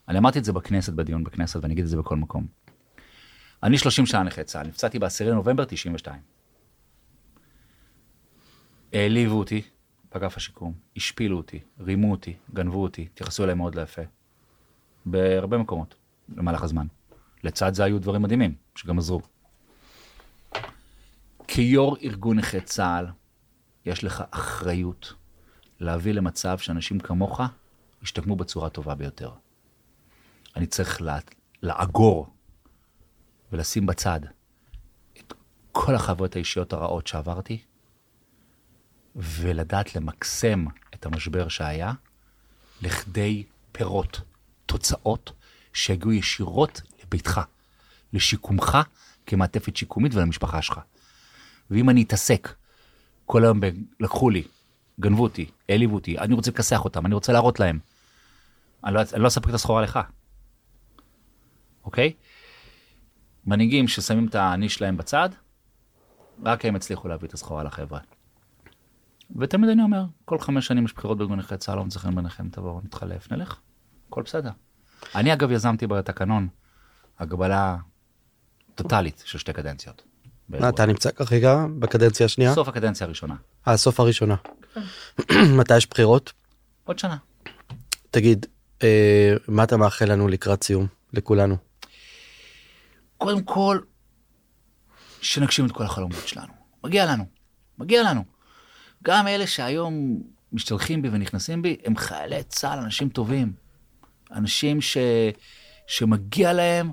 אני 0.09 0.19
אמרתי 0.19 0.39
את 0.39 0.45
זה 0.45 0.53
בכנסת, 0.53 0.93
בדיון 0.93 1.25
בכנסת, 1.25 1.61
ואני 1.63 1.75
אגיד 1.75 1.85
את 1.85 1.91
זה 1.91 1.97
בכל 1.97 2.17
מקום. 2.17 2.47
אני 3.63 3.79
30 3.79 4.07
שנה 4.07 4.23
נכה 4.23 4.45
צה"ל, 4.45 4.67
נפצעתי 4.67 4.99
ב-10 4.99 5.25
לנובמבר 5.25 5.65
92. 5.65 6.21
העליבו 8.93 9.39
אותי 9.39 9.63
באגף 10.13 10.37
השיקום, 10.37 10.73
השפילו 10.97 11.37
אותי, 11.37 11.61
רימו 11.81 12.11
אותי, 12.11 12.37
גנבו 12.55 12.83
אותי, 12.83 13.03
התייחסו 13.13 13.45
אליי 13.45 13.55
מאוד 13.55 13.75
לא 13.75 13.83
יפה. 13.83 14.03
בהרבה 15.07 15.59
מקומות, 15.59 15.95
במהלך 16.29 16.63
הזמן. 16.63 16.87
לצד 17.45 17.75
זה 17.75 17.85
היו 17.85 17.99
דברים 18.01 18.23
מדהימים, 18.23 18.55
שגם 18.75 18.99
עזרו. 18.99 19.21
כיו"ר 21.49 21.97
ארגון 22.03 22.39
נכי 22.39 22.61
צה"ל, 22.61 23.07
יש 23.85 24.05
לך 24.05 24.25
אחריות 24.31 25.15
להביא 25.81 26.13
למצב 26.13 26.59
שאנשים 26.59 27.01
כמוך 27.01 27.41
ישתקמו 28.03 28.37
בצורה 28.37 28.71
טובה 28.71 28.95
ביותר. 28.95 29.31
אני 30.57 30.67
צריך 30.67 31.01
לאגור 31.63 32.27
ולשים 33.53 33.87
בצד 33.87 34.21
את 35.19 35.33
כל 35.73 35.95
החוויות 35.95 36.37
האישיות 36.37 36.73
הרעות 36.73 37.07
שעברתי, 37.07 37.63
ולדעת 39.17 39.97
למקסם 39.97 40.65
את 40.95 41.07
המשבר 41.07 41.49
שהיה 41.49 41.93
לכדי 42.83 43.45
פירות, 43.73 44.21
תוצאות 44.67 45.33
שיגיעו 45.73 46.13
ישירות 46.13 46.81
לביתך, 47.03 47.41
לשיקומך 48.13 48.79
כמעטפת 49.27 49.77
שיקומית 49.77 50.15
ולמשפחה 50.15 50.63
שלך. 50.63 50.81
ואם 51.71 51.91
אני 51.91 52.03
אתעסק 52.03 52.55
כל 53.27 53.45
היום, 53.45 53.61
ב... 53.61 53.67
לקחו 54.01 54.31
לי, 54.31 54.43
גנבו 55.01 55.23
אותי, 55.23 55.51
העליבו 55.69 55.95
אותי, 55.95 56.19
אני 56.19 56.35
רוצה 56.35 56.51
לכסח 56.51 56.85
אותם, 56.85 57.07
אני 57.07 57.15
רוצה 57.15 57.33
להראות 57.33 57.61
להם. 57.61 57.79
אני 58.85 58.95
לא, 58.95 59.01
אני 59.13 59.23
לא 59.23 59.29
אספק 59.29 59.49
את 59.49 59.55
הסחורה 59.55 59.83
לך. 59.83 59.99
אוקיי? 61.85 62.13
מנהיגים 63.47 63.89
ששמים 63.89 64.27
את 64.27 64.35
האני 64.35 64.69
שלהם 64.69 64.97
בצד, 64.97 65.29
רק 66.45 66.65
הם 66.65 66.77
הצליחו 66.77 67.09
להביא 67.09 67.29
את 67.29 67.35
הסחורה 67.35 67.65
לחברה. 67.65 68.01
ותמיד 69.37 69.70
אני 69.70 69.83
אומר, 69.83 70.05
כל 70.24 70.39
חמש 70.39 70.66
שנים 70.66 70.85
יש 70.85 70.93
בחירות 70.93 71.18
בארגון 71.18 71.39
נכי 71.39 71.57
צה"ל, 71.57 71.76
לא 71.76 71.85
מצליחים 71.85 72.14
ביניכם, 72.14 72.49
תבואו, 72.49 72.81
נתחלף, 72.85 73.33
נלך, 73.33 73.57
הכל 74.09 74.22
בסדר. 74.22 74.51
אני 75.14 75.33
אגב 75.33 75.53
יזמתי 75.53 75.87
בתקנון 75.87 76.49
הגבלה 77.18 77.76
טוטאלית 78.74 79.22
של 79.26 79.39
שתי 79.39 79.53
קדנציות. 79.53 80.03
אתה 80.68 80.87
נמצא 80.87 81.11
כרגע 81.11 81.66
בקדנציה 81.78 82.26
השנייה? 82.26 82.55
סוף 82.55 82.68
הקדנציה 82.68 83.07
הראשונה. 83.07 83.35
אה, 83.68 83.76
סוף 83.76 84.01
הראשונה. 84.01 84.37
מתי 85.59 85.76
יש 85.76 85.87
בחירות? 85.91 86.33
עוד 86.85 86.99
שנה. 86.99 87.16
תגיד, 88.11 88.47
אה, 88.83 89.35
מה 89.49 89.64
אתה 89.64 89.76
מאחל 89.76 90.12
לנו 90.12 90.28
לקראת 90.28 90.64
סיום, 90.64 90.87
לכולנו? 91.12 91.57
קודם 93.18 93.43
כל, 93.43 93.78
שנגשים 95.20 95.66
את 95.66 95.72
כל 95.72 95.85
החלומות 95.85 96.28
שלנו. 96.28 96.53
מגיע 96.85 97.07
לנו, 97.07 97.24
מגיע 97.78 98.03
לנו. 98.03 98.24
גם 99.05 99.27
אלה 99.27 99.47
שהיום 99.47 100.23
משתלחים 100.53 101.03
בי 101.03 101.09
ונכנסים 101.09 101.63
בי, 101.63 101.77
הם 101.85 101.97
חיילי 101.97 102.43
צה"ל, 102.43 102.79
אנשים 102.79 103.09
טובים. 103.09 103.53
אנשים 104.33 104.81
ש... 104.81 104.97
שמגיע 105.87 106.53
להם 106.53 106.91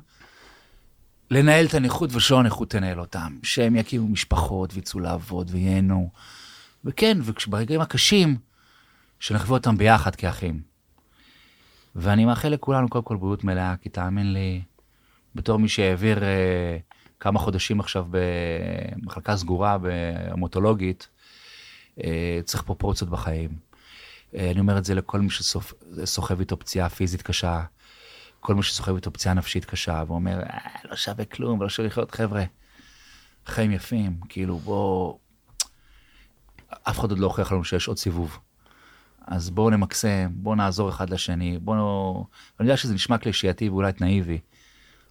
לנהל 1.32 1.66
את 1.66 1.74
הנכות 1.74 2.10
ושלא 2.14 2.40
הנכות 2.40 2.70
תנהל 2.70 3.00
אותם. 3.00 3.38
שהם 3.44 3.76
יקימו 3.76 4.08
משפחות 4.08 4.74
ויצאו 4.74 5.00
לעבוד 5.00 5.50
וייהנו. 5.52 6.10
וכן, 6.86 7.18
וברגעים 7.24 7.82
הקשים, 7.82 8.38
שנחווה 9.20 9.58
אותם 9.58 9.78
ביחד 9.78 10.16
כאחים. 10.16 10.62
ואני 11.96 12.26
מאחל 12.26 12.50
לכולנו 12.50 12.90
קודם 12.90 13.04
כל 13.04 13.16
בריאות 13.18 13.44
מלאה, 13.44 13.76
כי 13.82 13.90
תאמין 13.90 14.34
לי, 14.34 14.62
בתור 15.36 15.60
מי 15.60 15.68
שהעביר 15.68 16.24
אה, 16.24 16.78
כמה 17.20 17.40
חודשים 17.40 17.80
עכשיו 17.80 18.06
במחלקה 18.10 19.38
סגורה, 19.38 19.78
בהמטולוגית, 19.78 21.08
אה, 21.12 21.17
צריך 22.46 22.64
פרופורציות 22.64 23.10
בחיים. 23.10 23.68
אה, 24.36 24.52
אני 24.52 24.60
אומר 24.60 24.78
את 24.78 24.86
זה 24.86 24.96
לכל 24.96 25.22
מי 25.22 25.30
שסוחב 25.30 26.40
איתו 26.40 26.60
פציעה 26.60 26.90
פיזית 26.90 27.22
קשה, 27.22 27.64
כל 28.40 28.56
מי 28.56 28.64
שסוחב 28.64 28.96
איתו 28.96 29.14
פציעה 29.14 29.34
נפשית 29.36 29.66
קשה, 29.66 30.04
ואומר, 30.08 30.40
אה, 30.40 30.58
לא 30.84 30.96
שווה 30.96 31.26
כלום, 31.26 31.62
לא 31.62 31.70
שווה 31.70 31.88
לחיות, 31.88 32.12
חבר'ה, 32.12 32.44
חיים 33.46 33.72
יפים, 33.72 34.20
כאילו 34.30 34.58
בוא... 34.58 35.18
אף 36.84 37.00
אחד 37.00 37.10
עוד 37.10 37.20
לא 37.20 37.28
הוכיח 37.28 37.52
לנו 37.52 37.64
שיש 37.64 37.88
עוד 37.88 37.98
סיבוב. 37.98 38.40
אז 39.28 39.50
בואו 39.50 39.70
נמקסם, 39.70 40.30
בואו 40.32 40.56
נעזור 40.56 40.90
אחד 40.90 41.10
לשני, 41.10 41.60
בואו... 41.60 42.26
אני 42.60 42.68
יודע 42.68 42.78
שזה 42.78 42.94
נשמע 42.94 43.18
קלישייתי 43.18 43.70
ואולי 43.70 43.92
נאיבי, 44.02 44.40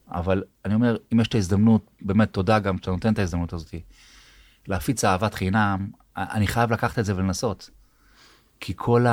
אבל 0.08 0.42
אני 0.64 0.74
אומר, 0.74 0.96
אם 1.12 1.20
יש 1.20 1.28
את 1.28 1.34
ההזדמנות, 1.34 1.90
באמת 2.02 2.32
תודה 2.32 2.58
גם 2.58 2.78
שאתה 2.78 2.90
נותן 2.90 3.12
את 3.12 3.18
ההזדמנות 3.18 3.52
הזאת, 3.52 3.74
להפיץ 4.66 5.04
אהבת 5.04 5.34
חינם, 5.34 5.90
אני 6.16 6.46
חייב 6.46 6.72
לקחת 6.72 6.98
את 6.98 7.04
זה 7.04 7.16
ולנסות. 7.16 7.70
כי 8.60 8.72
כל 8.76 9.06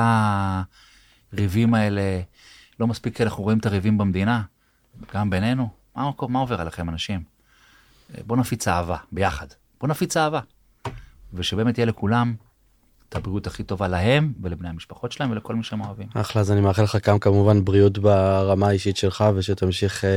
הריבים 1.32 1.74
האלה, 1.74 2.20
לא 2.80 2.86
מספיק 2.86 3.20
אנחנו 3.20 3.42
רואים 3.42 3.58
את 3.58 3.66
הריבים 3.66 3.98
במדינה, 3.98 4.42
גם 5.14 5.30
בינינו, 5.30 5.68
מה, 5.96 6.10
מה 6.28 6.38
עובר 6.38 6.60
עליכם 6.60 6.88
אנשים? 6.88 7.22
בואו 8.26 8.40
נפיץ 8.40 8.68
אהבה, 8.68 8.96
ביחד. 9.12 9.46
בואו 9.80 9.90
נפיץ 9.90 10.16
אהבה. 10.16 10.40
ושבאמת 11.34 11.78
יהיה 11.78 11.86
לכולם 11.86 12.34
את 13.08 13.14
הבריאות 13.14 13.46
הכי 13.46 13.62
טובה 13.62 13.88
להם 13.88 14.32
ולבני 14.42 14.68
המשפחות 14.68 15.12
שלהם 15.12 15.30
ולכל 15.30 15.54
מי 15.54 15.62
שהם 15.62 15.80
אוהבים. 15.80 16.08
אחלה, 16.14 16.42
אז 16.42 16.52
אני 16.52 16.60
מאחל 16.60 16.82
לך 16.82 17.08
גם 17.08 17.18
כמובן 17.18 17.64
בריאות 17.64 17.98
ברמה 17.98 18.68
האישית 18.68 18.96
שלך 18.96 19.24
ושתמשיך 19.34 20.04
אה, 20.04 20.10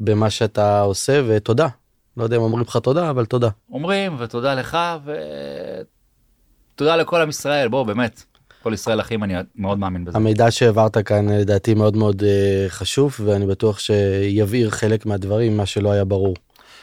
במה 0.00 0.30
שאתה 0.30 0.80
עושה 0.80 1.22
ותודה 1.28 1.68
לא 2.20 2.24
יודע 2.24 2.36
אם 2.36 2.42
אומרים 2.42 2.64
לך 2.68 2.76
תודה, 2.76 3.10
אבל 3.10 3.24
תודה. 3.24 3.48
אומרים, 3.72 4.16
ותודה 4.18 4.54
לך, 4.54 4.78
ותודה 6.74 6.96
לכל 6.96 7.20
עם 7.20 7.28
ישראל, 7.28 7.68
בוא, 7.68 7.82
באמת. 7.86 8.24
כל 8.62 8.72
ישראל 8.74 9.00
אחים, 9.00 9.24
אני 9.24 9.34
מאוד 9.54 9.78
מאמין 9.78 10.04
בזה. 10.04 10.16
המידע 10.16 10.50
שהעברת 10.50 10.98
כאן 10.98 11.28
לדעתי 11.28 11.74
מאוד 11.74 11.96
מאוד 11.96 12.22
אה, 12.22 12.64
חשוב, 12.68 13.16
ואני 13.24 13.46
בטוח 13.46 13.78
שיבהיר 13.78 14.70
חלק 14.70 15.06
מהדברים, 15.06 15.56
מה 15.56 15.66
שלא 15.66 15.92
היה 15.92 16.04
ברור. 16.04 16.36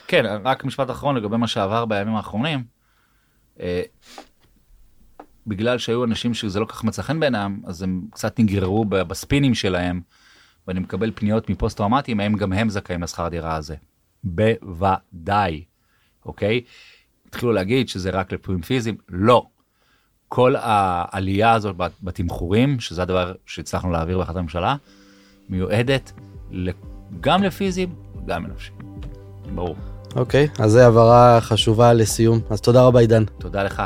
כן, 0.08 0.26
רק 0.44 0.66
משפט 0.66 0.92
אחרון 0.92 1.16
לגבי 1.16 1.38
מה 1.38 1.48
שעבר 1.48 1.86
בימים 1.86 2.16
האחרונים. 2.16 2.64
אה, 3.60 3.82
בגלל 5.48 5.78
שהיו 5.78 6.04
אנשים 6.04 6.34
שזה 6.34 6.60
לא 6.60 6.66
כל 6.66 6.72
כך 6.72 6.84
מצא 6.84 7.02
חן 7.02 7.20
בעינם, 7.20 7.60
אז 7.66 7.82
הם 7.82 8.02
קצת 8.12 8.40
נגררו 8.40 8.86
בספינים 8.86 9.56
שלהם, 9.56 10.02
ואני 10.68 10.80
מקבל 10.80 11.12
פניות 11.16 11.50
מפוסט 11.50 11.78
טראומטיים, 11.78 12.20
הם 12.20 12.36
גם 12.36 12.54
הם 12.54 12.70
זכאים 12.70 13.04
לשכר 13.04 13.28
דירה 13.28 13.56
הזה. 13.56 13.76
בוודאי, 14.30 15.64
אוקיי? 16.26 16.62
התחילו 17.28 17.54
להגיד 17.54 17.90
שזה 17.90 18.10
רק 18.10 18.32
לפעמים 18.34 18.62
פיזיים, 18.62 18.98
לא. 19.10 19.46
כל 20.28 20.56
העלייה 20.58 21.54
הזאת 21.54 21.76
בתמחורים, 22.04 22.80
שזה 22.80 23.02
הדבר 23.02 23.34
שהצלחנו 23.46 23.92
להעביר 23.92 24.18
בהחלטת 24.18 24.38
הממשלה, 24.38 24.76
מיועדת 25.50 26.12
גם 27.22 27.44
לפיזיים, 27.44 27.96
גם 28.26 28.46
לנפשי. 28.46 28.72
ברור. 29.56 29.76
אוקיי, 30.16 30.48
אז 30.60 30.72
זו 30.72 30.80
הבהרה 30.80 31.42
חשובה 31.42 31.94
לסיום. 31.94 32.40
אז 32.50 32.62
תודה 32.62 32.84
רבה 32.84 33.00
עידן. 33.00 33.24
תודה 33.26 33.64
לך. 33.64 33.84